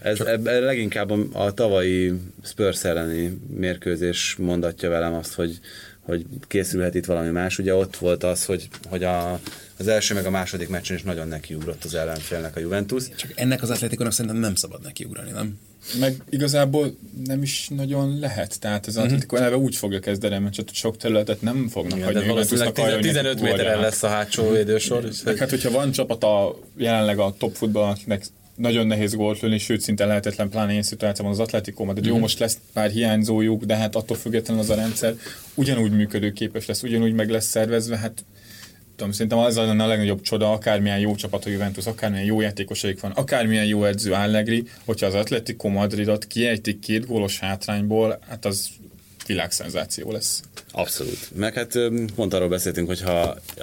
Ez 0.00 0.20
ebben 0.20 0.60
leginkább 0.60 1.10
a, 1.10 1.18
a 1.32 1.52
tavalyi 1.52 2.12
Spurs 2.44 2.84
elleni 2.84 3.38
mérkőzés 3.56 4.36
mondatja 4.38 4.88
velem 4.88 5.14
azt, 5.14 5.34
hogy, 5.34 5.58
hogy 6.00 6.26
készülhet 6.48 6.94
itt 6.94 7.04
valami 7.04 7.30
más. 7.30 7.58
Ugye 7.58 7.74
ott 7.74 7.96
volt 7.96 8.24
az, 8.24 8.44
hogy, 8.44 8.68
hogy 8.88 9.04
a, 9.04 9.40
az 9.78 9.88
első 9.88 10.14
meg 10.14 10.26
a 10.26 10.30
második 10.30 10.68
meccsen 10.68 10.96
is 10.96 11.02
nagyon 11.02 11.28
nekiugrott 11.28 11.84
az 11.84 11.94
ellenfélnek 11.94 12.56
a 12.56 12.60
Juventus. 12.60 13.04
Csak 13.16 13.32
ennek 13.34 13.62
az 13.62 13.70
atlétikonnak 13.70 14.12
szerintem 14.12 14.40
nem 14.40 14.54
szabad 14.54 14.82
neki 14.82 15.04
ugrani, 15.04 15.30
nem? 15.30 15.58
meg 16.00 16.22
igazából 16.30 16.96
nem 17.24 17.42
is 17.42 17.68
nagyon 17.68 18.18
lehet. 18.18 18.60
Tehát 18.60 18.86
az 18.86 18.96
Atletico 18.96 19.36
eleve 19.36 19.56
úgy 19.56 19.76
fogja 19.76 20.00
kezdeni, 20.00 20.38
mert 20.38 20.54
csak 20.54 20.68
sok 20.72 20.96
területet 20.96 21.42
nem 21.42 21.68
fognak 21.68 21.92
Igen, 21.92 22.04
hagyni. 22.04 22.20
de 22.20 22.26
valószínűleg 22.26 22.78
arra, 22.78 22.92
hogy 22.92 23.00
15 23.00 23.24
nekik 23.34 23.50
méteren 23.50 23.80
lesz 23.80 24.02
a 24.02 24.08
hátsó 24.08 24.50
védősor. 24.50 25.08
Hát, 25.38 25.50
hogyha 25.50 25.70
van 25.70 25.90
csapat 25.90 26.24
a, 26.24 26.58
jelenleg 26.76 27.18
a 27.18 27.34
top 27.38 27.54
futball, 27.54 27.88
akinek 27.88 28.24
nagyon 28.60 28.86
nehéz 28.86 29.14
gólt 29.14 29.40
lőni, 29.40 29.58
sőt 29.58 29.80
szinte 29.80 30.04
lehetetlen, 30.04 30.48
pláne 30.48 30.70
ilyen 30.70 30.82
szituációban 30.82 31.32
az 31.32 31.40
Atletico, 31.40 31.84
mert 31.84 32.06
jó, 32.06 32.18
most 32.18 32.38
lesz 32.38 32.58
pár 32.72 32.90
hiányzójuk, 32.90 33.64
de 33.64 33.76
hát 33.76 33.96
attól 33.96 34.16
függetlenül 34.16 34.62
az 34.62 34.70
a 34.70 34.74
rendszer 34.74 35.14
ugyanúgy 35.54 35.92
működőképes 35.92 36.66
lesz, 36.66 36.82
ugyanúgy 36.82 37.12
meg 37.12 37.30
lesz 37.30 37.46
szervezve, 37.46 37.96
hát 37.96 38.24
tudom, 38.96 39.12
szerintem 39.12 39.38
az 39.38 39.56
lenne 39.56 39.84
a 39.84 39.86
legnagyobb 39.86 40.20
csoda, 40.20 40.52
akármilyen 40.52 40.98
jó 40.98 41.14
csapat 41.14 41.44
a 41.44 41.50
Juventus, 41.50 41.86
akármilyen 41.86 42.26
jó 42.26 42.40
játékosaik 42.40 43.00
van, 43.00 43.10
akármilyen 43.10 43.66
jó 43.66 43.84
edző 43.84 44.12
Allegri, 44.12 44.64
hogyha 44.84 45.06
az 45.06 45.14
Atletico 45.14 45.68
Madridot 45.68 46.26
kiejtik 46.26 46.78
két 46.78 47.06
gólos 47.06 47.38
hátrányból, 47.38 48.18
hát 48.28 48.44
az 48.44 48.68
világszenzáció 49.30 50.12
lesz. 50.12 50.42
Abszolút. 50.72 51.28
Meg 51.34 51.54
hát 51.54 51.78
pont 52.14 52.34
arról 52.34 52.48
beszéltünk, 52.48 52.86
hogy 52.86 53.00
ha 53.00 53.20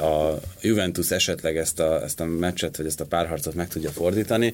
a 0.07 0.39
Juventus 0.61 1.11
esetleg 1.11 1.57
ezt 1.57 1.79
a, 1.79 2.03
ezt 2.03 2.19
a 2.19 2.25
meccset, 2.25 2.77
vagy 2.77 2.85
ezt 2.85 2.99
a 2.99 3.05
párharcot 3.05 3.53
meg 3.53 3.67
tudja 3.67 3.89
fordítani, 3.89 4.53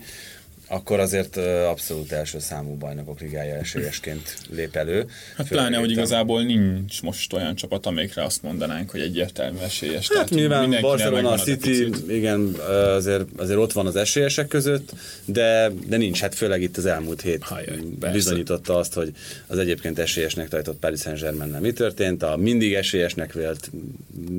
akkor 0.74 1.00
azért 1.00 1.38
abszolút 1.68 2.12
első 2.12 2.40
számú 2.40 2.76
bajnokok 2.76 3.20
ligája 3.20 3.56
esélyesként 3.56 4.38
lép 4.50 4.76
elő. 4.76 5.06
Hát 5.38 5.48
Főleg 5.48 5.64
pláne, 5.64 5.78
hogy 5.78 5.92
igazából 5.92 6.44
nincs 6.44 7.02
most 7.02 7.34
olyan 7.34 7.56
csapat, 7.56 7.86
amikre 7.86 8.24
azt 8.24 8.44
mondanánk, 8.44 8.90
hogy 8.90 9.02
egyértelmű 9.02 9.58
esélyes. 9.58 10.12
Hát 10.14 10.30
nyilván 10.30 10.60
mindenkinél 10.60 10.96
Barcelona, 10.96 11.32
a 11.32 11.38
City, 11.38 11.90
igen, 12.08 12.56
azért, 12.96 13.26
azért 13.38 13.58
ott 13.58 13.72
van 13.72 13.88
az 13.88 13.96
esélyesek 13.96 14.48
között, 14.48 14.92
de, 15.26 15.72
de 15.88 15.98
nincs, 15.98 16.20
hát 16.20 16.36
főleg 16.36 16.62
itt 16.62 16.78
az 16.78 16.86
elmúlt 16.86 17.22
hét 17.22 17.44
Hajjaj, 17.44 17.80
persze. 18.00 18.16
bizonyította 18.16 18.78
azt, 18.78 18.94
hogy 18.94 19.12
az 19.48 19.58
egyébként 19.58 20.00
esélyesnek 20.00 20.48
tartott 20.48 20.80
Paris 20.80 21.00
Saint-Germain 21.00 21.58
mi 21.62 21.72
történt, 21.72 22.24
a 22.24 22.38
mindig 22.38 22.74
esélyesnek 22.74 23.34
vélt 23.34 23.72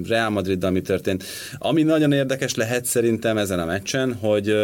Real 0.09 0.31
Madriddal 0.31 0.71
mi 0.71 0.81
történt. 0.81 1.25
Ami 1.59 1.83
nagyon 1.83 2.13
érdekes 2.13 2.55
lehet 2.55 2.85
szerintem 2.85 3.39
ezen 3.39 3.59
a 3.59 3.65
meccsen, 3.65 4.15
hogy 4.15 4.55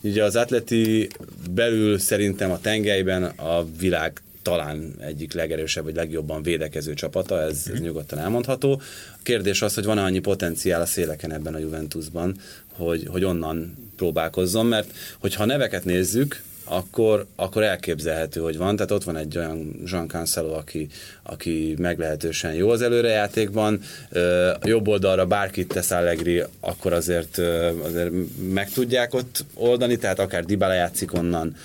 ugye 0.00 0.24
az 0.24 0.36
atleti 0.36 1.08
belül 1.50 1.98
szerintem 1.98 2.50
a 2.50 2.60
tengelyben 2.60 3.22
a 3.24 3.66
világ 3.78 4.22
talán 4.42 4.94
egyik 5.00 5.32
legerősebb 5.32 5.84
vagy 5.84 5.94
legjobban 5.94 6.42
védekező 6.42 6.94
csapata, 6.94 7.40
ez, 7.40 7.62
ez 7.72 7.80
nyugodtan 7.80 8.18
elmondható. 8.18 8.80
A 9.12 9.22
kérdés 9.22 9.62
az, 9.62 9.74
hogy 9.74 9.84
van-e 9.84 10.02
annyi 10.02 10.18
potenciál 10.18 10.80
a 10.80 10.86
széleken 10.86 11.32
ebben 11.32 11.54
a 11.54 11.58
Juventusban, 11.58 12.36
hogy, 12.72 13.06
hogy 13.08 13.24
onnan 13.24 13.74
próbálkozzon, 13.96 14.66
mert 14.66 14.92
hogyha 15.18 15.44
neveket 15.44 15.84
nézzük, 15.84 16.42
akkor, 16.68 17.26
akkor 17.36 17.62
elképzelhető, 17.62 18.40
hogy 18.40 18.56
van. 18.56 18.76
Tehát 18.76 18.90
ott 18.90 19.04
van 19.04 19.16
egy 19.16 19.38
olyan 19.38 19.80
Jean 19.84 20.08
Cancelo, 20.08 20.52
aki, 20.52 20.88
aki 21.22 21.74
meglehetősen 21.78 22.54
jó 22.54 22.70
az 22.70 22.82
előrejátékban. 22.82 23.80
A 24.60 24.68
jobb 24.68 24.88
oldalra 24.88 25.26
bárkit 25.26 25.68
tesz 25.68 25.90
Allegri, 25.90 26.42
akkor 26.60 26.92
azért, 26.92 27.38
azért 27.84 28.10
meg 28.52 28.70
tudják 28.70 29.14
ott 29.14 29.44
oldani, 29.54 29.96
tehát 29.96 30.18
akár 30.18 30.44
Dybala 30.44 30.72
játszik 30.72 31.14
onnan, 31.14 31.56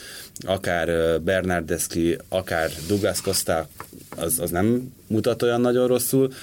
akár 0.46 0.90
ö, 0.90 1.18
Bernardeschi, 1.18 2.18
akár 2.30 2.72
Douglas 2.88 3.22
Costa, 3.22 3.68
az, 4.18 4.40
az 4.40 4.50
nem 4.50 4.94
mutat 5.08 5.42
olyan 5.42 5.62
nagyon 5.62 5.88
rosszul. 5.88 6.34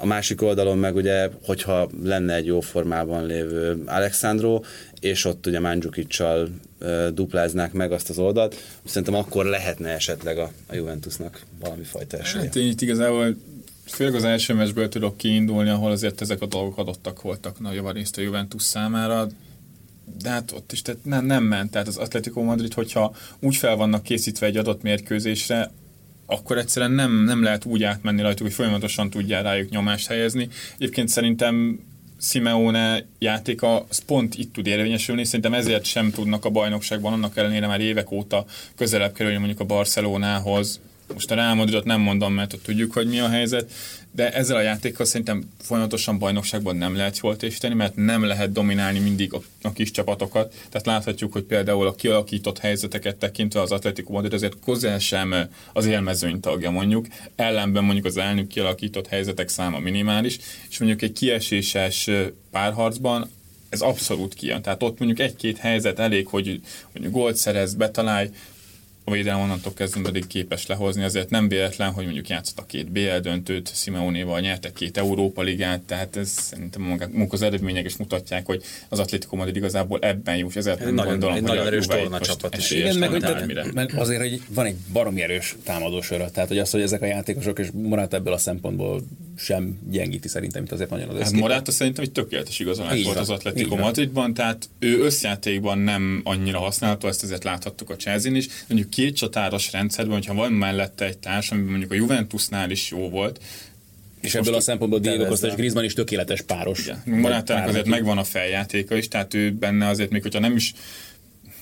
A 0.00 0.06
másik 0.06 0.42
oldalon 0.42 0.78
meg 0.78 0.94
ugye, 0.94 1.28
hogyha 1.42 1.88
lenne 2.02 2.34
egy 2.34 2.46
jó 2.46 2.60
formában 2.60 3.26
lévő 3.26 3.82
Alexandro, 3.86 4.60
és 5.00 5.24
ott 5.24 5.46
ugye 5.46 5.60
Mandzukic-sal 5.60 6.48
dupláznák 7.14 7.72
meg 7.72 7.92
azt 7.92 8.10
az 8.10 8.18
oldalt, 8.18 8.56
szerintem 8.84 9.14
akkor 9.14 9.44
lehetne 9.44 9.88
esetleg 9.88 10.38
a, 10.38 10.52
a 10.66 10.74
Juventusnak 10.74 11.42
valami 11.60 11.84
fajta 11.84 12.16
esélye. 12.16 12.44
Hát 12.44 12.54
itt 12.54 12.80
igazából 12.80 13.36
főleg 13.86 14.14
az 14.14 14.24
első 14.24 14.54
meccsből 14.54 14.88
tudok 14.88 15.16
kiindulni, 15.16 15.70
ahol 15.70 15.90
azért 15.90 16.20
ezek 16.20 16.42
a 16.42 16.46
dolgok 16.46 16.78
adottak 16.78 17.22
voltak 17.22 17.60
nagyobb 17.60 17.92
részt 17.92 18.18
a 18.18 18.20
Juventus 18.20 18.62
számára, 18.62 19.28
de 20.22 20.28
hát 20.28 20.52
ott 20.52 20.72
is 20.72 20.82
tehát 20.82 21.04
nem, 21.04 21.24
nem 21.24 21.44
ment. 21.44 21.70
Tehát 21.70 21.88
az 21.88 21.96
Atletico 21.96 22.42
Madrid, 22.42 22.74
hogyha 22.74 23.14
úgy 23.40 23.56
fel 23.56 23.76
vannak 23.76 24.02
készítve 24.02 24.46
egy 24.46 24.56
adott 24.56 24.82
mérkőzésre, 24.82 25.70
akkor 26.30 26.58
egyszerűen 26.58 26.92
nem, 26.92 27.24
nem 27.24 27.42
lehet 27.42 27.64
úgy 27.64 27.82
átmenni 27.82 28.22
rajtuk, 28.22 28.46
hogy 28.46 28.54
folyamatosan 28.54 29.10
tudjál 29.10 29.42
rájuk 29.42 29.70
nyomást 29.70 30.06
helyezni. 30.06 30.48
Egyébként 30.74 31.08
szerintem 31.08 31.80
Simeone 32.20 33.04
játéka 33.18 33.86
az 33.88 33.98
pont 33.98 34.34
itt 34.34 34.52
tud 34.52 34.66
érvényesülni, 34.66 35.24
szerintem 35.24 35.54
ezért 35.54 35.84
sem 35.84 36.10
tudnak 36.10 36.44
a 36.44 36.50
bajnokságban, 36.50 37.12
annak 37.12 37.36
ellenére 37.36 37.66
már 37.66 37.80
évek 37.80 38.10
óta 38.10 38.44
közelebb 38.76 39.12
kerülni 39.12 39.38
mondjuk 39.38 39.60
a 39.60 39.64
Barcelonához, 39.64 40.80
Most 41.12 41.30
a 41.30 41.34
Real 41.34 41.54
Madridot 41.54 41.84
nem 41.84 42.00
mondom, 42.00 42.32
mert 42.32 42.52
ott 42.52 42.62
tudjuk, 42.62 42.92
hogy 42.92 43.06
mi 43.06 43.20
a 43.20 43.28
helyzet, 43.28 43.72
de 44.10 44.32
ezzel 44.32 44.56
a 44.56 44.60
játékkal 44.60 45.06
szerintem 45.06 45.50
folyamatosan 45.62 46.18
bajnokságban 46.18 46.76
nem 46.76 46.96
lehet 46.96 47.18
jól 47.22 47.36
tésteni, 47.36 47.74
mert 47.74 47.96
nem 47.96 48.24
lehet 48.24 48.52
dominálni 48.52 48.98
mindig 48.98 49.32
a, 49.32 49.42
a 49.62 49.72
kis 49.72 49.90
csapatokat. 49.90 50.54
Tehát 50.68 50.86
láthatjuk, 50.86 51.32
hogy 51.32 51.42
például 51.42 51.86
a 51.86 51.94
kialakított 51.94 52.58
helyzeteket 52.58 53.16
tekintve 53.16 53.60
az 53.60 53.72
Atletico 53.72 54.12
Madrid 54.12 54.32
azért 54.32 54.56
közel 54.64 54.98
sem 54.98 55.34
az 55.72 55.86
élmezőny 55.86 56.40
tagja 56.40 56.70
mondjuk, 56.70 57.06
ellenben 57.36 57.84
mondjuk 57.84 58.06
az 58.06 58.16
elnök 58.16 58.46
kialakított 58.46 59.06
helyzetek 59.06 59.48
száma 59.48 59.78
minimális, 59.78 60.38
és 60.70 60.78
mondjuk 60.78 61.02
egy 61.02 61.12
kieséses 61.12 62.10
párharcban 62.50 63.30
ez 63.68 63.80
abszolút 63.80 64.34
kijön. 64.34 64.62
Tehát 64.62 64.82
ott 64.82 64.98
mondjuk 64.98 65.20
egy-két 65.20 65.58
helyzet 65.58 65.98
elég, 65.98 66.26
hogy 66.26 66.60
mondjuk 66.92 67.14
gólt 67.14 67.36
szerez, 67.36 67.74
betalálj, 67.74 68.30
a 69.08 69.14
védelem 69.14 69.40
onnantól 69.40 69.74
kezdve 69.74 70.00
pedig 70.00 70.26
képes 70.26 70.66
lehozni, 70.66 71.04
azért 71.04 71.30
nem 71.30 71.48
véletlen, 71.48 71.92
hogy 71.92 72.04
mondjuk 72.04 72.28
játszott 72.28 72.58
a 72.58 72.66
két 72.66 72.90
BL 72.90 73.16
döntőt, 73.22 73.70
Simeonéval 73.74 74.40
nyertek 74.40 74.72
két 74.72 74.96
Európa 74.96 75.42
Ligát, 75.42 75.80
tehát 75.80 76.16
ez 76.16 76.28
szerintem 76.28 76.82
maguk 76.82 77.32
az 77.32 77.42
eredmények 77.42 77.84
is 77.84 77.96
mutatják, 77.96 78.46
hogy 78.46 78.62
az 78.88 78.98
Atletico 78.98 79.36
Madrid 79.36 79.56
igazából 79.56 79.98
ebben 80.00 80.36
jó, 80.36 80.48
és 80.48 80.54
ezért 80.54 80.78
nem 80.78 80.94
nagyon, 80.94 81.10
gondolom, 81.10 81.34
egy 81.34 81.40
hogy 81.40 81.50
nagyon 81.50 81.64
a 81.64 81.66
erős 81.66 81.86
torna 81.86 82.20
csapat 82.20 82.56
is. 82.56 82.70
Igen, 82.70 82.96
meg, 82.96 83.18
tehát, 83.18 83.72
mert 83.72 83.92
azért, 83.92 84.20
hogy 84.20 84.40
van 84.48 84.66
egy 84.66 84.76
baromi 84.92 85.22
erős 85.22 85.56
támadósora, 85.64 86.30
tehát 86.30 86.48
hogy 86.48 86.58
az, 86.58 86.70
hogy 86.70 86.80
ezek 86.80 87.02
a 87.02 87.06
játékosok, 87.06 87.58
és 87.58 87.68
Morát 87.72 88.14
ebből 88.14 88.32
a 88.32 88.38
szempontból 88.38 89.02
sem 89.36 89.78
gyengíti 89.90 90.28
szerintem 90.28 90.64
itt 90.64 90.72
azért 90.72 90.90
nagyon 90.90 91.08
az 91.08 91.14
Hát 91.14 91.22
összképet. 91.22 91.48
Morata 91.48 91.70
szerintem 91.70 92.04
egy 92.04 92.12
tökéletes 92.12 92.58
igazolás 92.58 93.02
volt 93.02 93.14
van, 93.14 93.16
az 93.16 93.30
Atletico. 93.30 93.76
Madridban, 93.76 94.34
tehát 94.34 94.68
ő 94.78 95.00
összjátékban 95.00 95.78
nem 95.78 96.20
annyira 96.24 96.58
használható, 96.58 97.08
ezt 97.08 97.22
ezért 97.22 97.44
láthattuk 97.44 97.90
a 97.90 97.96
chelsea 97.96 98.32
is. 98.32 98.48
Mondjuk 98.68 98.90
két 98.98 99.16
csatáros 99.16 99.72
rendszerben, 99.72 100.14
hogyha 100.14 100.34
van 100.34 100.52
mellette 100.52 101.04
egy 101.04 101.18
társ, 101.18 101.50
ami 101.50 101.62
mondjuk 101.62 101.90
a 101.90 101.94
Juventusnál 101.94 102.70
is 102.70 102.90
jó 102.90 103.08
volt, 103.08 103.40
és 104.20 104.34
ebből 104.34 104.54
a 104.54 104.60
szempontból 104.60 104.98
Diego. 104.98 105.24
Costa 105.24 105.46
és 105.46 105.54
Griezmann 105.54 105.84
is 105.84 105.92
tökéletes 105.92 106.42
páros. 106.42 106.90
Igen. 107.06 107.44
Pár 107.44 107.68
azért 107.68 107.86
megvan 107.86 108.18
a 108.18 108.24
feljátéka 108.24 108.96
is, 108.96 109.08
tehát 109.08 109.34
ő 109.34 109.52
benne 109.52 109.86
azért, 109.86 110.10
még 110.10 110.22
hogyha 110.22 110.38
nem 110.38 110.56
is 110.56 110.74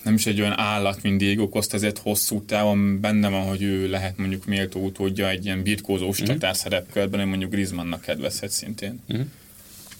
nem 0.02 0.14
is 0.14 0.26
egy 0.26 0.40
olyan 0.40 0.58
állat, 0.58 1.02
mint 1.02 1.18
Diego 1.18 1.48
Costa, 1.48 1.76
azért 1.76 1.98
hosszú 1.98 2.44
távon 2.44 3.00
benne 3.00 3.28
van, 3.28 3.42
hogy 3.42 3.62
ő 3.62 3.88
lehet 3.88 4.16
mondjuk 4.16 4.44
méltó 4.44 4.80
utódja 4.80 5.28
egy 5.28 5.44
ilyen 5.44 5.62
birkózós 5.62 6.22
mm. 6.22 6.24
csatár 6.24 6.56
szerepkörben, 6.56 7.20
hogy 7.20 7.28
mondjuk 7.28 7.50
Griezmannnak 7.50 8.00
kedvezhet 8.00 8.50
szintén. 8.50 9.00
Mm. 9.16 9.20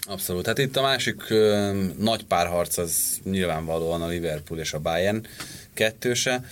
Abszolút. 0.03 0.47
Hát 0.47 0.59
itt 0.59 0.77
a 0.77 0.83
másik 0.83 1.31
ö, 1.31 1.73
nagy 1.99 2.25
párharc 2.25 2.79
az 2.79 3.21
nyilvánvalóan 3.25 4.03
a 4.03 4.07
Liverpool 4.07 4.61
és 4.61 4.73
a 4.73 4.79
Bayern 4.79 5.27
kettőse. 5.75 6.45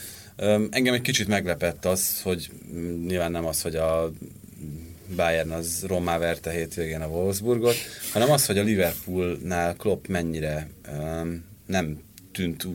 Engem 0.70 0.94
egy 0.94 1.00
kicsit 1.00 1.28
meglepett 1.28 1.84
az, 1.84 2.22
hogy 2.22 2.50
nyilván 3.06 3.30
nem 3.30 3.46
az, 3.46 3.62
hogy 3.62 3.76
a 3.76 4.12
Bayern 5.16 5.50
az 5.50 5.84
rommá 5.86 6.18
verte 6.18 6.50
hétvégén 6.50 7.00
a 7.00 7.06
Wolfsburgot, 7.06 7.76
hanem 8.12 8.30
az, 8.30 8.46
hogy 8.46 8.58
a 8.58 8.62
Liverpoolnál 8.62 9.74
Klopp 9.74 10.06
mennyire 10.06 10.68
ö, 10.88 11.28
nem 11.66 12.02
tűnt 12.34 12.66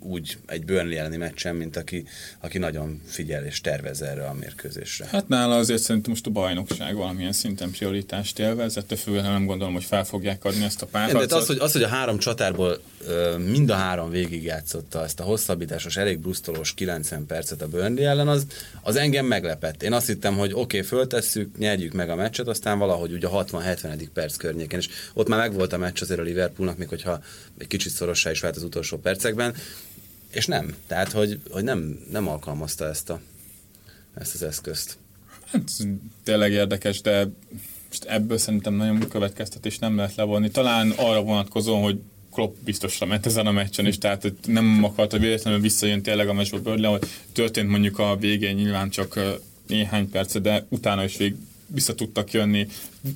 úgy 0.00 0.38
egy 0.46 0.64
Burnley 0.64 0.98
elleni 0.98 1.16
meccsen, 1.16 1.56
mint 1.56 1.76
aki, 1.76 2.04
aki 2.40 2.58
nagyon 2.58 3.00
figyel 3.06 3.44
és 3.44 3.60
tervez 3.60 4.02
erre 4.02 4.26
a 4.26 4.32
mérkőzésre. 4.32 5.06
Hát 5.06 5.28
nála 5.28 5.56
azért 5.56 5.82
szerintem 5.82 6.10
most 6.10 6.26
a 6.26 6.30
bajnokság 6.30 6.94
valamilyen 6.94 7.32
szinten 7.32 7.70
prioritást 7.70 8.38
élvez, 8.38 8.76
ettől 8.76 8.98
függetlenül 8.98 9.36
nem 9.36 9.46
gondolom, 9.46 9.72
hogy 9.72 9.84
fel 9.84 10.04
fogják 10.04 10.44
adni 10.44 10.64
ezt 10.64 10.82
a 10.82 10.86
párharcot. 10.86 11.28
de 11.28 11.36
az, 11.36 11.46
hogy, 11.46 11.58
az, 11.58 11.72
hogy 11.72 11.82
a 11.82 11.88
három 11.88 12.18
csatárból 12.18 12.80
mind 13.46 13.70
a 13.70 13.74
három 13.74 14.10
végigjátszotta 14.10 15.02
ezt 15.02 15.20
a 15.20 15.22
hosszabbításos, 15.22 15.96
elég 15.96 16.18
brusztolós 16.18 16.74
90 16.74 17.26
percet 17.26 17.62
a 17.62 17.68
Burnley 17.68 18.04
ellen, 18.04 18.28
az, 18.28 18.46
az 18.82 18.96
engem 18.96 19.26
meglepett. 19.26 19.82
Én 19.82 19.92
azt 19.92 20.06
hittem, 20.06 20.36
hogy 20.36 20.52
oké, 20.52 20.60
okay, 20.60 20.82
föltesszük, 20.82 21.58
nyerjük 21.58 21.92
meg 21.92 22.10
a 22.10 22.14
meccset, 22.14 22.48
aztán 22.48 22.78
valahogy 22.78 23.12
ugye 23.12 23.26
a 23.26 23.44
60-70. 23.44 24.06
perc 24.12 24.36
környékén, 24.36 24.78
és 24.78 24.88
ott 25.14 25.28
már 25.28 25.38
megvolt 25.38 25.72
a 25.72 25.78
meccs 25.78 26.02
azért 26.02 26.20
a 26.20 26.22
Liverpoolnak, 26.22 26.78
még 26.78 26.88
hogyha 26.88 27.22
egy 27.58 27.66
kicsit 27.66 27.92
szorossá 27.92 28.30
is 28.30 28.40
vált 28.40 28.56
az 28.56 28.62
utolsó 28.62 28.96
percekben, 28.96 29.54
és 30.30 30.46
nem. 30.46 30.74
Tehát, 30.86 31.12
hogy, 31.12 31.40
hogy 31.50 31.64
nem, 31.64 31.98
nem 32.10 32.28
alkalmazta 32.28 32.88
ezt, 32.88 33.10
a, 33.10 33.20
ezt 34.14 34.34
az 34.34 34.42
eszközt. 34.42 34.96
Hát, 35.52 35.70
tényleg 36.24 36.52
érdekes, 36.52 37.00
de 37.00 37.28
ebből 38.06 38.38
szerintem 38.38 38.74
nagyon 38.74 39.08
következtetés 39.08 39.78
nem 39.78 39.96
lehet 39.96 40.14
levonni. 40.14 40.50
Talán 40.50 40.90
arra 40.90 41.22
vonatkozóan, 41.22 41.82
hogy 41.82 42.00
Klopp 42.34 42.56
biztosra 42.64 43.06
ment 43.06 43.26
ezen 43.26 43.46
a 43.46 43.50
meccsen, 43.50 43.86
és 43.86 43.98
tehát 43.98 44.22
hogy 44.22 44.34
nem 44.46 44.84
akarta 44.84 45.18
véletlenül 45.18 45.60
visszajön 45.60 46.02
tényleg 46.02 46.28
a 46.28 46.32
meccsbe 46.32 46.58
Burnley, 46.58 46.90
hogy 46.90 47.08
történt 47.32 47.68
mondjuk 47.68 47.98
a 47.98 48.16
végén 48.16 48.54
nyilván 48.54 48.90
csak 48.90 49.20
néhány 49.66 50.10
perc, 50.10 50.38
de 50.38 50.66
utána 50.68 51.04
is 51.04 51.16
vég 51.16 51.34
vissza 51.66 51.94
tudtak 51.94 52.32
jönni, 52.32 52.66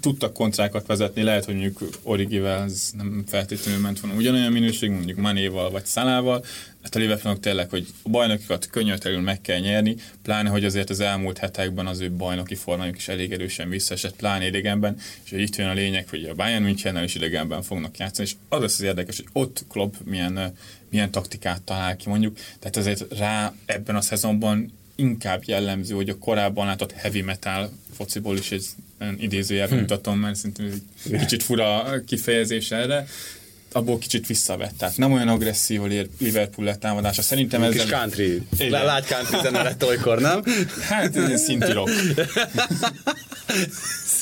tudtak 0.00 0.32
kontrákat 0.32 0.86
vezetni, 0.86 1.22
lehet, 1.22 1.44
hogy 1.44 1.54
mondjuk 1.54 1.90
Origivel 2.02 2.62
ez 2.62 2.90
nem 2.96 3.24
feltétlenül 3.26 3.80
ment 3.80 4.00
volna 4.00 4.16
ugyanolyan 4.16 4.52
minőség, 4.52 4.90
mondjuk 4.90 5.18
Manéval 5.18 5.70
vagy 5.70 5.84
Szalával, 5.84 6.44
hát 6.82 6.94
a 6.94 6.98
Liverpoolnak 6.98 7.42
tényleg, 7.42 7.70
hogy 7.70 7.86
a 8.02 8.08
bajnokikat 8.08 8.66
könnyűtlenül 8.70 9.20
meg 9.20 9.40
kell 9.40 9.58
nyerni, 9.58 9.96
pláne, 10.22 10.48
hogy 10.48 10.64
azért 10.64 10.90
az 10.90 11.00
elmúlt 11.00 11.38
hetekben 11.38 11.86
az 11.86 12.00
ő 12.00 12.10
bajnoki 12.10 12.54
formájuk 12.54 12.96
is 12.96 13.08
elég 13.08 13.32
erősen 13.32 13.68
visszaesett, 13.68 14.16
pláne 14.16 14.46
idegenben, 14.46 14.96
és 15.24 15.30
hogy 15.30 15.40
itt 15.40 15.56
jön 15.56 15.68
a 15.68 15.72
lényeg, 15.72 16.08
hogy 16.08 16.24
a 16.24 16.34
Bayern 16.34 16.62
Münchennel 16.62 17.04
is 17.04 17.14
idegenben 17.14 17.62
fognak 17.62 17.98
játszani, 17.98 18.28
és 18.28 18.34
az 18.48 18.60
lesz 18.60 18.78
az 18.78 18.84
érdekes, 18.84 19.16
hogy 19.16 19.28
ott 19.32 19.64
Klopp 19.68 19.94
milyen, 20.04 20.54
milyen 20.90 21.10
taktikát 21.10 21.62
talál 21.62 21.96
ki 21.96 22.08
mondjuk, 22.08 22.38
tehát 22.58 22.76
azért 22.76 23.18
rá 23.18 23.54
ebben 23.66 23.96
a 23.96 24.00
szezonban 24.00 24.72
inkább 24.94 25.42
jellemző, 25.46 25.94
hogy 25.94 26.08
a 26.08 26.18
korábban 26.18 26.66
látott 26.66 26.92
heavy 26.92 27.22
metal 27.22 27.72
fociból 27.96 28.36
is 28.36 28.52
egy 28.52 28.66
idézőjelben 29.18 29.76
Hm. 29.76 29.80
mutatom, 29.80 30.18
mert 30.18 30.34
szerintem 30.34 30.66
ez 30.66 30.72
egy 31.12 31.18
kicsit 31.18 31.42
fura 31.42 32.00
kifejezés 32.06 32.70
erre, 32.70 33.06
abból 33.72 33.98
kicsit 33.98 34.26
visszavett. 34.26 34.72
Tehát 34.78 34.96
nem 34.96 35.12
olyan 35.12 35.28
agresszív 35.28 35.80
Liverpool 36.18 36.66
letámadása. 36.66 37.22
Szerintem 37.22 37.70
Kis 37.70 37.80
ezzel... 37.80 37.98
country, 37.98 38.42
Igen. 38.58 38.70
lá- 38.70 38.84
lágy 38.84 39.04
country 39.04 39.38
zene 39.42 39.62
lett 39.62 39.84
olykor, 39.84 40.18
nem? 40.20 40.42
Hát 40.80 41.16
ez 41.16 41.30
egy 41.30 41.36
szinti 41.38 41.72
rock. 41.72 41.90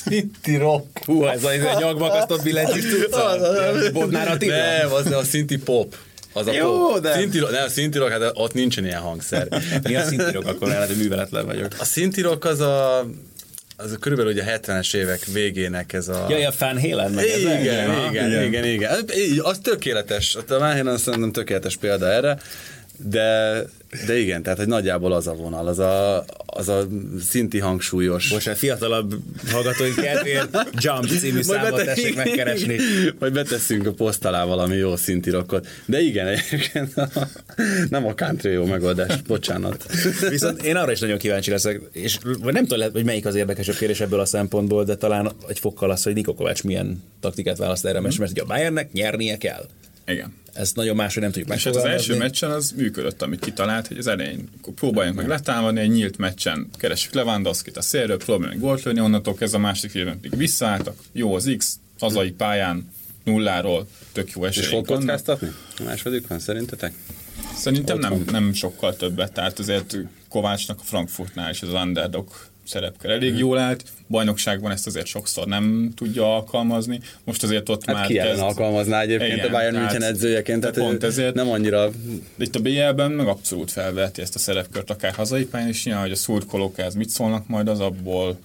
Szinti 0.04 0.56
rock. 0.56 1.04
Hú, 1.04 1.24
ez 1.26 1.44
a, 1.44 1.52
ez 1.52 1.64
a 1.64 1.78
nyakbakasztott 1.78 2.42
billentyűs 2.42 2.84
tudsz? 2.84 3.90
Bodnár 3.92 4.28
Attila? 4.28 4.56
Nem, 4.56 4.92
az 4.92 5.06
a 5.12 5.22
szinti 5.24 5.56
pop. 5.58 5.96
Az 6.32 6.46
a 6.46 6.52
Jó, 6.52 6.88
pop. 6.88 7.00
de- 7.00 7.12
Szinti 7.14 7.38
rock, 7.38 7.52
nem, 7.52 7.64
a 7.64 7.68
szinti 7.68 7.98
rock, 7.98 8.10
hát 8.10 8.30
ott 8.34 8.52
nincsen 8.52 8.84
ilyen 8.84 9.00
hangszer. 9.00 9.48
Mi 9.82 9.94
a 9.96 10.04
szintírok, 10.04 10.46
akkor 10.46 10.68
lehet, 10.68 10.86
hogy 10.86 10.96
műveletlen 10.96 11.46
vagyok. 11.46 11.72
A 11.78 11.84
szinti 11.84 12.20
rock 12.20 12.44
az 12.44 12.60
a, 12.60 13.06
az 13.76 13.92
a 13.92 13.96
körülbelül 13.96 14.32
ugye 14.32 14.42
a 14.42 14.58
70-es 14.58 14.94
évek 14.94 15.24
végének 15.24 15.92
ez 15.92 16.08
a... 16.08 16.26
Ja, 16.28 16.36
ja, 16.36 16.52
Fan 16.52 16.80
Halen 16.80 17.10
meg 17.10 17.24
ez 17.26 17.38
igen, 17.38 17.60
igen, 17.60 18.10
igen, 18.10 18.42
igen, 18.42 18.64
igen, 18.64 19.44
Az 19.44 19.58
tökéletes. 19.62 20.34
A 20.34 20.58
Van 20.58 20.76
Halen 20.76 20.98
szerintem 20.98 21.32
tökéletes 21.32 21.76
példa 21.76 22.06
erre. 22.12 22.38
De, 22.98 23.62
de 24.06 24.18
igen, 24.18 24.42
tehát 24.42 24.58
hogy 24.58 24.66
nagyjából 24.66 25.12
az 25.12 25.26
a 25.26 25.34
vonal, 25.34 25.66
az 25.66 25.78
a, 25.78 26.24
az 26.46 26.68
a 26.68 26.86
szinti 27.28 27.58
hangsúlyos. 27.58 28.30
Most 28.30 28.48
a 28.48 28.54
fiatalabb 28.54 29.14
hallgatóink 29.50 29.94
kedvéért 29.94 30.58
Jump 30.72 31.06
című 31.06 31.42
számot 31.42 31.70
bete- 31.70 31.84
tessék 31.84 32.16
megkeresni. 32.16 32.76
Majd 33.18 33.32
beteszünk 33.32 33.86
a 33.86 33.92
poszt 33.92 34.24
alá 34.24 34.44
valami 34.44 34.76
jó 34.76 34.96
szinti 34.96 35.30
rockot. 35.30 35.66
De 35.86 36.00
igen, 36.00 36.26
egyébként 36.26 36.96
a- 36.96 37.08
nem 37.88 38.06
a 38.06 38.14
country 38.14 38.52
jó 38.52 38.64
megoldás, 38.64 39.22
bocsánat. 39.22 39.86
Viszont 40.28 40.62
én 40.62 40.76
arra 40.76 40.92
is 40.92 41.00
nagyon 41.00 41.18
kíváncsi 41.18 41.50
leszek, 41.50 41.80
és 41.92 42.18
nem 42.42 42.66
tudom, 42.66 42.90
hogy 42.92 43.04
melyik 43.04 43.26
az 43.26 43.34
érdekesebb 43.34 43.76
kérdés 43.76 44.00
ebből 44.00 44.20
a 44.20 44.26
szempontból, 44.26 44.84
de 44.84 44.96
talán 44.96 45.32
egy 45.48 45.58
fokkal 45.58 45.90
az, 45.90 46.02
hogy 46.02 46.14
Niko 46.14 46.34
Kovács 46.34 46.62
milyen 46.64 47.02
taktikát 47.20 47.58
választ 47.58 47.86
erre, 47.86 48.00
mert 48.00 48.18
mert 48.18 48.30
ugye 48.30 48.42
a 48.42 48.46
Bayernnek 48.46 48.92
nyernie 48.92 49.36
kell. 49.36 49.66
Igen. 50.06 50.34
Ezt 50.52 50.76
nagyon 50.76 50.96
máshogy 50.96 51.22
nem 51.22 51.32
tudjuk 51.32 51.56
És 51.56 51.64
hát 51.64 51.76
az 51.76 51.84
első 51.84 52.16
meccsen 52.16 52.50
az 52.50 52.72
működött, 52.76 53.22
amit 53.22 53.40
kitalált, 53.40 53.86
hogy 53.86 53.98
az 53.98 54.06
elején 54.06 54.48
próbáljunk 54.74 55.16
meg 55.16 55.28
letámadni, 55.28 55.80
egy 55.80 55.90
nyílt 55.90 56.18
meccsen 56.18 56.68
keresünk 56.78 57.14
Lewandowski-t 57.14 57.76
a 57.76 57.82
szélről, 57.82 58.16
próbáljunk 58.16 58.60
meg 58.60 58.68
gólt 58.68 58.82
lőni, 58.82 59.00
onnantól 59.00 59.34
kezdve 59.34 59.58
a 59.58 59.60
második 59.60 59.90
félben 59.90 60.20
pedig 60.20 60.38
visszaálltak, 60.38 60.96
jó 61.12 61.34
az 61.34 61.54
X, 61.56 61.78
hazai 61.98 62.30
pályán, 62.30 62.90
nulláról, 63.24 63.88
tök 64.12 64.30
jó 64.30 64.46
És 64.46 64.48
esélyünk 64.48 64.72
fog 64.72 64.86
vannak. 64.86 65.02
kockáztatni? 65.02 65.48
A 65.78 65.82
második 65.82 66.26
van 66.26 66.38
szerintetek? 66.38 66.92
Szerintem 67.56 67.98
nem, 67.98 68.24
nem 68.30 68.52
sokkal 68.52 68.96
többet, 68.96 69.32
tehát 69.32 69.58
azért 69.58 69.96
Kovácsnak 70.28 70.78
a 70.80 70.84
Frankfurtnál 70.84 71.50
is 71.50 71.62
az 71.62 71.72
underdog 71.72 72.28
szerepkör 72.66 73.10
elég 73.10 73.36
jól 73.38 73.58
állt, 73.58 73.84
bajnokságban 74.08 74.70
ezt 74.70 74.86
azért 74.86 75.06
sokszor 75.06 75.46
nem 75.46 75.90
tudja 75.96 76.34
alkalmazni, 76.34 77.00
most 77.24 77.42
azért 77.42 77.68
ott 77.68 77.84
Hát 77.84 77.94
már 77.94 78.06
ki 78.06 78.14
kezd... 78.14 78.40
alkalmazná 78.40 79.00
egyébként 79.00 79.32
Igen, 79.32 79.46
a 79.46 79.50
Bayern 79.50 79.74
tehát- 79.74 79.90
München 79.92 80.08
edzőjeként, 80.10 80.60
tehát 80.60 80.76
pont 80.76 81.04
ezért- 81.04 81.34
nem 81.34 81.48
annyira 81.50 81.88
De 82.36 82.44
itt 82.44 82.54
a 82.56 82.60
BL-ben 82.60 83.10
meg 83.10 83.26
abszolút 83.26 83.70
felveheti 83.70 84.20
ezt 84.22 84.34
a 84.34 84.38
szerepkört, 84.38 84.90
akár 84.90 85.14
hazai 85.14 85.44
pályán 85.46 85.68
is, 85.68 85.84
nyilván, 85.84 86.02
hogy 86.02 86.12
a 86.12 86.16
szurkolók 86.16 86.78
ez 86.78 86.94
mit 86.94 87.08
szólnak 87.08 87.48
majd, 87.48 87.68
az 87.68 87.80
abból 87.80 88.38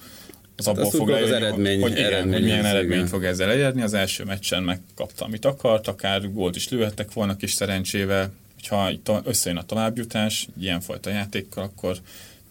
az 0.57 0.67
abból 0.67 0.85
A 0.85 0.89
fog 0.89 1.09
az 1.09 1.15
lejönni, 1.29 1.35
eredmény- 1.45 1.81
hogy, 1.81 1.91
igen, 1.91 2.05
eredmény, 2.05 2.33
hogy 2.33 2.43
milyen 2.43 2.65
eredményt 2.65 2.93
igen. 2.93 3.07
fog 3.07 3.23
ezzel 3.23 3.49
elérni. 3.49 3.81
Az 3.81 3.93
első 3.93 4.23
meccsen 4.23 4.63
megkapta, 4.63 5.25
amit 5.25 5.45
akart, 5.45 5.87
akár 5.87 6.31
gólt 6.33 6.55
is 6.55 6.69
lőhettek 6.69 7.13
volna 7.13 7.35
kis 7.35 7.51
szerencsével, 7.51 8.31
hogyha 8.53 8.91
itt 8.91 9.11
összejön 9.23 9.57
a 9.59 9.63
továbbjutás, 9.65 10.47
ilyenfajta 10.59 11.09
játékkal, 11.09 11.63
akkor 11.63 11.97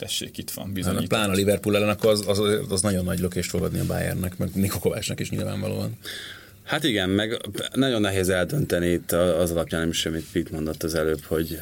tessék, 0.01 0.39
itt 0.39 0.51
van 0.51 0.65
Hát, 0.65 0.75
bizonyított. 0.75 1.09
Pláne 1.09 1.33
a 1.33 1.35
Liverpool 1.35 1.77
ellen, 1.77 1.89
akkor 1.89 2.11
az, 2.11 2.25
az, 2.27 2.41
az 2.69 2.83
nagyon 2.83 3.05
nagy 3.05 3.19
lökést 3.19 3.51
fog 3.51 3.63
adni 3.63 3.79
a 3.79 3.87
Bayernnek, 3.87 4.39
meg 4.39 4.49
Niko 4.55 4.79
Kovácsnak 4.79 5.21
is 5.21 5.31
nyilvánvalóan. 5.31 5.97
Hát 6.65 6.85
igen, 6.85 7.11
meg 7.11 7.37
nagyon 7.75 8.01
nehéz 8.01 8.29
eldönteni 8.29 8.87
itt 8.87 9.13
az 9.13 9.51
alapján, 9.51 9.81
nem 9.81 9.91
is 9.91 10.07
amit 10.07 10.27
Pete 10.33 10.49
mondott 10.53 10.83
az 10.83 10.95
előbb, 10.95 11.23
hogy 11.25 11.59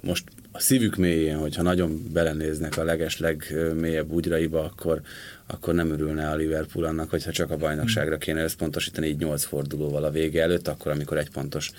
most 0.00 0.24
a 0.52 0.60
szívük 0.60 0.96
mélyén, 0.96 1.36
hogyha 1.36 1.62
nagyon 1.62 2.10
belenéznek 2.12 2.76
a 2.76 2.84
leges 2.84 3.18
legmélyebb 3.18 4.10
úgyraiba, 4.10 4.64
akkor, 4.64 5.00
akkor 5.46 5.74
nem 5.74 5.90
örülne 5.90 6.30
a 6.30 6.34
Liverpool 6.34 6.84
annak, 6.84 7.10
hogyha 7.10 7.32
csak 7.32 7.50
a 7.50 7.56
bajnokságra 7.56 8.18
kéne 8.18 8.42
összpontosítani 8.42 9.06
így 9.06 9.18
8 9.18 9.44
fordulóval 9.44 10.04
a 10.04 10.10
vége 10.10 10.42
előtt, 10.42 10.68
akkor 10.68 10.92
amikor 10.92 11.18
egy 11.18 11.30
pontos 11.30 11.70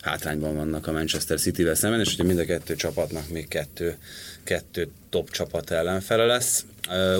hátrányban 0.00 0.54
vannak 0.54 0.86
a 0.86 0.92
Manchester 0.92 1.38
City-vel 1.38 1.74
szemben, 1.74 2.00
és 2.00 2.08
hogyha 2.08 2.24
mind 2.24 2.38
a 2.38 2.44
kettő 2.44 2.74
csapatnak 2.74 3.28
még 3.28 3.48
kettő, 3.48 3.96
kettő 4.44 4.88
top 5.10 5.30
csapat 5.30 5.70
ellenfele 5.70 6.24
lesz. 6.24 6.64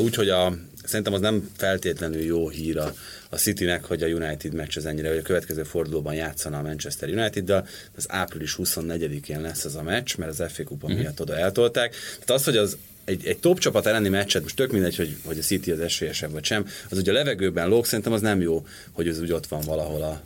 Úgyhogy 0.03 0.29
a, 0.29 0.57
szerintem 0.85 1.13
az 1.13 1.21
nem 1.21 1.51
feltétlenül 1.57 2.21
jó 2.21 2.49
hír 2.49 2.79
a, 2.79 2.95
a 3.29 3.37
Citynek, 3.37 3.85
hogy 3.85 4.03
a 4.03 4.07
United 4.07 4.53
meccs 4.55 4.77
az 4.77 4.87
ennyire, 4.87 5.09
hogy 5.09 5.19
a 5.19 5.23
következő 5.23 5.63
fordulóban 5.63 6.15
játszana 6.15 6.59
a 6.59 6.63
Manchester 6.63 7.09
United-dal, 7.09 7.67
az 7.97 8.05
április 8.09 8.57
24-én 8.59 9.41
lesz 9.41 9.65
ez 9.65 9.75
a 9.75 9.83
meccs, 9.83 10.17
mert 10.17 10.31
az 10.39 10.53
FA 10.53 10.65
Kupa 10.65 10.87
uh-huh. 10.87 11.01
miatt 11.01 11.21
oda 11.21 11.37
eltolták. 11.37 11.91
Tehát 11.91 12.31
az, 12.31 12.45
hogy 12.45 12.57
az 12.57 12.77
egy, 13.11 13.27
egy 13.27 13.39
top 13.39 13.59
csapat 13.59 13.87
elleni 13.87 14.09
meccset, 14.09 14.43
most 14.43 14.57
tök 14.57 14.73
mindegy, 14.73 14.97
hogy, 14.97 15.17
hogy 15.25 15.39
a 15.39 15.43
City 15.43 15.71
az 15.71 15.81
esélyesebb 15.81 16.31
vagy 16.33 16.45
sem, 16.45 16.67
az 16.91 16.99
ugye 16.99 17.11
a 17.11 17.15
levegőben 17.15 17.69
lóg, 17.69 17.87
szerintem 17.87 18.13
az 18.13 18.21
nem 18.21 18.41
jó, 18.41 18.67
hogy 18.93 19.09
az 19.09 19.21
úgy 19.21 19.33
ott 19.33 19.47
van 19.47 19.61
valahol 19.61 20.03
a, 20.03 20.21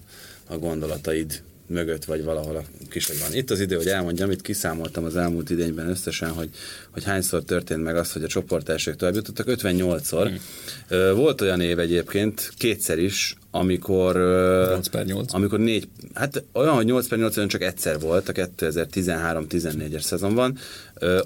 a 0.46 0.58
gondolataid 0.58 1.42
mögött, 1.66 2.04
vagy 2.04 2.24
valahol 2.24 2.56
a 2.56 2.62
kis 2.90 3.06
van. 3.06 3.34
Itt 3.34 3.50
az 3.50 3.60
idő, 3.60 3.76
hogy 3.76 3.86
elmondjam, 3.86 4.30
itt 4.30 4.40
kiszámoltam 4.40 5.04
az 5.04 5.16
elmúlt 5.16 5.50
idényben 5.50 5.88
összesen, 5.88 6.30
hogy, 6.30 6.48
hogy 6.90 7.04
hányszor 7.04 7.44
történt 7.44 7.82
meg 7.82 7.96
az, 7.96 8.12
hogy 8.12 8.22
a 8.22 8.26
csoportelsők 8.26 8.96
tovább 8.96 9.14
jutottak, 9.14 9.46
58-szor. 9.50 10.38
Hmm. 10.88 11.14
Volt 11.14 11.40
olyan 11.40 11.60
év 11.60 11.78
egyébként, 11.78 12.52
kétszer 12.58 12.98
is, 12.98 13.36
amikor 13.50 14.16
8 14.68 14.88
per 14.88 15.04
8. 15.04 15.34
amikor 15.34 15.58
négy, 15.58 15.88
hát 16.14 16.44
olyan, 16.52 16.74
hogy 16.74 16.84
8 16.84 17.08
per 17.08 17.18
8 17.18 17.36
olyan 17.36 17.48
csak 17.48 17.62
egyszer 17.62 18.00
volt 18.00 18.28
a 18.28 18.32
2013-14-es 18.32 20.00
szezonban. 20.00 20.58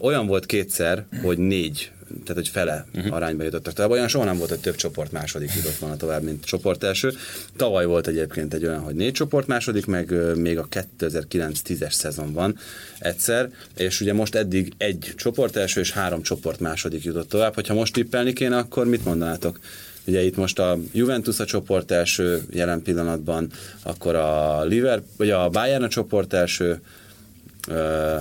Olyan 0.01 0.27
volt 0.27 0.47
kétszer, 0.47 1.07
hogy 1.23 1.39
négy 1.39 1.91
tehát 2.09 2.35
hogy 2.35 2.49
fele 2.49 2.87
uh-huh. 2.95 3.15
arányba 3.15 3.43
jutottak 3.43 3.73
tovább. 3.73 3.91
Olyan 3.91 4.09
soha 4.09 4.25
nem 4.25 4.37
volt, 4.37 4.51
hogy 4.51 4.61
több 4.61 4.75
csoport 4.75 5.13
második 5.13 5.55
jutott 5.55 5.77
volna 5.77 5.97
tovább, 5.97 6.23
mint 6.23 6.45
csoport 6.45 6.85
első. 6.85 7.13
Tavaly 7.57 7.85
volt 7.85 8.07
egyébként 8.07 8.55
egy 8.55 8.65
olyan, 8.65 8.81
hogy 8.81 8.95
négy 8.95 9.13
csoport 9.13 9.47
második, 9.47 9.87
meg 9.87 10.37
még 10.37 10.59
a 10.59 10.69
2009-10-es 10.99 11.93
szezonban 11.93 12.59
egyszer, 12.99 13.51
és 13.77 14.01
ugye 14.01 14.13
most 14.13 14.35
eddig 14.35 14.73
egy 14.77 15.13
csoport 15.17 15.57
első 15.57 15.81
és 15.81 15.93
három 15.93 16.23
csoport 16.23 16.61
második 16.61 17.05
jutott 17.05 17.29
tovább. 17.29 17.55
Hogyha 17.55 17.75
most 17.75 17.93
tippelni 17.93 18.33
kéne, 18.33 18.57
akkor 18.57 18.87
mit 18.87 19.05
mondanátok? 19.05 19.59
Ugye 20.07 20.23
itt 20.23 20.37
most 20.37 20.59
a 20.59 20.79
Juventus 20.93 21.41
a 21.41 21.45
csoport 21.45 21.91
első 21.91 22.43
jelen 22.51 22.83
pillanatban, 22.83 23.51
akkor 23.83 24.15
a 24.15 24.65
Liverpool, 24.65 25.15
vagy 25.17 25.31
a 25.31 25.49
Bayern 25.49 25.83
a 25.83 25.89
csoport 25.89 26.33
első, 26.33 26.81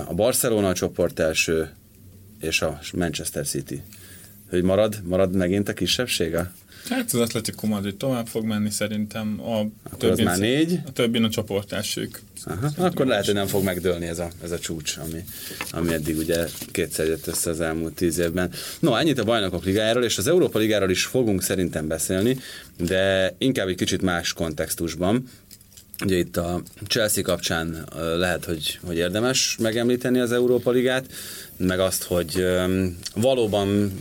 a 0.08 0.14
Barcelona 0.14 0.68
a 0.68 0.72
csoport 0.72 1.18
első, 1.18 1.70
és 2.40 2.62
a 2.62 2.78
Manchester 2.94 3.46
City. 3.46 3.82
Hogy 4.50 4.62
marad, 4.62 5.00
marad 5.04 5.34
megint 5.34 5.68
a 5.68 5.72
kisebbsége? 5.72 6.52
Hát 6.88 7.12
az 7.12 7.20
Atletico 7.20 7.66
Madrid 7.66 7.96
tovább 7.96 8.26
fog 8.26 8.44
menni 8.44 8.70
szerintem. 8.70 9.40
A 9.40 9.66
Akkor 9.90 10.10
az 10.10 10.18
már 10.18 10.38
négy? 10.38 10.80
A 10.86 10.92
többin 10.92 11.24
a 11.24 11.28
csoportelsők. 11.28 12.20
Aha, 12.44 12.70
akkor 12.76 13.06
lehet, 13.06 13.24
hogy 13.24 13.34
nem 13.34 13.46
fog 13.46 13.64
megdőlni 13.64 14.06
ez 14.06 14.18
a, 14.18 14.28
ez 14.42 14.50
a 14.50 14.58
csúcs, 14.58 14.96
ami, 14.96 15.24
ami 15.70 15.92
eddig 15.92 16.16
ugye 16.16 16.46
kétszer 16.70 17.06
jött 17.06 17.26
össze 17.26 17.50
az 17.50 17.60
elmúlt 17.60 17.94
tíz 17.94 18.18
évben. 18.18 18.50
No, 18.78 18.94
ennyit 18.94 19.18
a 19.18 19.24
bajnokok 19.24 19.64
ligájáról, 19.64 20.04
és 20.04 20.18
az 20.18 20.26
Európa 20.26 20.58
ligáról 20.58 20.90
is 20.90 21.04
fogunk 21.04 21.42
szerintem 21.42 21.86
beszélni, 21.86 22.38
de 22.76 23.34
inkább 23.38 23.68
egy 23.68 23.76
kicsit 23.76 24.02
más 24.02 24.32
kontextusban. 24.32 25.28
Ugye 26.04 26.16
itt 26.16 26.36
a 26.36 26.62
Chelsea 26.86 27.22
kapcsán 27.22 27.88
lehet, 28.16 28.44
hogy, 28.44 28.78
hogy 28.82 28.96
érdemes 28.96 29.56
megemlíteni 29.60 30.18
az 30.18 30.32
Európa 30.32 30.70
Ligát, 30.70 31.06
meg 31.56 31.80
azt, 31.80 32.02
hogy 32.02 32.46
valóban 33.14 33.92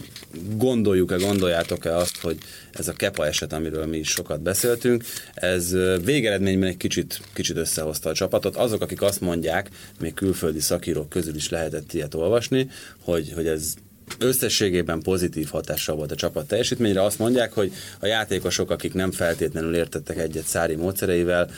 gondoljuk-e, 0.55 1.15
gondoljátok-e 1.15 1.95
azt, 1.95 2.17
hogy 2.17 2.37
ez 2.71 2.87
a 2.87 2.93
Kepa 2.93 3.25
eset, 3.25 3.53
amiről 3.53 3.85
mi 3.85 3.97
is 3.97 4.09
sokat 4.09 4.41
beszéltünk, 4.41 5.03
ez 5.33 5.75
végeredményben 6.03 6.69
egy 6.69 6.77
kicsit, 6.77 7.21
kicsit 7.33 7.57
összehozta 7.57 8.09
a 8.09 8.13
csapatot. 8.13 8.55
Azok, 8.55 8.81
akik 8.81 9.01
azt 9.01 9.21
mondják, 9.21 9.69
még 9.99 10.13
külföldi 10.13 10.59
szakírók 10.59 11.09
közül 11.09 11.35
is 11.35 11.49
lehetett 11.49 11.93
ilyet 11.93 12.13
olvasni, 12.13 12.69
hogy, 12.99 13.31
hogy 13.35 13.47
ez 13.47 13.73
összességében 14.19 14.99
pozitív 14.99 15.49
hatással 15.49 15.95
volt 15.95 16.11
a 16.11 16.15
csapat 16.15 16.47
teljesítményre. 16.47 17.03
Azt 17.03 17.19
mondják, 17.19 17.53
hogy 17.53 17.71
a 17.99 18.05
játékosok, 18.05 18.71
akik 18.71 18.93
nem 18.93 19.11
feltétlenül 19.11 19.75
értettek 19.75 20.17
egyet 20.17 20.45
Szári 20.45 20.75
módszereivel, 20.75 21.49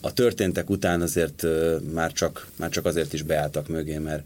a 0.00 0.12
történtek 0.12 0.70
után 0.70 1.00
azért 1.00 1.46
már 1.92 2.12
csak, 2.12 2.46
már 2.56 2.70
csak 2.70 2.84
azért 2.86 3.12
is 3.12 3.22
beálltak 3.22 3.68
mögé, 3.68 3.98
mert 3.98 4.22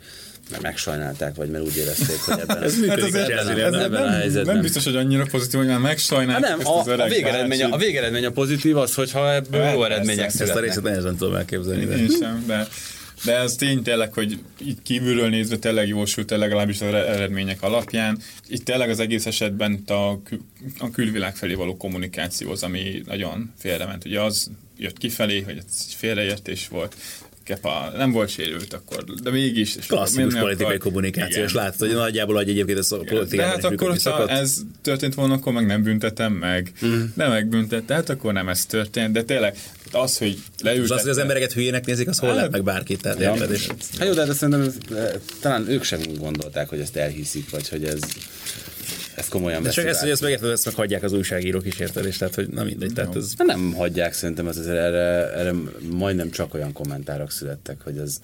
mert 0.50 0.62
megsajnálták, 0.62 1.34
vagy 1.34 1.50
mert 1.50 1.64
úgy 1.64 1.76
érezték, 1.76 2.18
hogy 2.18 2.38
ebben, 2.40 2.62
ez 2.62 2.86
hát 2.88 3.02
azért, 3.02 3.30
ebben, 3.30 3.58
ez 3.58 3.72
ebben 3.72 3.90
nem, 3.90 4.02
a 4.02 4.10
helyzetben. 4.10 4.54
Nem 4.54 4.62
biztos, 4.62 4.84
hogy 4.84 4.96
annyira 4.96 5.24
pozitív, 5.30 5.60
hogy 5.60 5.68
már 5.68 5.78
megsajnálták 5.78 6.50
hát 6.50 6.58
nem, 6.58 6.66
a, 6.66 7.02
a, 7.02 7.08
végeredmény, 7.08 7.62
a, 7.62 7.74
a 7.74 7.76
végeredmény 7.76 8.24
a 8.24 8.30
pozitív 8.30 8.76
az, 8.76 8.94
hogyha 8.94 9.34
ebből 9.34 9.60
Hát 9.60 9.72
jó 9.72 9.78
persze, 9.78 9.94
eredmények 9.94 10.26
ezt 10.26 10.40
Ezt 10.40 10.50
a 10.50 10.54
születnek. 10.54 10.74
részét 10.74 10.82
nehezen 10.82 11.16
tudom 11.16 11.34
elképzelni. 11.34 11.82
Én 11.82 12.08
sem, 12.20 12.44
de, 12.46 12.68
de 13.24 13.36
ez 13.36 13.54
tény 13.54 13.82
tényleg, 13.82 14.12
hogy 14.12 14.38
itt 14.58 14.82
kívülről 14.82 15.28
nézve 15.28 15.56
tényleg 15.56 15.88
jósult 15.88 16.32
el 16.32 16.38
legalábbis 16.38 16.80
az 16.80 16.94
eredmények 16.94 17.62
alapján. 17.62 18.18
Itt 18.48 18.64
tényleg 18.64 18.90
az 18.90 18.98
egész 18.98 19.26
esetben 19.26 19.82
a, 19.86 20.22
kül, 20.22 20.40
a 20.78 20.90
külvilág 20.90 21.36
felé 21.36 21.54
való 21.54 21.76
kommunikáció 21.76 22.50
az, 22.50 22.62
ami 22.62 23.02
nagyon 23.06 23.52
félrement. 23.58 24.04
Ugye 24.04 24.20
az 24.20 24.50
jött 24.78 24.98
kifelé, 24.98 25.40
hogy 25.40 25.56
ez 25.56 25.94
félreértés 25.94 26.68
volt, 26.68 26.96
Kepa 27.44 27.92
nem 27.96 28.10
volt 28.12 28.28
sérült 28.28 28.72
akkor, 28.72 29.04
de 29.04 29.30
mégis. 29.30 29.76
és 29.76 29.86
Klasszikus 29.86 30.34
politikai 30.34 30.64
akar- 30.66 30.78
kommunikáció, 30.82 31.42
és 31.42 31.52
látod, 31.52 31.88
hogy 31.88 31.96
nagyjából, 31.96 32.34
hogy 32.34 32.48
egyébként 32.48 32.78
ez 32.78 32.92
a 32.92 32.98
De 32.98 33.04
politikában 33.10 33.54
hát 33.54 33.64
akkor, 33.64 33.70
működni 33.88 34.10
ha 34.10 34.16
szokott. 34.16 34.28
ez 34.28 34.56
történt 34.82 35.14
volna, 35.14 35.34
akkor 35.34 35.52
meg 35.52 35.66
nem 35.66 35.82
büntetem 35.82 36.32
meg. 36.32 36.72
Mm. 36.86 37.02
Nem 37.14 37.30
megbüntet, 37.30 37.84
tehát 37.84 38.08
akkor 38.08 38.32
nem 38.32 38.48
ez 38.48 38.66
történt. 38.66 39.12
De 39.12 39.22
tényleg 39.22 39.56
az, 39.92 40.18
hogy 40.18 40.38
leültettek... 40.62 40.84
És 40.84 40.90
az, 40.90 41.00
hogy 41.00 41.10
az 41.10 41.18
embereket 41.18 41.52
hülyének 41.52 41.86
nézik, 41.86 42.08
az 42.08 42.18
hol 42.18 42.28
Hát- 42.28 42.38
lett 42.38 42.50
meg 42.50 42.62
bárkit, 42.64 43.00
tehát 43.02 43.20
érted? 43.20 43.50
És 43.50 43.66
Hát 43.98 44.08
jó, 44.08 44.12
de, 44.14 44.26
hát 44.26 44.34
szerintem 44.36 44.60
ez, 44.62 44.96
eh, 44.96 45.10
talán 45.40 45.68
ők 45.68 45.82
sem 45.84 46.00
gondolták, 46.18 46.68
hogy 46.68 46.80
ezt 46.80 46.96
elhiszik, 46.96 47.50
vagy 47.50 47.68
hogy 47.68 47.84
ez, 47.84 47.98
ez 49.14 49.28
komolyan 49.28 49.62
de 49.62 49.70
csak 49.70 49.84
veszik 49.84 49.90
ezt, 49.90 50.00
hogy 50.00 50.10
ezt 50.10 50.20
megérted, 50.22 50.50
ezt 50.50 50.64
meg 50.64 50.74
hagyják 50.74 51.02
az 51.02 51.12
újságírók 51.12 51.66
is, 51.66 51.78
érted? 51.78 52.06
És 52.06 52.16
tehát, 52.16 52.34
hogy 52.34 52.48
nem 52.48 52.66
mindegy, 52.66 52.92
tehát 52.92 53.16
ez... 53.16 53.32
Hát 53.38 53.46
Nem 53.46 53.72
hagyják, 53.72 54.12
szerintem 54.12 54.46
az 54.46 54.58
azért 54.58 54.76
erre, 54.76 55.32
erre 55.32 55.52
majdnem 55.90 56.30
csak 56.30 56.54
olyan 56.54 56.72
kommentárok 56.72 57.30
születtek, 57.30 57.80
hogy 57.84 57.98
ez 57.98 58.20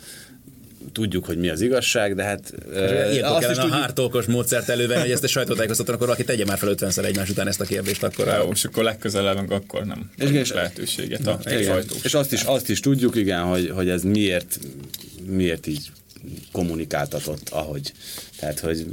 tudjuk, 0.93 1.24
hogy 1.24 1.38
mi 1.38 1.49
az 1.49 1.61
igazság, 1.61 2.14
de 2.14 2.22
hát 2.22 2.53
eh, 2.74 3.12
Ilyenkor 3.12 3.36
azt 3.36 3.41
is 3.41 3.47
kellene 3.47 3.61
a 3.61 3.62
tudjuk, 3.62 3.80
hártókos 3.80 4.26
módszert 4.26 4.68
elővenni, 4.68 5.01
hogy 5.01 5.11
ezt 5.11 5.24
a 5.24 5.28
sajtótájékoztatón, 5.28 5.95
akkor 5.95 6.07
valaki 6.07 6.24
tegye 6.24 6.45
már 6.45 6.59
fel 6.59 6.74
50-szer 6.76 7.05
egymás 7.05 7.30
után 7.30 7.47
ezt 7.49 7.61
a 7.61 7.64
kérdést, 7.64 8.03
akkor 8.03 8.26
Jó, 8.26 8.51
és 8.53 8.64
akkor 8.64 8.84
legközelebb 8.84 9.51
akkor 9.51 9.84
nem 9.84 10.11
És- 10.16 10.53
lehetőséget 10.53 11.26
a 11.26 11.41
igen, 11.45 11.62
sajtós. 11.62 12.03
és 12.03 12.14
azt 12.14 12.32
is, 12.32 12.43
azt 12.43 12.68
is 12.68 12.80
tudjuk, 12.80 13.16
igen, 13.16 13.43
hogy, 13.43 13.70
hogy 13.70 13.88
ez 13.88 14.03
miért, 14.03 14.59
miért 15.26 15.66
így 15.66 15.91
kommunikáltatott, 16.53 17.49
ahogy. 17.49 17.93
Tehát, 18.41 18.59
hogy 18.59 18.86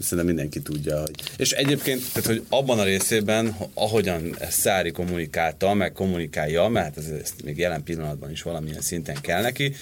szerintem 0.00 0.26
mindenki 0.26 0.60
tudja, 0.60 1.00
hogy... 1.00 1.14
És 1.36 1.50
egyébként, 1.50 2.12
tehát, 2.12 2.26
hogy 2.26 2.44
abban 2.48 2.78
a 2.78 2.84
részében, 2.84 3.56
ahogyan 3.74 4.36
Szári 4.48 4.90
kommunikálta, 4.90 5.74
meg 5.74 5.92
kommunikálja, 5.92 6.68
mert 6.68 6.84
hát 6.84 6.96
ez, 6.96 7.10
ez 7.22 7.32
még 7.44 7.58
jelen 7.58 7.82
pillanatban 7.82 8.30
is 8.30 8.42
valamilyen 8.42 8.80
szinten 8.80 9.16
kell 9.20 9.42
neki, 9.42 9.74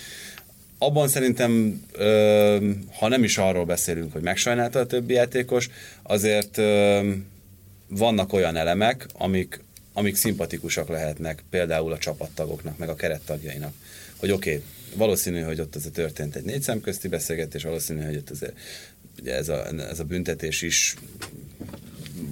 abban 0.79 1.09
szerintem, 1.09 1.83
ö, 1.93 2.71
ha 2.99 3.09
nem 3.09 3.25
is 3.25 3.39
arról 3.39 3.65
beszélünk, 3.65 4.13
hogy 4.13 4.23
megsajnálta 4.23 4.79
a 4.79 4.87
többi 4.87 5.15
játékos, 5.15 5.69
azért 6.03 6.59
ö, 6.59 7.11
vannak 7.89 8.33
olyan 8.33 8.57
elemek, 8.57 9.07
amik, 9.13 9.61
amik 9.93 10.17
szimpatikusak 10.17 10.89
lehetnek 10.89 11.45
például 11.51 11.93
a 11.93 11.99
csapattagoknak, 11.99 12.79
meg 12.79 12.89
a 12.89 12.95
kerettagjainak. 12.95 13.73
Hogy 14.17 14.31
oké, 14.31 14.51
okay, 14.51 14.65
valószínű, 14.95 15.41
hogy 15.41 15.61
ott 15.61 15.77
azért 15.77 15.95
történt 15.95 16.37
egy 16.37 16.45
négy 16.45 16.63
szemközti 16.63 17.09
beszélgetés, 17.09 17.63
valószínű, 17.63 18.05
hogy 18.05 18.17
ott 18.17 18.31
azért 18.31 18.57
ugye 19.21 19.35
ez 19.35 19.49
a, 19.49 19.67
ez 19.67 20.01
a 20.01 20.05
büntetés 20.05 20.63
is 20.63 20.95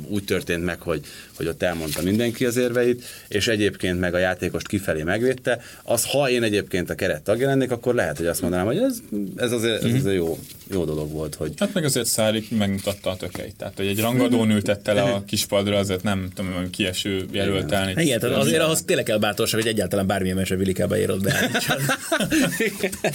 úgy 0.09 0.25
történt 0.25 0.65
meg, 0.65 0.81
hogy, 0.81 1.01
hogy 1.37 1.47
ott 1.47 1.63
elmondta 1.63 2.03
mindenki 2.03 2.45
az 2.45 2.57
érveit, 2.57 3.05
és 3.29 3.49
egyébként 3.49 4.01
meg 4.01 4.15
a 4.15 4.19
játékost 4.19 4.69
kifelé 4.69 5.03
megvédte, 5.03 5.61
az 5.83 6.05
ha 6.05 6.31
én 6.31 6.43
egyébként 6.43 6.91
a 6.91 6.95
keret 6.95 7.23
tagja 7.23 7.47
lennék, 7.47 7.71
akkor 7.71 7.95
lehet, 7.95 8.17
hogy 8.17 8.27
azt 8.27 8.41
mondanám, 8.41 8.67
hogy 8.67 8.79
ez, 8.79 8.99
ez 9.37 9.53
azért, 9.53 9.85
ez 9.85 9.95
azért 9.95 10.17
jó, 10.17 10.39
jó 10.71 10.85
dolog 10.85 11.11
volt, 11.11 11.35
hogy 11.35 11.53
Hát 11.57 11.75
meg 11.75 11.85
azért 11.85 12.07
Szárik 12.07 12.51
megmutatta 12.51 13.11
a 13.11 13.17
tökeit. 13.17 13.55
Tehát, 13.57 13.77
hogy 13.77 13.87
egy 13.87 14.01
rangadón 14.01 14.51
ültette 14.51 14.93
le 14.93 15.03
a 15.03 15.25
kispadra, 15.27 15.77
azért 15.77 16.03
nem 16.03 16.29
tudom, 16.35 16.71
kieső 16.71 17.25
jelöltelni. 17.31 18.03
Igen, 18.03 18.21
tehát 18.21 18.37
azért 18.37 18.63
ahhoz 18.63 18.83
tényleg 18.83 19.05
kell 19.05 19.19
bátorság, 19.19 19.61
hogy 19.61 19.71
egyáltalán 19.71 20.07
bármilyen 20.07 20.37
meccsre 20.37 20.57
Vilikába 20.57 20.99
érod 20.99 21.23
be. 21.23 21.51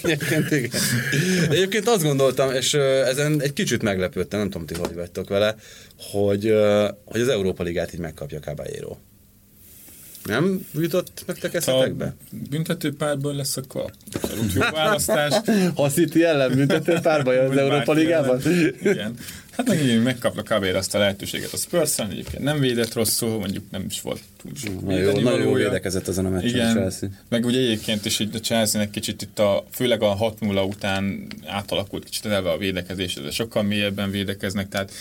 Egyébként, 0.03 0.51
igen. 0.51 0.71
Egyébként 1.49 1.87
azt 1.87 2.03
gondoltam, 2.03 2.51
és 2.51 2.73
ezen 2.73 3.41
egy 3.41 3.53
kicsit 3.53 3.81
meglepődtem, 3.81 4.39
nem 4.39 4.49
tudom, 4.49 4.67
ti 4.67 4.73
hogy 4.79 4.95
vagytok 4.95 5.29
vele, 5.29 5.55
hogy, 6.11 6.53
hogy 7.05 7.21
az 7.21 7.27
Európa 7.27 7.63
Ligát 7.63 7.93
így 7.93 7.99
megkapja 7.99 8.39
Caballero. 8.39 8.97
Nem 10.23 10.65
jutott 10.73 11.23
nektek 11.27 11.51
Ha 11.51 11.57
eszetekbe? 11.57 12.15
büntető 12.49 12.95
párból 12.95 13.33
lesz, 13.35 13.57
akkor 13.57 13.91
abszolút 14.11 14.53
jó 14.53 14.61
választás. 14.71 15.33
Ha 15.75 15.89
City 15.89 16.23
ellen 16.23 16.55
büntető 16.55 16.99
párba 16.99 17.33
jön 17.33 17.49
az 17.51 17.57
Európa 17.57 17.93
Ligában? 17.93 18.41
Igen. 18.81 19.13
Hát 19.51 19.67
meg 19.67 19.81
így 19.83 20.03
megkapta 20.03 20.41
kb. 20.43 20.75
azt 20.75 20.95
a 20.95 20.97
lehetőséget 20.97 21.53
a 21.53 21.57
spurs 21.57 21.99
egyébként 21.99 22.43
nem 22.43 22.59
védett 22.59 22.93
rosszul, 22.93 23.37
mondjuk 23.39 23.63
nem 23.71 23.85
is 23.89 24.01
volt 24.01 24.21
túl 24.41 24.51
sok 24.55 24.81
Nagyon 24.81 24.99
jó, 25.01 25.11
nagyon 25.11 25.39
jó 25.39 25.45
valója. 25.45 25.67
védekezett 25.67 26.07
ezen 26.07 26.25
a 26.25 26.29
meccsen 26.29 26.47
a 26.47 26.51
Igen, 26.51 26.71
Chelsea. 26.75 27.09
meg 27.29 27.45
ugye 27.45 27.59
egyébként 27.59 28.05
is 28.05 28.19
így 28.19 28.35
a 28.35 28.39
Chelsea-nek 28.39 28.89
kicsit 28.89 29.21
itt 29.21 29.39
a, 29.39 29.65
főleg 29.71 30.01
a 30.01 30.17
6-0 30.39 30.67
után 30.67 31.27
átalakult 31.45 32.03
kicsit 32.03 32.25
eleve 32.25 32.49
a 32.51 32.57
védekezés, 32.57 33.13
de 33.13 33.31
sokkal 33.31 33.63
mélyebben 33.63 34.11
védekeznek, 34.11 34.67
tehát 34.69 34.91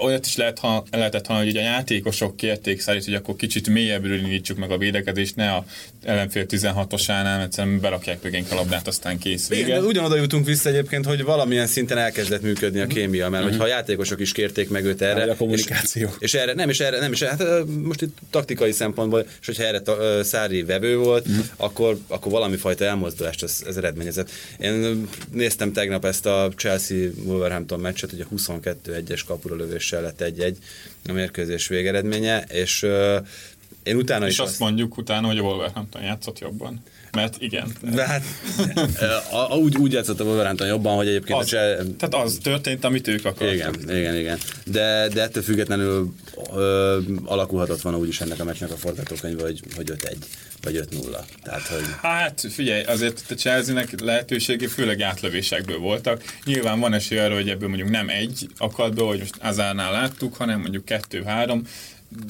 olyat 0.00 0.26
is 0.26 0.36
lehet, 0.36 0.58
ha, 0.58 0.84
lehetett 0.90 1.26
hallani, 1.26 1.46
hogy 1.46 1.56
a 1.56 1.60
játékosok 1.60 2.36
kérték 2.36 2.80
szerint, 2.80 3.04
hogy 3.04 3.14
akkor 3.14 3.36
kicsit 3.36 3.68
mélyebbről 3.68 4.18
indítsuk 4.18 4.58
meg 4.58 4.70
a 4.70 4.78
védekezést, 4.78 5.36
ne 5.36 5.52
a 5.52 5.64
ellenfél 6.04 6.44
16-osánál, 6.48 7.42
egyszerűen 7.42 7.80
berakják 7.80 8.22
mögénk 8.22 8.52
a 8.52 8.54
labdát, 8.54 8.86
aztán 8.86 9.18
kész 9.18 9.50
Igen, 9.50 9.80
de 9.80 9.86
ugyanoda 9.86 10.16
jutunk 10.16 10.46
vissza 10.46 10.68
egyébként, 10.68 11.04
hogy 11.04 11.24
valamilyen 11.24 11.66
szinten 11.66 11.98
elkezdett 11.98 12.42
működni 12.42 12.80
a 12.80 12.86
kémia, 12.86 13.28
mert 13.28 13.44
hogyha 13.44 13.64
a 13.64 13.66
játékosok 13.66 14.20
is 14.20 14.32
kérték 14.32 14.68
meg 14.68 14.84
őt 14.84 15.02
erre. 15.02 15.20
Vagy 15.20 15.28
a 15.28 15.36
kommunikáció. 15.36 16.08
És, 16.08 16.14
és 16.18 16.34
erre, 16.34 16.52
nem, 16.52 16.68
és 16.68 16.80
erre, 16.80 16.98
nem, 16.98 17.12
és 17.12 17.22
hát 17.22 17.44
most 17.82 18.02
itt 18.02 18.18
taktikai 18.30 18.72
szempontból, 18.72 19.26
és 19.40 19.46
hogyha 19.46 19.64
erre 19.64 19.80
ta, 19.80 20.24
Szári 20.24 20.62
vevő 20.62 20.96
volt, 20.96 21.26
akkor, 21.56 21.98
akkor 22.06 22.32
valami 22.32 22.56
fajta 22.56 22.84
elmozdulást 22.84 23.42
ez, 23.42 23.62
ez 23.66 23.76
eredményezett. 23.76 24.30
Én 24.58 25.06
néztem 25.32 25.72
tegnap 25.72 26.04
ezt 26.04 26.26
a 26.26 26.52
Chelsea-Wolverhampton 26.56 27.80
meccset, 27.80 28.12
ugye 28.12 28.24
22-1-es 28.36 29.20
kapura 29.26 29.56
lövéssel 29.70 30.02
lett 30.02 30.24
1-1 30.36 30.54
a 31.08 31.12
mérkőzés 31.12 31.68
végeredménye, 31.68 32.42
és 32.42 32.82
én 33.82 33.96
utána 33.96 34.26
És 34.26 34.32
is 34.32 34.38
azt 34.38 34.58
mondjuk 34.58 34.96
utána, 34.96 35.26
hogy 35.26 35.38
a 35.38 35.42
Wolverhampton 35.42 36.02
játszott 36.02 36.38
jobban. 36.38 36.82
Mert 37.12 37.36
igen. 37.38 37.72
de 37.94 38.06
hát 38.06 38.22
a, 39.30 39.52
a, 39.52 39.56
úgy, 39.56 39.76
úgy 39.76 39.92
játszott 39.92 40.20
a 40.20 40.24
Wolverhampton 40.24 40.66
jobban, 40.66 40.96
hogy 40.96 41.08
egyébként 41.08 41.38
Az, 41.38 41.46
Chelsea, 41.46 41.84
tehát 41.98 42.26
az 42.26 42.38
történt, 42.42 42.84
amit 42.84 43.08
ők 43.08 43.24
akartak. 43.24 43.54
igen, 43.54 43.74
igen, 43.88 44.16
igen. 44.16 44.38
De, 44.64 45.08
de 45.12 45.22
ettől 45.22 45.42
függetlenül 45.42 46.14
ö, 46.54 46.98
alakulhatott 47.24 47.80
volna 47.80 47.98
úgyis 47.98 48.20
ennek 48.20 48.40
a 48.40 48.44
meccsnek 48.44 48.70
a 48.70 48.76
forgatókönyve, 48.76 49.42
hogy, 49.42 49.60
hogy 49.76 49.92
5-1, 49.96 50.14
vagy 50.62 50.86
5-0. 50.92 51.18
Tehát, 51.42 51.66
hogy 51.66 51.84
Hát 52.02 52.46
figyelj, 52.50 52.82
azért 52.82 53.24
a 53.30 53.34
Chelsea-nek 53.34 54.00
lehetőségi 54.00 54.66
főleg 54.66 55.00
átlövésekből 55.00 55.78
voltak. 55.78 56.22
Nyilván 56.44 56.80
van 56.80 56.92
esély 56.92 57.18
arra, 57.18 57.34
hogy 57.34 57.48
ebből 57.48 57.68
mondjuk 57.68 57.90
nem 57.90 58.08
egy 58.08 58.48
akad 58.58 58.94
be, 58.94 59.02
hogy 59.02 59.18
most 59.18 59.34
Azárnál 59.40 59.92
láttuk, 59.92 60.34
hanem 60.34 60.60
mondjuk 60.60 60.84
kettő-három, 60.84 61.66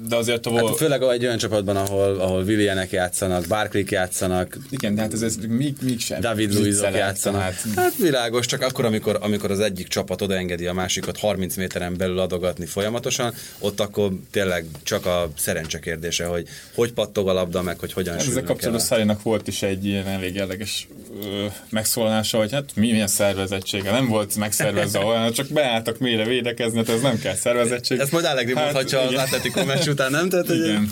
de 0.09 0.17
azért 0.17 0.47
a 0.47 0.55
hát 0.67 0.77
főleg 0.77 1.03
egy 1.03 1.25
olyan 1.25 1.39
csapatban, 1.39 1.77
ahol, 1.77 2.21
ahol 2.21 2.43
Willianek 2.43 2.91
játszanak, 2.91 3.47
Barclayk 3.47 3.91
játszanak, 3.91 4.57
Igen, 4.71 4.95
de 4.95 5.01
hát 5.01 5.13
ez, 5.13 5.23
ez 5.23 5.37
még, 5.49 5.75
még 5.83 6.01
sem. 6.01 6.21
David 6.21 6.55
Luizok 6.55 6.95
játszanak. 6.95 7.41
tehát- 7.41 7.65
Hát 7.77 7.93
világos, 7.97 8.47
csak 8.47 8.63
akkor, 8.63 8.85
amikor, 8.85 9.19
amikor 9.21 9.51
az 9.51 9.61
egyik 9.61 9.89
csapat 9.89 10.23
odaengedi 10.23 10.67
a 10.67 10.73
másikat 10.73 11.19
30 11.19 11.57
méteren 11.57 11.97
belül 11.97 12.19
adogatni 12.19 12.67
folyamatosan, 12.67 13.35
ott 13.59 13.81
akkor 13.81 14.11
tényleg 14.31 14.65
csak 14.83 15.07
a 15.07 15.31
szerencse 15.37 15.79
kérdése, 15.79 16.25
hogy 16.25 16.47
hogy 16.75 16.93
pattog 16.93 17.29
a 17.29 17.33
labda, 17.33 17.63
meg 17.63 17.79
hogy 17.79 17.93
hogyan 17.93 18.15
Hát 18.15 18.27
ezzel 18.27 18.43
kapcsolatban 18.43 18.85
Szárinak 18.85 19.23
volt 19.23 19.49
is 19.49 19.63
egy 19.63 19.85
ilyen 19.87 20.07
elég 20.07 20.35
érdekes 20.35 20.89
ö, 21.23 21.47
megszólalása, 21.71 22.39
hogy 22.39 22.53
hát 22.53 22.65
mi- 22.75 22.91
milyen 22.91 23.07
szervezettsége. 23.07 23.91
Nem 23.91 24.09
volt 24.09 24.37
megszervezve 24.37 24.99
olyan, 25.05 25.33
csak 25.33 25.47
beálltak 25.49 25.99
mélyre 25.99 26.25
védekezni, 26.25 26.77
hát 26.79 26.89
ez 26.89 27.01
nem 27.01 27.19
kell 27.19 27.35
szervezettség. 27.35 27.99
Ezt 27.99 28.13
majd 28.13 28.25
Allegri 28.25 28.55
Hát, 28.55 28.65
mondhatja 28.65 29.01
az. 29.01 29.15
Atletico 29.15 29.65
meccs 29.75 29.89
után, 29.89 30.11
nem? 30.11 30.29
Tehát, 30.29 30.47
hogy- 30.47 30.57
Igen. 30.59 30.91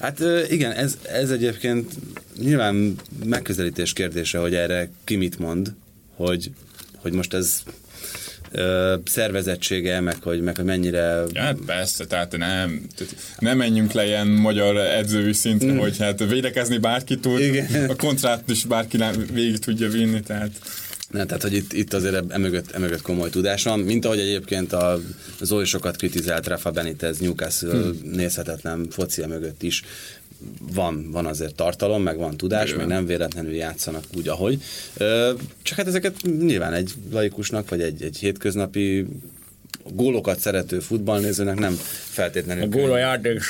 Hát 0.00 0.20
ö, 0.20 0.42
igen, 0.48 0.72
ez, 0.72 0.96
ez 1.12 1.30
egyébként 1.30 1.92
nyilván 2.38 2.94
megközelítés 3.24 3.92
kérdése, 3.92 4.38
hogy 4.38 4.54
erre 4.54 4.90
ki 5.04 5.16
mit 5.16 5.38
mond, 5.38 5.72
hogy, 6.16 6.50
hogy 6.96 7.12
most 7.12 7.34
ez 7.34 7.62
ö, 8.50 8.94
szervezettsége, 9.04 10.00
meg 10.00 10.16
hogy, 10.22 10.40
meg 10.40 10.56
hogy 10.56 10.64
mennyire 10.64 11.22
Ja, 11.32 11.40
hát 11.42 11.56
persze, 11.66 12.04
tehát 12.06 12.30
nem, 12.36 12.86
tehát 12.96 13.14
nem 13.38 13.56
menjünk 13.56 13.92
le 13.92 14.06
ilyen 14.06 14.26
magyar 14.26 14.76
edzői 14.76 15.32
szintre, 15.32 15.76
hogy 15.76 15.98
hát 15.98 16.24
védekezni 16.28 16.78
bárki 16.78 17.18
tud, 17.18 17.40
Igen. 17.40 17.88
a 17.88 17.94
kontrát 17.94 18.42
is 18.50 18.64
bárki 18.64 18.98
végig 19.32 19.58
tudja 19.58 19.88
vinni, 19.88 20.20
tehát 20.20 20.50
Nem, 21.10 21.26
tehát, 21.26 21.42
hogy 21.42 21.54
itt, 21.54 21.72
itt 21.72 21.92
azért 21.92 22.32
emögött, 22.32 22.70
emögött 22.70 23.02
komoly 23.02 23.30
tudás 23.30 23.62
van, 23.62 23.80
mint 23.80 24.04
ahogy 24.04 24.18
egyébként 24.18 24.72
a 24.72 25.00
Zoli 25.40 25.64
sokat 25.64 25.96
kritizált 25.96 26.46
Rafa 26.46 26.70
Benitez 26.70 27.18
Newcastle 27.18 27.72
hmm. 27.72 28.10
nézhetetlen 28.12 28.86
focia 28.90 29.26
mögött 29.26 29.62
is 29.62 29.82
van, 30.72 31.10
van 31.10 31.26
azért 31.26 31.54
tartalom, 31.54 32.02
meg 32.02 32.16
van 32.16 32.36
tudás, 32.36 32.70
Bőven. 32.70 32.86
meg 32.86 32.96
nem 32.96 33.06
véletlenül 33.06 33.52
játszanak 33.52 34.04
úgy, 34.16 34.28
ahogy. 34.28 34.62
Csak 35.62 35.76
hát 35.76 35.86
ezeket 35.86 36.16
nyilván 36.22 36.72
egy 36.72 36.92
laikusnak, 37.12 37.68
vagy 37.68 37.80
egy, 37.80 38.02
egy 38.02 38.16
hétköznapi 38.18 39.06
gólokat 39.94 40.38
szerető 40.38 40.78
futballnézőnek 40.78 41.58
nem 41.58 41.72
feltétlenül 42.10 42.62
A 42.62 42.66
gól 42.66 42.92
a 42.92 42.98
játék 42.98 43.42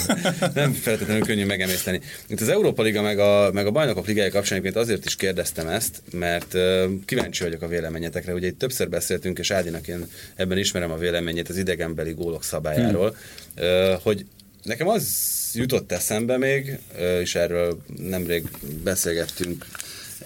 nem 0.54 0.72
feltétlenül 0.72 1.22
könnyű 1.22 1.44
megemészteni. 1.44 2.00
Itt 2.26 2.40
az 2.40 2.48
Európa 2.48 2.82
Liga 2.82 3.02
meg 3.02 3.18
a, 3.18 3.50
meg 3.52 3.66
a 3.66 3.70
Bajnokok 3.70 4.06
Ligája 4.06 4.30
kapcsán 4.30 4.58
egyébként 4.58 4.84
azért 4.84 5.04
is 5.04 5.16
kérdeztem 5.16 5.68
ezt, 5.68 6.02
mert 6.12 6.54
uh, 6.54 6.84
kíváncsi 7.04 7.42
vagyok 7.42 7.62
a 7.62 7.68
véleményetekre. 7.68 8.34
Ugye 8.34 8.46
itt 8.46 8.58
többször 8.58 8.88
beszéltünk, 8.88 9.38
és 9.38 9.50
Ádinak 9.50 9.88
én 9.88 10.06
ebben 10.34 10.58
ismerem 10.58 10.90
a 10.90 10.96
véleményét 10.96 11.48
az 11.48 11.56
idegenbeli 11.56 12.12
gólok 12.12 12.44
szabályáról, 12.44 13.16
hmm. 13.56 13.66
uh, 13.66 14.00
hogy 14.02 14.26
nekem 14.62 14.88
az 14.88 15.08
jutott 15.54 15.92
eszembe 15.92 16.36
még, 16.36 16.78
uh, 16.94 17.20
és 17.20 17.34
erről 17.34 17.82
nemrég 17.96 18.44
beszélgettünk 18.82 19.66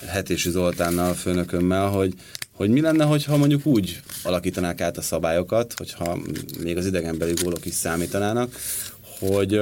Hetési 0.07 0.51
Zoltánnal, 0.51 1.11
a 1.11 1.15
főnökömmel, 1.15 1.89
hogy 1.89 2.15
hogy 2.55 2.71
mi 2.71 2.81
lenne, 2.81 3.05
hogyha 3.05 3.37
mondjuk 3.37 3.67
úgy 3.67 4.01
alakítanák 4.23 4.81
át 4.81 4.97
a 4.97 5.03
szabályokat, 5.03 5.75
hogyha 5.77 6.19
még 6.63 6.77
az 6.77 6.87
idegenbeli 6.87 7.33
gólok 7.43 7.67
is 7.67 7.75
számítanának, 7.75 8.57
hogy 9.19 9.61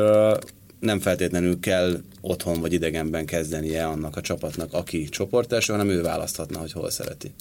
nem 0.80 1.00
feltétlenül 1.00 1.60
kell 1.60 2.00
otthon 2.20 2.60
vagy 2.60 2.72
idegenben 2.72 3.26
kezdenie 3.26 3.86
annak 3.86 4.16
a 4.16 4.20
csapatnak, 4.20 4.72
aki 4.72 5.08
csoportelső, 5.08 5.72
hanem 5.72 5.88
ő 5.88 6.02
választhatna, 6.02 6.58
hogy 6.58 6.72
hol 6.72 6.90
szereti. 6.90 7.32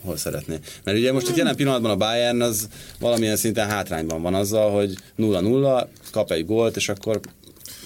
Hol 0.00 0.16
szeretné. 0.16 0.58
Mert 0.84 0.98
ugye 0.98 1.12
most 1.12 1.28
itt 1.28 1.36
jelen 1.36 1.56
pillanatban 1.56 1.90
a 1.90 1.96
Bayern 1.96 2.40
az 2.40 2.68
valamilyen 2.98 3.36
szinten 3.36 3.68
hátrányban 3.68 4.22
van 4.22 4.34
azzal, 4.34 4.70
hogy 4.70 4.94
0-0, 5.18 5.86
kap 6.10 6.30
egy 6.30 6.46
gólt, 6.46 6.76
és 6.76 6.88
akkor 6.88 7.20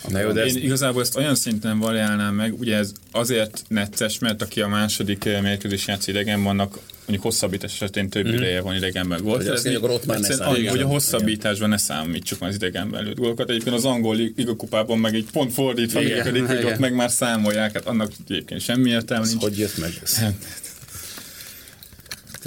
Na 0.09 0.21
jó, 0.21 0.33
de 0.33 0.41
Én 0.41 0.47
ez, 0.47 0.57
igazából 0.57 1.03
ezt 1.03 1.17
olyan 1.17 1.35
szinten 1.35 1.79
variálnám 1.79 2.35
meg, 2.35 2.61
ugye 2.61 2.77
ez 2.77 2.93
azért 3.11 3.63
necces, 3.69 4.19
mert 4.19 4.43
aki 4.43 4.61
a 4.61 4.69
második 4.69 5.25
eh, 5.25 5.43
mérkőzés 5.43 5.87
játsz 5.87 6.07
idegen 6.07 6.43
vannak, 6.43 6.79
mondjuk 6.99 7.23
hosszabbítás 7.23 7.73
esetén 7.73 8.09
több 8.09 8.27
mm. 8.27 8.33
ideje 8.33 8.61
van 8.61 8.75
idegenben 8.75 9.23
gólt. 9.23 9.37
Hogy 9.37 9.47
azt 9.47 9.67
ott 9.83 10.07
már 10.07 10.21
ne 10.21 10.27
számítsuk. 10.27 10.47
annyi, 10.47 10.67
hogy 10.67 10.69
a 10.69 10.81
Igen. 10.81 10.87
hosszabbításban 10.87 11.69
ne 11.69 11.77
számítsuk 11.77 12.39
már 12.39 12.49
az 12.49 12.55
idegenben 12.55 13.05
lőtt 13.05 13.17
gólokat. 13.17 13.51
Egyébként 13.51 13.77
az 13.77 13.85
angol 13.85 14.17
ligakupában 14.17 14.99
meg 14.99 15.15
egy 15.15 15.27
pont 15.33 15.53
fordítva 15.53 16.01
Igen, 16.01 16.17
működik, 16.17 16.47
hogy 16.47 16.59
igen. 16.59 16.73
ott 16.73 16.79
meg 16.79 16.95
már 16.95 17.11
számolják, 17.11 17.73
hát 17.73 17.87
annak 17.87 18.13
egyébként 18.29 18.61
semmi 18.61 18.91
értelme 18.91 19.27
nincs. 19.27 19.43
hogy 19.43 19.59
jött 19.59 19.79
meg? 19.79 19.93
Ez? 20.03 20.21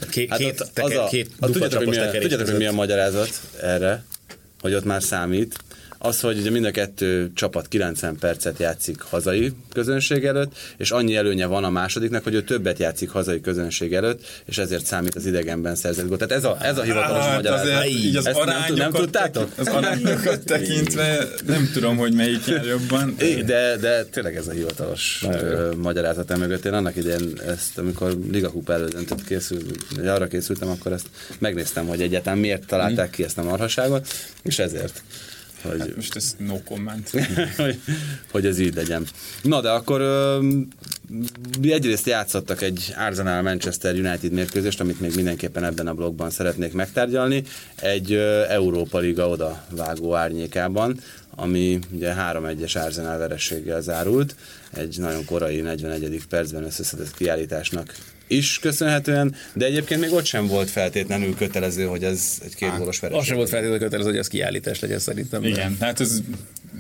Két, 0.10 0.30
Hát 0.30 0.40
két, 0.40 0.62
ott 0.62 0.70
teke, 0.74 1.00
az 1.00 1.06
a, 1.06 1.08
két 1.08 1.32
a, 1.40 1.46
dupla 1.46 1.52
tudjátok, 1.52 1.78
hogy 1.78 1.88
milyen, 1.88 2.20
tudjátok, 2.20 2.48
hogy 2.48 2.58
milyen 2.58 2.74
magyarázat 2.74 3.42
erre, 3.62 4.04
hogy 4.62 4.74
ott 4.74 4.84
már 4.84 5.04
számít. 5.04 5.58
Az, 6.06 6.20
hogy 6.20 6.38
ugye 6.40 6.50
mind 6.50 6.66
a 6.66 6.72
kettő 6.72 7.32
csapat 7.36 7.68
90 7.68 8.16
percet 8.20 8.60
játszik 8.60 9.02
hazai 9.02 9.52
közönség 9.74 10.26
előtt, 10.26 10.52
és 10.78 10.92
annyi 10.92 11.16
előnye 11.16 11.46
van 11.46 11.64
a 11.64 11.70
másodiknak, 11.70 12.24
hogy 12.24 12.34
ő 12.34 12.44
többet 12.44 12.80
játszik 12.80 13.10
hazai 13.10 13.42
közönség 13.42 13.94
előtt, 13.94 14.26
és 14.46 14.58
ezért 14.58 14.86
számít 14.86 15.16
az 15.16 15.26
idegenben 15.26 15.76
szerzett 15.76 16.08
gól. 16.08 16.18
Tehát 16.18 16.34
ez 16.34 16.44
a, 16.44 16.58
ez 16.62 16.78
a 16.78 16.82
hivatalos 16.82 17.24
Hát 17.26 17.36
magyarázat. 17.36 17.66
azért 17.68 17.88
így 17.90 18.16
az 18.16 18.26
Ezt 18.28 18.46
nem, 18.46 18.64
tud- 18.68 18.78
nem 18.78 18.92
tudtátok? 18.92 19.52
Az 19.58 19.68
arányokat 19.68 20.44
tekintve 20.54 21.28
nem 21.46 21.70
tudom, 21.74 21.98
hogy 21.98 22.14
melyik 22.14 22.46
jár 22.46 22.66
jobban. 22.66 23.16
É, 23.20 23.42
de, 23.42 23.78
de 23.78 24.04
tényleg 24.04 24.36
ez 24.36 24.48
a 24.48 24.52
hivatalos 24.52 25.26
magyarázat 25.78 26.32
emögött. 26.32 26.66
Én 26.66 26.74
annak 26.74 26.96
idején 26.96 27.40
ezt, 27.48 27.78
amikor 27.78 28.18
Liga 28.32 28.50
Kupa 28.50 28.74
elődöntött 28.74 29.24
készült, 29.24 29.86
arra 30.06 30.28
készültem, 30.28 30.70
akkor 30.70 30.92
ezt 30.92 31.08
megnéztem, 31.40 31.88
hogy 31.88 32.02
egyáltalán 32.02 32.40
miért 32.40 32.66
találták 32.66 33.10
ki 33.10 33.24
ezt 33.24 33.38
a 33.38 33.44
marhaságot. 33.44 34.08
És 34.44 34.60
ezért. 34.60 35.02
Hogy, 35.70 35.80
Hát 35.80 35.96
most 35.96 36.16
ez 36.16 36.36
no 36.38 36.62
comment. 36.64 37.10
hogy, 37.58 37.80
hogy 38.32 38.46
ez 38.46 38.60
így 38.60 38.76
legyen. 38.76 39.06
Na, 39.42 39.62
de 39.62 39.70
akkor 39.70 40.02
ö, 40.02 40.40
egyrészt 41.62 42.06
játszottak 42.06 42.62
egy 42.62 42.94
Arsenal 42.98 43.42
Manchester 43.42 43.96
United 43.96 44.32
mérkőzést, 44.32 44.80
amit 44.80 45.00
még 45.00 45.16
mindenképpen 45.16 45.64
ebben 45.64 45.88
a 45.88 45.94
blogban 45.94 46.30
szeretnék 46.30 46.74
megtárgyalni, 46.74 47.44
egy 47.76 48.14
ö, 48.14 48.44
Európa 48.50 49.00
Liga 49.00 49.30
oda 49.30 49.66
vágó 49.70 50.14
árnyékában, 50.14 51.00
ami 51.36 51.80
ugye 51.92 52.14
3-1-es 52.18 52.84
Arsenal 52.86 53.18
verességgel 53.18 53.82
zárult, 53.82 54.36
egy 54.74 54.98
nagyon 55.00 55.26
korai 55.26 55.62
41. 55.62 56.22
percben 56.30 56.64
összeszedett 56.64 57.16
kiállításnak 57.16 57.96
is 58.28 58.60
köszönhetően, 58.60 59.36
de 59.54 59.66
egyébként 59.66 60.02
még 60.02 60.12
ott 60.12 60.26
sem 60.26 60.48
volt 60.48 60.70
feltétlenül 60.70 61.36
kötelező, 61.36 61.86
hogy 61.86 62.04
ez 62.04 62.38
egy 62.44 62.56
két 62.56 62.78
gólos 62.78 63.00
vereség. 63.00 63.22
Az 63.22 63.28
sem 63.28 63.36
volt 63.36 63.50
feltétlenül 63.50 63.84
kötelező, 63.84 64.10
hogy 64.10 64.20
ez 64.20 64.28
kiállítás 64.28 64.80
legyen 64.80 65.00
szerintem. 65.00 65.42
de- 65.42 65.48
Igen, 65.48 65.78
hát 65.80 66.00
ez 66.00 66.22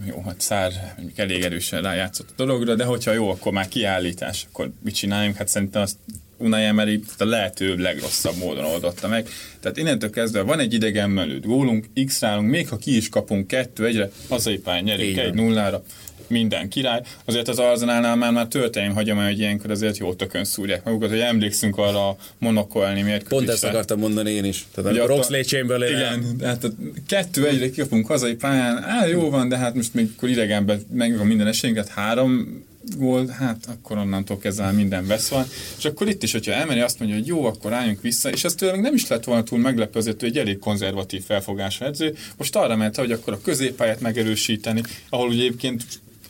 jó, 0.05 0.21
hát 0.25 0.41
Szár 0.41 0.95
elég 1.15 1.43
erősen 1.43 1.81
rájátszott 1.81 2.29
a 2.29 2.33
dologra, 2.35 2.75
de 2.75 2.83
hogyha 2.83 3.11
jó, 3.11 3.29
akkor 3.29 3.51
már 3.51 3.67
kiállítás, 3.67 4.45
akkor 4.51 4.71
mit 4.83 4.95
csináljunk? 4.95 5.35
Hát 5.37 5.47
szerintem 5.47 5.81
azt 5.81 5.95
Unai 6.37 6.63
Emery 6.63 6.99
a 7.17 7.25
lehető 7.25 7.75
legrosszabb 7.75 8.35
módon 8.37 8.65
oldotta 8.65 9.07
meg. 9.07 9.29
Tehát 9.59 9.77
innentől 9.77 10.09
kezdve 10.09 10.41
van 10.41 10.59
egy 10.59 10.73
idegen 10.73 11.09
mellőtt 11.09 11.45
gólunk, 11.45 11.85
x 12.05 12.21
rálunk, 12.21 12.49
még 12.49 12.69
ha 12.69 12.77
ki 12.77 12.95
is 12.95 13.09
kapunk 13.09 13.47
kettő 13.47 13.85
egyre, 13.85 14.09
hazai 14.29 14.57
pályán 14.57 14.83
nyerünk 14.83 15.17
egy 15.17 15.33
nullára, 15.33 15.83
minden 16.27 16.69
király. 16.69 17.01
Azért 17.25 17.47
az 17.47 17.59
Arzenálnál 17.59 18.15
már, 18.15 18.31
már 18.31 18.47
történelmi 18.47 18.93
hagyomány, 18.93 19.25
hogy 19.25 19.39
ilyenkor 19.39 19.71
azért 19.71 19.97
jó 19.97 20.13
tökön 20.13 20.43
szúrják 20.43 20.83
magukat, 20.83 21.09
hogy 21.09 21.19
emlékszünk 21.19 21.77
arra 21.77 22.07
a 22.07 22.17
Monaco 22.37 22.81
elleni 22.81 23.01
mérkőzésre. 23.01 23.35
Pont 23.35 23.49
ezt 23.49 23.63
akartam 23.63 23.99
mondani 23.99 24.31
én 24.31 24.45
is. 24.45 24.65
Tehát 24.73 24.91
Ugye 24.91 25.01
a 25.01 25.07
Roxley 25.07 25.41
Chamberlain 25.41 25.95
Igen, 25.95 26.35
hát 26.43 26.63
a 26.63 26.67
kettő 27.07 27.47
egyre 27.47 27.69
kikapunk 27.69 28.07
hazai 28.07 28.35
pályán, 28.35 28.83
á, 28.83 29.05
jó 29.05 29.29
van, 29.29 29.49
de 29.49 29.57
hát 29.57 29.75
most 29.75 29.93
még 29.93 30.09
akkor 30.15 30.29
idegenben 30.29 30.81
meg 30.91 31.17
van 31.17 31.27
minden 31.27 31.47
esélyünk, 31.47 31.79
hát 31.79 31.89
három 31.89 32.63
gól, 32.97 33.27
hát 33.27 33.65
akkor 33.67 33.97
onnantól 33.97 34.37
kezdve 34.37 34.71
minden 34.71 35.07
vesz 35.07 35.27
van. 35.27 35.45
És 35.77 35.85
akkor 35.85 36.07
itt 36.07 36.23
is, 36.23 36.31
hogyha 36.31 36.51
elmeri 36.51 36.79
azt 36.79 36.99
mondja, 36.99 37.17
hogy 37.17 37.27
jó, 37.27 37.45
akkor 37.45 37.73
álljunk 37.73 38.01
vissza, 38.01 38.29
és 38.29 38.43
ez 38.43 38.53
tőle 38.53 38.75
nem 38.75 38.93
is 38.93 39.07
lett 39.07 39.23
volna 39.23 39.43
túl 39.43 39.59
meglepő, 39.59 39.99
azért 39.99 40.23
ő 40.23 40.25
egy 40.25 40.37
elég 40.37 40.59
konzervatív 40.59 41.23
felfogású 41.23 41.85
edző. 41.85 42.15
Most 42.37 42.55
arra 42.55 42.75
ment, 42.75 42.95
hogy 42.95 43.11
akkor 43.11 43.33
a 43.33 43.41
középpályát 43.41 43.99
megerősíteni, 43.99 44.81
ahol 45.09 45.27
ugye 45.27 45.41
egyébként 45.41 45.83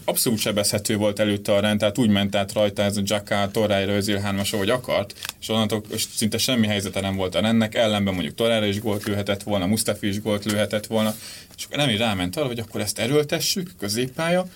abszolút 0.05 0.39
sebezhető 0.39 0.95
volt 0.95 1.19
előtte 1.19 1.53
a 1.53 1.59
rend, 1.59 1.79
tehát 1.79 1.97
úgy 1.97 2.09
ment 2.09 2.35
át 2.35 2.53
rajta 2.53 2.81
ez 2.83 2.97
a 2.97 3.01
Jacka, 3.03 3.49
Torreira, 3.51 3.95
Özil 3.95 4.17
hármas, 4.17 4.53
ahogy 4.53 4.69
akart, 4.69 5.13
és 5.41 5.49
onnantól 5.49 5.81
és 5.93 6.05
szinte 6.15 6.37
semmi 6.37 6.67
helyzete 6.67 6.99
nem 6.99 7.15
volt 7.15 7.35
a 7.35 7.39
rendnek, 7.39 7.75
ellenben 7.75 8.13
mondjuk 8.13 8.35
Torreira 8.35 8.65
is 8.65 8.79
gólt 8.79 9.03
lőhetett 9.03 9.43
volna, 9.43 9.65
Mustafi 9.65 10.07
is 10.07 10.21
gólt 10.21 10.45
lőhetett 10.45 10.85
volna, 10.85 11.15
és 11.57 11.65
akkor 11.65 11.77
nem 11.77 11.89
így 11.89 11.97
ráment 11.97 12.35
arra, 12.35 12.47
hogy 12.47 12.59
akkor 12.59 12.81
ezt 12.81 12.99
erőltessük, 12.99 13.71
középpálya, 13.79 14.47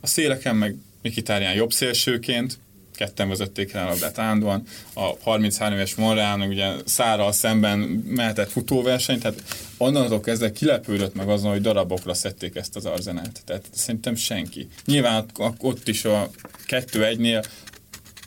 a 0.00 0.06
széleken 0.06 0.56
meg 0.56 0.76
Mikitárján 1.06 1.54
jobb 1.54 1.72
szélsőként, 1.72 2.58
ketten 2.94 3.28
vezették 3.28 3.72
el 3.72 3.86
a 3.86 3.88
labdát 3.88 4.18
állandóan, 4.18 4.62
a 4.94 5.14
33 5.22 5.74
éves 5.74 5.94
Monrealnak 5.94 6.48
ugye 6.48 6.72
Szárral 6.84 7.32
szemben 7.32 7.78
mehetett 8.06 8.50
futóverseny, 8.50 9.18
tehát 9.18 9.42
onnantól 9.76 10.20
kezdve 10.20 10.52
kilepődött 10.52 11.14
meg 11.14 11.28
azon, 11.28 11.50
hogy 11.50 11.60
darabokra 11.60 12.14
szedték 12.14 12.54
ezt 12.54 12.76
az 12.76 12.84
arzenát. 12.84 13.42
Tehát 13.44 13.64
szerintem 13.72 14.14
senki. 14.14 14.68
Nyilván 14.84 15.24
ott 15.58 15.88
is 15.88 16.04
a 16.04 16.30
2-1-nél 16.68 17.44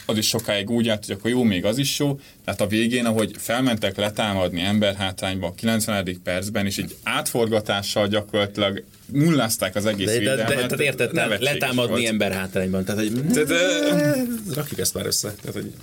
az 0.10 0.18
is 0.18 0.28
sokáig 0.28 0.70
úgy 0.70 0.90
állt, 0.90 1.06
hogy 1.06 1.16
akkor 1.16 1.32
jó, 1.32 1.44
még 1.44 1.66
az 1.66 1.78
is 1.78 2.00
jó. 2.00 2.20
Tehát 2.46 2.62
a 2.62 2.68
végén, 2.68 3.06
ahogy 3.06 3.32
felmentek 3.38 3.98
letámadni 3.98 4.62
emberhátrányba 4.62 5.48
a 5.48 5.54
90. 5.54 6.20
percben, 6.24 6.66
és 6.66 6.78
egy 6.78 6.96
átforgatással 7.04 8.08
gyakorlatilag 8.08 8.84
nullázták 9.06 9.76
az 9.76 9.86
egész 9.86 10.06
De, 10.06 10.12
de, 10.14 10.20
de, 10.20 10.30
védelmet. 10.30 10.56
tehát 10.56 10.80
érted, 10.80 11.12
tehát 11.12 11.42
letámadni 11.42 11.92
volt. 11.92 12.08
ember 12.08 12.32
hátrányban. 12.32 12.84
Tehát, 12.84 13.02
hogy 13.02 13.12
De, 13.12 13.44
de, 13.44 13.58
rakjuk 14.54 14.80
ezt 14.80 14.94
már 14.94 15.06
össze. 15.06 15.34
Tehát, 15.42 15.54
hogy 15.54 15.74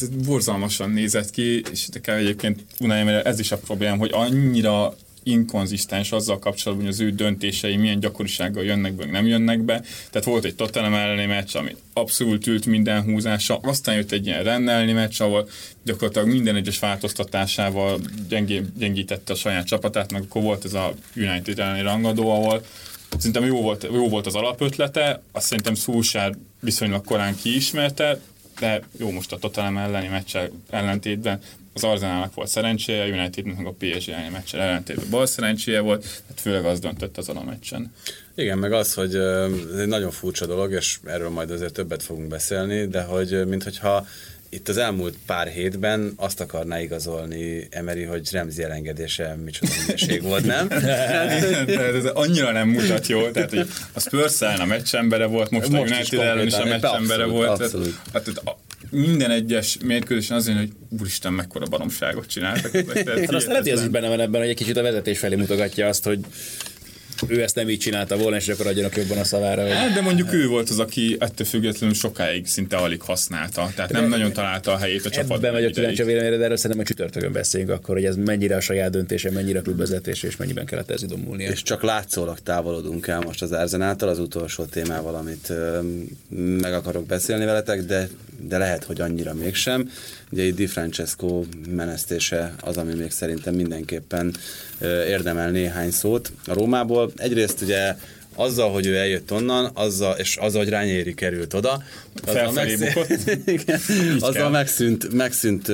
ez 0.00 0.08
borzalmasan 0.08 0.90
nézett 0.90 1.30
ki, 1.30 1.62
és 1.70 1.88
nekem 1.92 2.16
egyébként 2.16 2.64
Unai 2.80 3.20
ez 3.24 3.38
is 3.38 3.52
a 3.52 3.56
probléma, 3.56 3.96
hogy 3.96 4.10
annyira 4.12 4.94
inkonzisztens 5.22 6.12
azzal 6.12 6.38
kapcsolatban, 6.38 6.86
hogy 6.86 6.94
az 6.94 7.00
ő 7.00 7.10
döntései 7.10 7.76
milyen 7.76 8.00
gyakorisággal 8.00 8.64
jönnek 8.64 8.92
be, 8.92 9.06
nem 9.06 9.26
jönnek 9.26 9.60
be. 9.60 9.82
Tehát 10.10 10.24
volt 10.26 10.44
egy 10.44 10.54
Tottenham 10.54 10.94
elleni 10.94 11.26
meccs, 11.26 11.56
ami 11.56 11.76
abszolút 11.92 12.46
ült 12.46 12.66
minden 12.66 13.02
húzása, 13.02 13.56
aztán 13.56 13.94
jött 13.94 14.12
egy 14.12 14.26
ilyen 14.26 14.42
Rennes 14.42 14.92
meccs, 14.92 15.20
ahol 15.20 15.48
gyakorlatilag 15.84 16.28
minden 16.28 16.56
egyes 16.56 16.78
változtatásával 16.78 18.00
gyengé, 18.28 18.62
gyengítette 18.78 19.32
a 19.32 19.36
saját 19.36 19.66
csapatát, 19.66 20.12
meg 20.12 20.22
akkor 20.22 20.42
volt 20.42 20.64
ez 20.64 20.74
a 20.74 20.94
United 21.16 21.58
elleni 21.58 21.82
rangadó, 21.82 22.30
ahol 22.30 22.62
Szerintem 23.16 23.44
jó 23.44 23.60
volt, 23.60 23.88
jó 23.92 24.08
volt 24.08 24.26
az 24.26 24.34
alapötlete, 24.34 25.22
azt 25.32 25.46
szerintem 25.46 25.74
Szulsár 25.74 26.34
viszonylag 26.60 27.04
korán 27.04 27.36
kiismerte, 27.36 28.20
de 28.58 28.82
jó 28.98 29.10
most 29.10 29.32
a 29.32 29.38
Tottenham 29.38 29.76
elleni 29.76 30.08
meccsel 30.08 30.50
ellentétben 30.70 31.40
az 31.74 31.84
Arsenalnak 31.84 32.34
volt 32.34 32.48
szerencséje, 32.48 33.02
a 33.02 33.06
Unitednek 33.06 33.66
a 33.66 33.74
PSG 33.78 34.08
elleni 34.08 34.28
meccsel 34.28 34.60
ellentétben 34.60 35.10
bal 35.10 35.26
szerencséje 35.26 35.80
volt, 35.80 36.00
tehát 36.00 36.40
főleg 36.40 36.64
az 36.64 36.80
döntött 36.80 37.18
azon 37.18 37.36
a 37.36 37.44
meccsen. 37.44 37.92
Igen, 38.34 38.58
meg 38.58 38.72
az, 38.72 38.94
hogy 38.94 39.14
ez 39.14 39.78
egy 39.78 39.86
nagyon 39.86 40.10
furcsa 40.10 40.46
dolog, 40.46 40.72
és 40.72 40.98
erről 41.04 41.30
majd 41.30 41.50
azért 41.50 41.72
többet 41.72 42.02
fogunk 42.02 42.28
beszélni, 42.28 42.86
de 42.86 43.02
hogy 43.02 43.46
minthogyha 43.46 44.06
itt 44.54 44.68
az 44.68 44.76
elmúlt 44.76 45.14
pár 45.26 45.48
hétben 45.48 46.12
azt 46.16 46.40
akarná 46.40 46.80
igazolni 46.80 47.66
Emery, 47.70 48.02
hogy 48.02 48.28
Remzi 48.32 48.62
elengedése 48.62 49.36
micsoda 49.44 49.72
hülyeség 49.72 50.22
volt, 50.22 50.44
nem? 50.44 50.68
Tehát 51.66 51.94
ez 51.94 52.04
annyira 52.04 52.52
nem 52.52 52.68
mutat 52.68 53.06
jól, 53.06 53.30
tehát 53.30 53.50
hogy 53.50 53.68
a 53.92 54.00
Spurs 54.00 54.40
a 54.40 54.64
meccsembere 54.64 55.26
volt, 55.26 55.50
most, 55.50 55.68
Most 55.68 55.92
a 55.92 55.94
United 55.94 56.20
ellen 56.20 56.46
is 56.46 56.52
a 56.52 56.64
meccsembere 56.64 57.22
abszolút, 57.22 57.46
volt. 57.46 57.60
abszolút. 57.60 57.98
Tehát, 58.12 58.26
hát, 58.44 58.56
minden 58.90 59.30
egyes 59.30 59.78
mérkőzésen 59.84 60.36
azért, 60.36 60.58
hogy 60.58 60.70
úristen, 61.00 61.32
mekkora 61.32 61.66
baromságot 61.66 62.26
csináltak. 62.26 62.70
Tehát 62.70 63.08
Hát 63.20 63.34
azt 63.34 63.46
lehet, 63.46 63.62
hogy 63.62 63.72
az 63.72 63.82
is 63.82 63.88
benne 63.88 64.08
van 64.08 64.20
ebben, 64.20 64.40
hogy 64.40 64.50
egy 64.50 64.56
kicsit 64.56 64.76
a 64.76 64.82
vezetés 64.82 65.18
felé 65.18 65.34
mutogatja 65.34 65.88
azt, 65.88 66.04
hogy 66.04 66.18
ő 67.26 67.42
ezt 67.42 67.54
nem 67.54 67.68
így 67.68 67.78
csinálta 67.78 68.16
volna, 68.16 68.36
és 68.36 68.48
akkor 68.48 68.66
adjanak 68.66 68.96
jobban 68.96 69.18
a 69.18 69.24
szavára. 69.24 69.62
Hogy... 69.62 69.72
Hát, 69.72 69.94
de 69.94 70.00
mondjuk 70.00 70.32
ő 70.32 70.46
volt 70.46 70.70
az, 70.70 70.78
aki 70.78 71.16
ettől 71.18 71.46
függetlenül 71.46 71.94
sokáig 71.94 72.46
szinte 72.46 72.76
alig 72.76 73.00
használta, 73.00 73.70
tehát 73.74 73.92
nem 73.92 74.08
nagyon 74.08 74.32
találta 74.32 74.72
a 74.72 74.76
helyét 74.76 75.06
a 75.06 75.10
csapatban. 75.10 75.38
Ebben 75.38 75.52
vagyok 75.52 75.68
egy 75.68 75.74
kíváncsi 75.74 76.02
a 76.02 76.04
véleményre, 76.04 76.36
de 76.36 76.44
erről 76.44 76.56
szerintem 76.56 76.80
a 76.80 76.84
csütörtökön 76.84 77.32
beszéljünk 77.32 77.72
akkor, 77.72 77.94
hogy 77.94 78.04
ez 78.04 78.16
mennyire 78.16 78.56
a 78.56 78.60
saját 78.60 78.90
döntése, 78.90 79.30
mennyire 79.30 79.58
a 79.58 79.62
klubvezetése, 79.62 80.26
és 80.26 80.36
mennyiben 80.36 80.66
kellett 80.66 80.90
ez 80.90 81.02
idomulnia. 81.02 81.50
És 81.50 81.62
csak 81.62 81.82
látszólag 81.82 82.38
távolodunk 82.38 83.06
el 83.06 83.20
most 83.20 83.42
az 83.42 83.52
Arzenáltól, 83.52 84.08
az 84.08 84.18
utolsó 84.18 84.64
témával, 84.64 85.14
amit 85.14 85.52
meg 86.60 86.74
akarok 86.74 87.06
beszélni 87.06 87.44
veletek, 87.44 87.82
de, 87.82 88.08
de 88.40 88.58
lehet, 88.58 88.84
hogy 88.84 89.00
annyira 89.00 89.34
mégsem. 89.34 89.90
Ugye 90.30 90.42
itt 90.42 90.56
Di 90.56 90.66
Francesco 90.66 91.44
menesztése 91.68 92.54
az, 92.60 92.76
ami 92.76 92.94
még 92.94 93.10
szerintem 93.10 93.54
mindenképpen 93.54 94.34
érdemel 95.06 95.50
néhány 95.50 95.90
szót 95.90 96.32
a 96.46 96.52
Rómából. 96.52 97.12
Egyrészt 97.16 97.60
ugye 97.60 97.96
azzal, 98.34 98.70
hogy 98.70 98.86
ő 98.86 98.96
eljött 98.96 99.32
onnan, 99.32 99.70
azzal, 99.74 100.16
és 100.18 100.36
azzal, 100.36 100.60
hogy 100.60 100.70
Rányéri 100.70 101.14
került 101.14 101.54
oda, 101.54 101.82
azzal. 102.26 102.66
Igen, 103.44 103.80
azzal 104.20 104.50
megszűnt, 104.50 105.12
megszűnt 105.12 105.68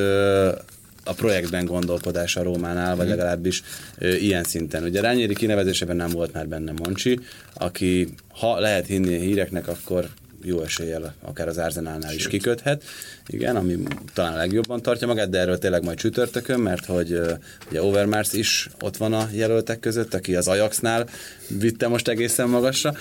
a 1.08 1.12
projektben 1.12 1.64
gondolkodás 1.64 2.36
a 2.36 2.42
Rómánál, 2.42 2.96
vagy 2.96 3.08
legalábbis 3.08 3.62
ö, 3.98 4.14
ilyen 4.14 4.44
szinten. 4.44 4.82
Ugye 4.82 5.00
Rányéri 5.00 5.34
kinevezésében 5.34 5.96
nem 5.96 6.10
volt 6.10 6.32
már 6.32 6.48
benne 6.48 6.72
Moncsi, 6.72 7.18
aki, 7.54 8.08
ha 8.28 8.58
lehet 8.58 8.86
hinni 8.86 9.16
a 9.16 9.20
híreknek, 9.20 9.68
akkor 9.68 10.08
jó 10.42 10.62
eséllyel 10.62 11.14
akár 11.20 11.48
az 11.48 11.58
Arzenálnál 11.58 12.14
is 12.14 12.28
kiköthet, 12.28 12.82
igen, 13.26 13.56
ami 13.56 13.78
talán 14.14 14.36
legjobban 14.36 14.82
tartja 14.82 15.06
magát, 15.06 15.28
de 15.30 15.38
erről 15.38 15.58
tényleg 15.58 15.84
majd 15.84 15.98
csütörtökön, 15.98 16.60
mert 16.60 16.84
hogy 16.84 17.20
ugye 17.70 17.82
Overmars 17.82 18.32
is 18.32 18.68
ott 18.80 18.96
van 18.96 19.12
a 19.12 19.28
jelöltek 19.32 19.80
között, 19.80 20.14
aki 20.14 20.34
az 20.34 20.48
Ajaxnál 20.48 21.08
vitte 21.48 21.88
most 21.88 22.08
egészen 22.08 22.48
magasra. 22.48 22.94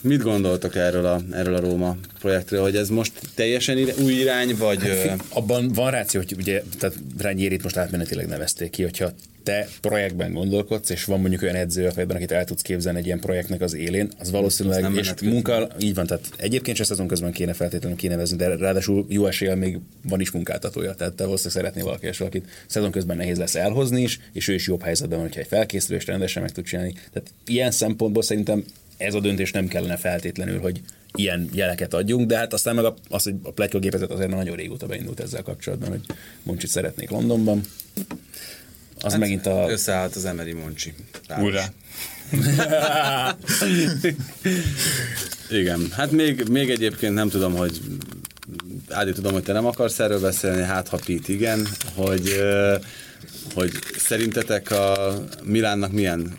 Mit 0.00 0.22
gondoltok 0.22 0.74
erről 0.74 1.06
a, 1.06 1.20
erről 1.32 1.54
a 1.54 1.60
Róma 1.60 1.96
projektről, 2.18 2.62
hogy 2.62 2.76
ez 2.76 2.88
most 2.88 3.12
teljesen 3.34 3.78
új 4.02 4.12
irány, 4.12 4.56
vagy... 4.56 4.86
ö, 4.86 5.10
Abban 5.28 5.68
van 5.68 5.90
ráció, 5.90 6.20
hogy 6.20 6.34
ugye, 6.38 6.62
tehát 6.78 6.96
Rányérit 7.18 7.62
most 7.62 7.76
átmenetileg 7.76 8.26
nevezték 8.26 8.70
ki, 8.70 8.82
hogyha 8.82 9.12
te 9.50 9.68
projektben 9.80 10.32
gondolkodsz, 10.32 10.90
és 10.90 11.04
van 11.04 11.20
mondjuk 11.20 11.42
olyan 11.42 11.54
edző 11.54 11.86
a 11.86 11.90
fejedben, 11.90 12.16
akit 12.16 12.30
el 12.30 12.44
tudsz 12.44 12.62
képzelni 12.62 12.98
egy 12.98 13.06
ilyen 13.06 13.20
projektnek 13.20 13.60
az 13.60 13.74
élén, 13.74 14.08
az 14.18 14.30
valószínűleg, 14.30 14.82
nem 14.82 14.96
és 14.96 15.12
munka, 15.22 15.68
így 15.80 15.94
van, 15.94 16.06
tehát 16.06 16.28
egyébként 16.36 16.76
se 16.76 16.84
szezon 16.84 17.08
közben 17.08 17.32
kéne 17.32 17.52
feltétlenül 17.52 17.96
kinevezni, 17.96 18.36
de 18.36 18.56
ráadásul 18.56 19.06
jó 19.08 19.26
eséllyel 19.26 19.56
még 19.56 19.78
van 20.08 20.20
is 20.20 20.30
munkáltatója, 20.30 20.94
tehát 20.94 21.12
te 21.12 21.24
valószínűleg 21.24 21.58
szeretnél 21.62 21.84
valaki, 21.84 22.06
és 22.06 22.18
valakit 22.18 22.48
szezon 22.66 22.90
közben 22.90 23.16
nehéz 23.16 23.38
lesz 23.38 23.54
elhozni 23.54 24.02
is, 24.02 24.20
és 24.32 24.48
ő 24.48 24.54
is 24.54 24.66
jobb 24.66 24.82
helyzetben 24.82 25.18
van, 25.18 25.26
hogyha 25.26 25.40
egy 25.40 25.46
felkészülést 25.46 26.06
rendesen 26.06 26.42
meg 26.42 26.52
tud 26.52 26.64
csinálni. 26.64 26.92
Tehát 26.92 27.32
ilyen 27.46 27.70
szempontból 27.70 28.22
szerintem 28.22 28.64
ez 28.96 29.14
a 29.14 29.20
döntés 29.20 29.52
nem 29.52 29.68
kellene 29.68 29.96
feltétlenül, 29.96 30.60
hogy 30.60 30.80
ilyen 31.14 31.48
jeleket 31.52 31.94
adjunk, 31.94 32.26
de 32.26 32.36
hát 32.36 32.52
aztán 32.52 32.74
meg 32.74 32.84
a- 32.84 32.94
az, 33.08 33.22
hogy 33.22 33.34
a 33.42 33.50
pletykagépezet 33.50 34.10
azért 34.10 34.28
már 34.28 34.38
nagyon 34.38 34.56
régóta 34.56 34.86
beindult 34.86 35.20
ezzel 35.20 35.42
kapcsolatban, 35.42 35.88
hogy 35.88 36.00
Moncsit 36.42 36.70
szeretnék 36.70 37.10
Londonban. 37.10 37.60
Az 39.02 39.10
hát 39.12 39.20
megint 39.20 39.46
a... 39.46 39.66
Összeállt 39.68 40.16
az 40.16 40.24
Emery 40.24 40.52
Moncsi. 40.52 40.94
Ura. 41.38 41.64
Igen, 45.50 45.88
hát 45.90 46.10
még, 46.10 46.48
még 46.48 46.70
egyébként 46.70 47.14
nem 47.14 47.28
tudom, 47.28 47.54
hogy 47.54 47.80
Ádi, 48.90 49.12
tudom, 49.12 49.32
hogy 49.32 49.42
te 49.42 49.52
nem 49.52 49.66
akarsz 49.66 49.98
erről 49.98 50.20
beszélni, 50.20 50.62
hát 50.62 50.88
ha 50.88 50.98
Pít 51.04 51.28
igen, 51.28 51.66
hogy, 51.94 52.42
hogy 53.54 53.70
szerintetek 53.98 54.70
a 54.70 55.14
Milánnak 55.42 55.92
milyen 55.92 56.36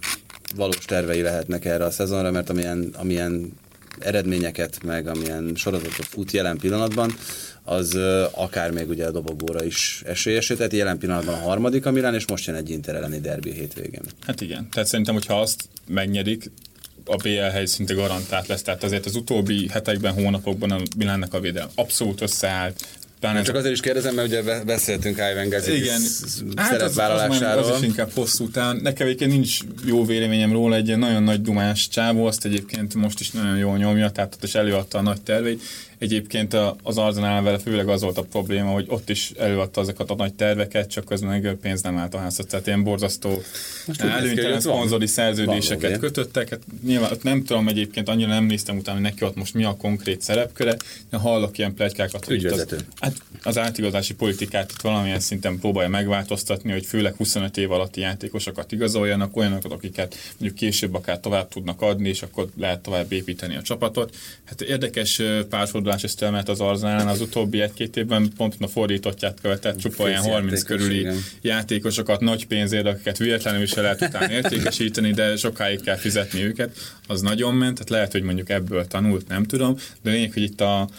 valós 0.55 0.86
tervei 0.86 1.22
lehetnek 1.22 1.66
erre 1.66 1.86
a 1.86 1.91
szezonra, 1.91 2.32
mert 2.32 2.49
amilyen, 2.49 2.93
amilyen 2.97 3.53
eredményeket, 3.99 4.84
meg 4.84 5.07
amilyen 5.07 5.51
sorozatot 5.55 6.05
fut 6.05 6.32
jelen 6.32 6.57
pillanatban, 6.57 7.16
az 7.64 7.97
akár 8.32 8.72
még 8.72 8.89
ugye 8.89 9.05
a 9.05 9.12
dobogóra 9.12 9.64
is 9.64 10.01
esélyes, 10.05 10.47
tehát 10.47 10.74
jelen 10.74 10.97
pillanatban 10.97 11.34
a 11.34 11.38
harmadik 11.38 11.86
a 11.86 11.91
Milán, 11.91 12.14
és 12.14 12.28
most 12.28 12.45
jön 12.45 12.55
egy 12.55 12.70
Inter 12.70 12.95
elleni 12.95 13.20
derbi 13.20 13.51
hétvégén. 13.51 14.01
Hát 14.26 14.41
igen, 14.41 14.70
tehát 14.72 14.89
szerintem, 14.89 15.14
hogyha 15.14 15.39
azt 15.39 15.64
megnyerik, 15.88 16.51
a 17.05 17.16
BL 17.16 17.39
hely 17.39 17.66
szinte 17.66 17.93
garantált 17.93 18.47
lesz, 18.47 18.62
tehát 18.62 18.84
azért 18.84 19.05
az 19.05 19.16
utóbbi 19.16 19.68
hetekben, 19.68 20.14
hónapokban 20.14 20.72
a 20.72 20.78
Milánnak 20.97 21.34
a 21.34 21.39
védelem 21.39 21.70
abszolút 21.76 22.22
összeállt, 22.22 22.86
Pláne 23.22 23.41
csak 23.41 23.55
azért 23.55 23.74
is 23.74 23.80
kérdezem, 23.80 24.16
mert 24.16 24.28
ugye 24.28 24.64
beszéltünk 24.64 25.18
Ivan 25.32 25.49
Gazzi 25.49 25.76
Igen, 25.76 26.01
szerepvállalásáról. 26.55 27.47
Hát 27.47 27.57
az, 27.57 27.68
az, 27.68 27.76
az 27.76 27.82
is 27.82 27.88
inkább 27.88 28.12
hosszú 28.14 28.43
után. 28.43 28.76
Nekem 28.76 29.07
egyébként 29.07 29.32
nincs 29.32 29.59
jó 29.86 30.05
véleményem 30.05 30.51
róla, 30.51 30.76
egy 30.76 30.97
nagyon 30.97 31.24
nagy 31.24 31.41
dumás 31.41 31.88
csávó, 31.88 32.26
azt 32.26 32.45
egyébként 32.45 32.93
most 32.93 33.20
is 33.20 33.32
nagyon 33.32 33.57
jól 33.57 33.78
nyomja, 33.78 34.09
tehát 34.09 34.34
ott 34.34 34.43
is 34.43 34.55
előadta 34.55 34.97
a 34.97 35.01
nagy 35.01 35.22
terveit. 35.22 35.62
Egyébként 36.02 36.58
az 36.84 36.97
Arzenál 36.97 37.41
vele 37.41 37.60
főleg 37.60 37.89
az 37.89 38.02
volt 38.02 38.18
a 38.18 38.22
probléma, 38.22 38.72
hogy 38.72 38.86
ott 38.88 39.10
is 39.10 39.32
előadta 39.38 39.82
azokat 39.82 40.10
a 40.10 40.16
nagy 40.16 40.34
terveket, 40.34 40.89
csak 40.89 41.06
közben 41.06 41.30
meg 41.30 41.58
pénz 41.62 41.82
nem 41.82 41.97
állt 41.97 42.14
a 42.14 42.18
házat. 42.18 42.47
Tehát 42.47 42.68
ilyen 42.68 42.84
borzasztó 42.84 43.41
előnytelen 43.97 44.60
szponzori 44.60 45.08
szerződéseket 45.08 45.89
van, 45.89 45.99
kötöttek. 45.99 46.49
Hát 46.49 46.60
nyilván 46.84 47.12
nem 47.22 47.43
tudom 47.43 47.68
egyébként, 47.68 48.10
annyira 48.10 48.30
nem 48.30 48.43
néztem 48.43 48.78
utána, 48.78 48.97
hogy 48.99 49.10
neki 49.10 49.26
ott 49.26 49.36
most 49.36 49.54
mi 49.54 49.64
a 49.64 49.76
konkrét 49.76 50.22
szerepköre, 50.22 50.78
de 51.10 51.18
hallok 51.18 51.58
ilyen 51.58 51.74
plegykákat, 51.74 52.26
hogy 52.26 52.45
az, 52.45 52.76
hát 52.99 53.14
az 53.43 53.58
átigazási 53.58 54.14
politikát 54.14 54.72
itt 54.72 54.82
valamilyen 54.82 55.20
szinten 55.20 55.60
próbálja 55.60 55.89
megváltoztatni, 55.89 56.72
hogy 56.72 56.86
főleg 56.86 57.16
25 57.16 57.58
év 57.58 57.72
alatti 57.72 57.99
játékosokat 57.99 58.72
igazoljanak, 58.72 59.38
olyanokat, 59.38 59.72
akiket 59.72 60.16
mondjuk 60.38 60.60
később 60.60 60.93
akár 60.93 61.20
tovább 61.20 61.47
tudnak 61.47 61.82
adni, 61.82 62.10
és 62.10 62.22
akkor 62.22 62.47
lehet 62.58 62.82
tovább 62.82 63.12
építeni 63.12 63.56
a 63.56 63.62
csapatot. 63.62 64.16
Hát 64.43 64.62
érdekes 64.62 65.22
párfordulás 65.49 65.89
Manchester 65.92 66.32
mert 66.32 66.50
az 66.50 66.60
Arzenálán 66.60 67.08
az 67.08 67.22
utóbbi 67.22 67.62
egy-két 67.62 67.98
évben 67.98 68.32
pont 68.38 68.56
a 68.60 68.68
fordítottját 68.68 69.39
követett, 69.42 69.78
csupa 69.78 70.04
olyan 70.04 70.24
30 70.24 70.64
körüli 70.64 71.00
igen. 71.00 71.18
játékosokat 71.42 72.20
nagy 72.20 72.48
pénzért, 72.48 72.86
akiket 72.86 73.18
véletlenül 73.18 73.62
is 73.62 73.74
lehet 73.74 74.02
utána 74.02 74.32
értékesíteni, 74.42 75.12
de 75.12 75.36
sokáig 75.36 75.82
kell 75.82 75.96
fizetni 75.96 76.44
őket, 76.44 76.78
az 77.08 77.22
nagyon 77.22 77.54
ment, 77.54 77.74
tehát 77.74 77.89
lehet, 77.89 78.12
hogy 78.12 78.22
mondjuk 78.22 78.50
ebből 78.50 78.88
tanult, 78.88 79.28
nem 79.28 79.44
tudom, 79.44 79.76
de 80.02 80.12
lényeg, 80.12 80.34
hogy 80.34 80.44
itt 80.44 80.62
a 80.62 80.89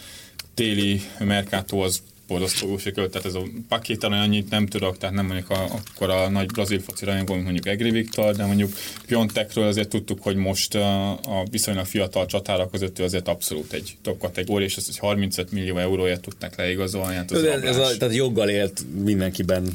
téli 0.53 1.01
Mercato 1.19 1.77
az 1.77 2.01
borzasztó 2.33 2.67
jó 2.67 2.77
sikerült, 2.77 3.11
tehát 3.11 3.27
ez 3.27 3.33
a 3.33 3.43
pakétan 3.67 4.11
annyit 4.11 4.49
nem 4.49 4.67
tudok, 4.67 4.97
tehát 4.97 5.15
nem 5.15 5.25
mondjuk 5.25 5.49
a, 5.49 5.63
akkor 5.63 6.09
a 6.09 6.29
nagy 6.29 6.45
brazil 6.45 6.79
foci 6.79 7.05
rajongó, 7.05 7.33
mint 7.33 7.45
mondjuk 7.45 7.67
Egri 7.67 7.91
Viktor, 7.91 8.35
de 8.35 8.45
mondjuk 8.45 8.73
Piontekről 9.05 9.67
azért 9.67 9.89
tudtuk, 9.89 10.23
hogy 10.23 10.35
most 10.35 10.75
a, 10.75 11.11
a 11.11 11.45
viszonylag 11.51 11.85
fiatal 11.85 12.25
csatára 12.25 12.69
között 12.69 12.99
ő 12.99 13.03
azért 13.03 13.27
abszolút 13.27 13.73
egy 13.73 13.95
top 14.01 14.19
kategória, 14.19 14.65
és 14.65 14.75
ezt 14.75 14.89
egy 14.89 14.97
35 14.97 15.51
millió 15.51 15.77
euróért 15.77 16.21
tudták 16.21 16.57
leigazolni. 16.57 17.15
Hát 17.15 17.31
ez, 17.31 17.43
ez 17.43 17.77
a, 17.77 17.97
tehát 17.97 18.15
joggal 18.15 18.49
élt 18.49 18.81
mindenkiben 19.03 19.67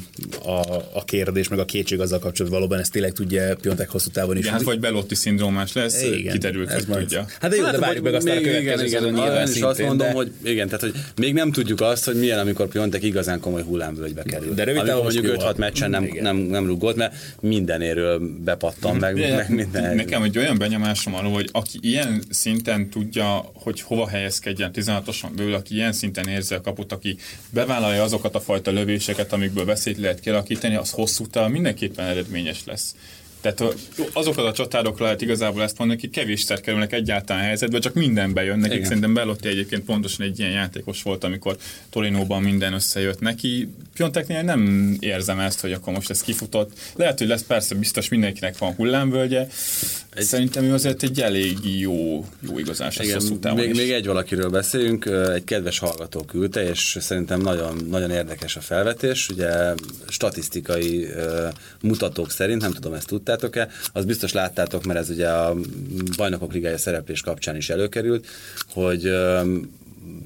a, 0.43 0.61
a 0.93 1.03
kérdés, 1.05 1.47
meg 1.47 1.59
a 1.59 1.65
kétség 1.65 1.99
azzal 1.99 2.19
kapcsolatban 2.19 2.59
valóban 2.59 2.79
ezt 2.79 2.91
tényleg 2.91 3.11
tudja 3.11 3.55
Piontek 3.55 3.89
hosszú 3.89 4.09
távon 4.09 4.35
is. 4.37 4.41
Igen, 4.41 4.53
hát 4.53 4.63
vagy 4.63 4.79
Belotti 4.79 5.15
szindrómás 5.15 5.73
lesz, 5.73 6.03
igen, 6.03 6.33
kiderült, 6.33 6.71
hogy 6.71 6.85
majd. 6.87 7.01
tudja. 7.01 7.25
Hát 7.39 7.49
de 7.51 7.55
jó, 7.57 7.63
hát, 7.63 7.71
de 7.71 7.79
várjuk 7.79 8.03
meg 8.03 8.13
azt 8.13 8.27
a 8.27 8.29
következő 8.29 8.59
igen, 8.59 8.85
igen, 8.85 9.07
igen, 9.07 9.47
igen, 9.47 9.63
azt 9.63 9.81
mondom, 9.81 10.11
hogy 10.11 10.31
igen, 10.43 10.65
tehát 10.65 10.81
hogy 10.81 10.93
még 11.15 11.33
nem 11.33 11.51
tudjuk 11.51 11.81
azt, 11.81 12.05
hogy 12.05 12.15
milyen 12.15 12.39
amikor 12.49 12.67
Piontek 12.67 13.03
igazán 13.03 13.39
komoly 13.39 13.63
hullámvölgybe 13.63 14.23
kerül. 14.23 14.53
De 14.53 14.63
rövid 14.63 14.83
távon 14.83 15.03
mondjuk 15.03 15.35
5-6 15.39 15.55
meccsen 15.55 15.89
nem, 15.89 16.09
nem, 16.21 16.37
nem 16.37 16.65
rúgott, 16.65 16.95
mert 16.95 17.15
mindenéről 17.39 18.21
bepattan 18.43 18.95
meg, 18.95 19.15
de, 19.15 19.35
meg 19.35 19.49
minden. 19.49 19.95
Nekem 19.95 20.23
egy 20.23 20.37
olyan 20.37 20.57
benyomásom 20.57 21.15
arról, 21.15 21.31
hogy 21.31 21.49
aki 21.51 21.77
ilyen 21.81 22.23
szinten 22.29 22.89
tudja, 22.89 23.51
hogy 23.53 23.81
hova 23.81 24.07
helyezkedjen 24.07 24.71
16-osan 24.73 25.29
belül, 25.35 25.53
aki 25.53 25.73
ilyen 25.75 25.93
szinten 25.93 26.27
érzi 26.27 26.55
a 26.55 26.61
kaput, 26.61 26.91
aki 26.91 27.17
bevállalja 27.49 28.03
azokat 28.03 28.35
a 28.35 28.39
fajta 28.39 28.71
lövéseket, 28.71 29.33
amikből 29.33 29.65
veszélyt 29.65 29.97
lehet 29.97 30.19
kialakítani, 30.19 30.75
az 30.75 30.91
hosszú 30.91 31.27
távon 31.27 31.51
mindenképpen 31.51 32.05
eredményes 32.05 32.61
lesz. 32.65 32.95
Tehát 33.41 33.63
azokat 34.13 34.45
a 34.45 34.51
csatárok 34.51 34.99
lehet 34.99 35.21
igazából 35.21 35.63
ezt 35.63 35.77
mondani, 35.77 35.99
akik 35.99 36.11
kevésszer 36.11 36.61
kerülnek 36.61 36.93
egyáltalán 36.93 37.43
helyzetbe, 37.43 37.79
csak 37.79 37.93
minden 37.93 38.33
bejön 38.33 38.59
nekik. 38.59 38.75
Igen. 38.75 38.87
Szerintem 38.87 39.13
Belotti 39.13 39.47
egyébként 39.47 39.83
pontosan 39.83 40.25
egy 40.25 40.39
ilyen 40.39 40.51
játékos 40.51 41.03
volt, 41.03 41.23
amikor 41.23 41.57
Torinóban 41.89 42.41
minden 42.41 42.73
összejött 42.73 43.19
neki. 43.19 43.69
Pionteknél 43.93 44.41
nem 44.41 44.95
érzem 44.99 45.39
ezt, 45.39 45.59
hogy 45.59 45.71
akkor 45.71 45.93
most 45.93 46.09
ez 46.09 46.21
kifutott. 46.21 46.71
Lehet, 46.95 47.17
hogy 47.17 47.27
lesz 47.27 47.43
persze 47.43 47.75
biztos 47.75 48.09
mindenkinek 48.09 48.57
van 48.57 48.73
hullámvölgye. 48.73 49.47
Egy... 50.13 50.23
Szerintem 50.23 50.63
ő 50.63 50.73
azért 50.73 51.03
egy 51.03 51.21
elég 51.21 51.79
jó, 51.79 52.25
jó 52.49 52.59
igazás. 52.59 52.97
Igen, 52.97 53.55
még, 53.55 53.75
még 53.75 53.91
egy 53.91 54.05
valakiről 54.05 54.49
beszéljünk, 54.49 55.05
egy 55.33 55.43
kedves 55.43 55.79
hallgató 55.79 56.21
küldte, 56.21 56.69
és 56.69 56.97
szerintem 56.99 57.41
nagyon, 57.41 57.77
nagyon 57.89 58.11
érdekes 58.11 58.55
a 58.55 58.61
felvetés. 58.61 59.29
Ugye 59.29 59.73
statisztikai 60.07 61.07
mutatók 61.81 62.31
szerint, 62.31 62.61
nem 62.61 62.71
tudom, 62.71 62.93
ezt 62.93 63.07
tudta, 63.07 63.28
láttátok-e, 63.29 63.67
az 63.93 64.05
biztos 64.05 64.33
láttátok, 64.33 64.83
mert 64.83 64.99
ez 64.99 65.09
ugye 65.09 65.29
a 65.29 65.55
bajnokok 66.17 66.53
ligája 66.53 66.77
szereplés 66.77 67.21
kapcsán 67.21 67.55
is 67.55 67.69
előkerült, 67.69 68.27
hogy 68.73 69.11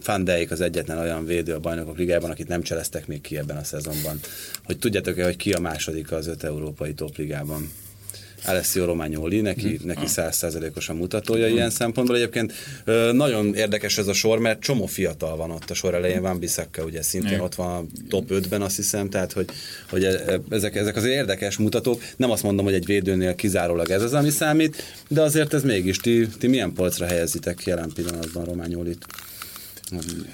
Van 0.05 0.29
az 0.49 0.61
egyetlen 0.61 0.97
olyan 0.97 1.25
védő 1.25 1.53
a 1.53 1.59
bajnokok 1.59 1.97
ligájában, 1.97 2.29
akit 2.29 2.47
nem 2.47 2.61
cseleztek 2.61 3.07
még 3.07 3.21
ki 3.21 3.37
ebben 3.37 3.57
a 3.57 3.63
szezonban. 3.63 4.19
Hogy 4.63 4.79
tudjátok-e, 4.79 5.23
hogy 5.23 5.35
ki 5.35 5.53
a 5.53 5.59
második 5.59 6.11
az 6.11 6.27
öt 6.27 6.43
európai 6.43 6.93
topligában? 6.93 7.71
Alessio 8.45 8.85
Romagnoli, 8.85 9.41
neki, 9.41 9.75
hmm. 9.75 9.87
neki 9.87 10.07
százszerzelékosan 10.07 10.95
mutatója 10.95 11.45
hmm. 11.45 11.55
ilyen 11.55 11.69
szempontból. 11.69 12.15
Egyébként 12.15 12.53
nagyon 13.11 13.55
érdekes 13.55 13.97
ez 13.97 14.07
a 14.07 14.13
sor, 14.13 14.39
mert 14.39 14.59
csomó 14.59 14.85
fiatal 14.85 15.35
van 15.35 15.51
ott 15.51 15.69
a 15.69 15.73
sor 15.73 15.93
elején, 15.93 16.21
Van 16.21 16.39
Bissaka 16.39 16.83
ugye 16.83 17.01
szintén 17.01 17.39
ott 17.39 17.55
van 17.55 17.67
a 17.67 17.85
top 18.09 18.29
5-ben 18.29 18.61
azt 18.61 18.75
hiszem, 18.75 19.09
tehát 19.09 19.31
hogy, 19.31 19.49
hogy 19.89 20.03
e, 20.03 20.09
e, 20.09 20.39
ezek, 20.49 20.75
ezek 20.75 20.95
az 20.95 21.05
érdekes 21.05 21.57
mutatók. 21.57 22.01
Nem 22.15 22.31
azt 22.31 22.43
mondom, 22.43 22.65
hogy 22.65 22.73
egy 22.73 22.85
védőnél 22.85 23.35
kizárólag 23.35 23.89
ez 23.89 24.01
az, 24.01 24.13
ami 24.13 24.29
számít, 24.29 24.83
de 25.07 25.21
azért 25.21 25.53
ez 25.53 25.63
mégis, 25.63 25.97
ti, 25.97 26.27
ti 26.39 26.47
milyen 26.47 26.73
polcra 26.73 27.05
helyezitek 27.05 27.63
jelen 27.65 27.91
pillanatban 27.95 28.45
Romagnolit? 28.45 29.05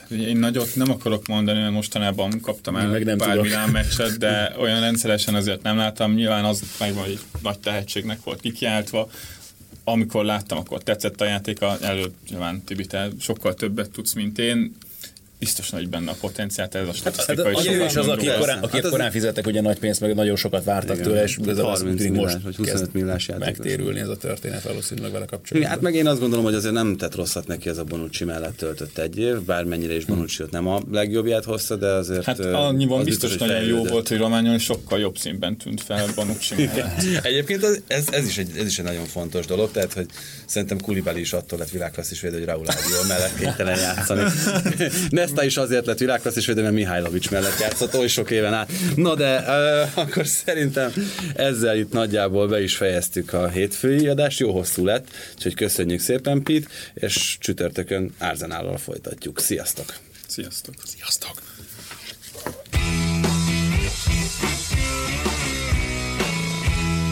Én 0.10 0.38
nagyot 0.38 0.76
nem 0.76 0.92
akarok 0.92 1.28
mondani, 1.28 1.60
mert 1.60 1.72
mostanában 1.72 2.40
kaptam 2.42 2.76
el 2.76 2.88
meg 2.88 3.06
nem 3.06 3.18
pár 3.18 3.42
Milán 3.42 3.70
meccset, 3.70 4.18
de 4.18 4.56
olyan 4.60 4.80
rendszeresen 4.80 5.36
azért 5.36 5.62
nem 5.62 5.78
láttam. 5.78 6.14
Nyilván 6.14 6.46
az 6.46 6.64
meg 6.80 6.94
hogy 6.94 7.20
nagy 7.42 7.60
tehetségnek 7.60 8.24
volt 8.24 8.42
kikiáltva. 8.42 9.10
Amikor 9.84 10.26
láttam, 10.26 10.58
akkor 10.58 10.84
tetszett 10.84 11.22
a 11.22 11.26
játéka. 11.26 11.78
Előbb 11.82 12.14
nyilván 12.30 12.64
Tibi, 12.64 12.86
te 12.86 13.10
sokkal 13.20 13.54
többet 13.54 13.90
tudsz, 13.90 14.14
mint 14.14 14.40
én 14.40 14.76
biztos 15.40 15.70
nagy 15.70 15.90
benne 15.90 16.12
a 16.12 16.16
potenciált, 16.20 16.76
ez 16.76 16.88
a 16.88 16.94
statisztika 16.94 17.44
hát, 17.44 17.66
is. 17.66 17.72
Ő 17.72 17.84
is 17.84 17.96
az, 17.96 18.08
aki 18.08 18.28
korán, 18.40 18.60
aki 18.60 18.82
hát 18.82 18.90
korán 18.90 19.12
fizettek 19.12 19.48
ugye 19.48 19.62
nagy 19.62 19.80
pénzt, 19.80 20.02
meg 20.02 20.16
nagyon 20.16 20.36
sokat 20.36 20.64
vártak 20.64 20.96
igen, 20.96 21.08
tőle, 21.08 21.24
és 21.24 21.38
ez 21.48 21.58
az 21.58 21.80
tűnik 21.80 22.12
most 22.12 22.38
vagy 22.44 22.56
25 22.56 22.94
millás 22.94 23.30
megtérülni 23.40 24.00
ez 24.00 24.08
a 24.08 24.16
történet 24.16 24.64
valószínűleg 24.64 25.12
vele 25.12 25.26
kapcsolatban. 25.26 25.72
Hát 25.72 25.82
meg 25.82 25.96
én 25.96 26.08
azt 26.08 26.20
gondolom, 26.20 26.46
hogy 26.46 26.54
azért 26.54 26.74
nem 26.74 26.98
tett 26.98 27.16
rosszat 27.16 27.48
neki 27.48 27.70
ez 27.70 27.78
a 27.78 27.84
Bonucci 27.84 28.24
mellett 28.24 28.58
töltött 28.58 28.98
egy 28.98 29.18
év, 29.18 29.42
bármennyire 29.42 29.96
is 29.96 30.06
Bonucci 30.06 30.44
nem 30.52 30.68
a 30.68 30.82
legjobbját 30.92 31.44
hozta, 31.44 31.76
de 31.76 31.88
azért... 31.88 32.24
Hát 32.24 32.40
annyiban 32.40 33.04
biztos, 33.04 33.30
biztos 33.30 33.48
nagyon 33.48 33.64
jó 33.64 33.84
volt, 33.84 34.08
hogy 34.08 34.18
Rományon 34.18 34.58
sokkal 34.58 35.00
jobb 35.00 35.18
színben 35.18 35.58
tűnt 35.58 35.82
fel 35.82 36.08
Bonucci 36.16 36.56
mellett. 36.56 37.24
Egyébként 37.24 37.84
ez, 37.88 38.08
ez, 38.12 38.26
is 38.28 38.38
egy, 38.38 38.50
ez 38.58 38.66
is 38.66 38.80
egy 38.80 38.86
nagyon 38.86 39.06
fontos 39.06 39.46
dolog, 39.46 39.72
tehát 39.72 39.94
hogy 39.94 40.06
szerintem 40.46 40.80
Kulibali 40.80 41.20
is 41.20 41.34
attól 41.34 41.60
lett 41.60 41.70
világklasszis 41.70 42.22
védő, 42.22 42.38
hogy 42.38 42.46
Raúl 42.46 42.66
mellett 43.08 43.36
kénytelen 43.38 43.80
játszani. 43.80 44.24
Nesta 45.30 45.46
is 45.46 45.58
azért 45.58 45.86
lett 45.86 45.98
világklasszis 45.98 46.46
védő, 46.46 46.62
mert 46.62 46.74
Mihajlovics 46.74 47.30
mellett 47.30 47.60
játszott 47.60 47.96
oly 47.96 48.08
sok 48.08 48.32
éven 48.32 48.54
át. 48.54 48.72
Na 48.96 49.16
de 49.16 49.40
uh, 49.40 49.98
akkor 50.04 50.28
szerintem 50.28 50.94
ezzel 51.36 51.78
itt 51.78 51.92
nagyjából 51.92 52.48
be 52.48 52.62
is 52.62 52.76
fejeztük 52.76 53.34
a 53.34 53.48
hétfői 53.48 54.08
adást, 54.08 54.40
jó 54.40 54.52
hosszú 54.52 54.86
lett, 54.86 55.08
úgyhogy 55.36 55.56
köszönjük 55.56 56.00
szépen 56.00 56.44
Pit, 56.44 56.68
és 56.94 57.38
csütörtökön 57.40 58.14
Árzenállal 58.18 58.78
folytatjuk. 58.78 59.40
Sziasztok! 59.40 59.94
Sziasztok! 60.28 60.74
Sziasztok! 60.84 61.32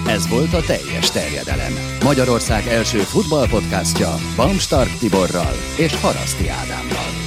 Ez 0.07 0.27
volt 0.27 0.53
a 0.53 0.61
teljes 0.61 1.11
terjedelem. 1.11 1.73
Magyarország 2.03 2.67
első 2.67 2.97
futballpodcastja 2.97 4.15
Bamstark 4.35 4.97
Tiborral 4.99 5.53
és 5.77 5.95
Haraszti 5.95 6.49
Ádámmal. 6.49 7.26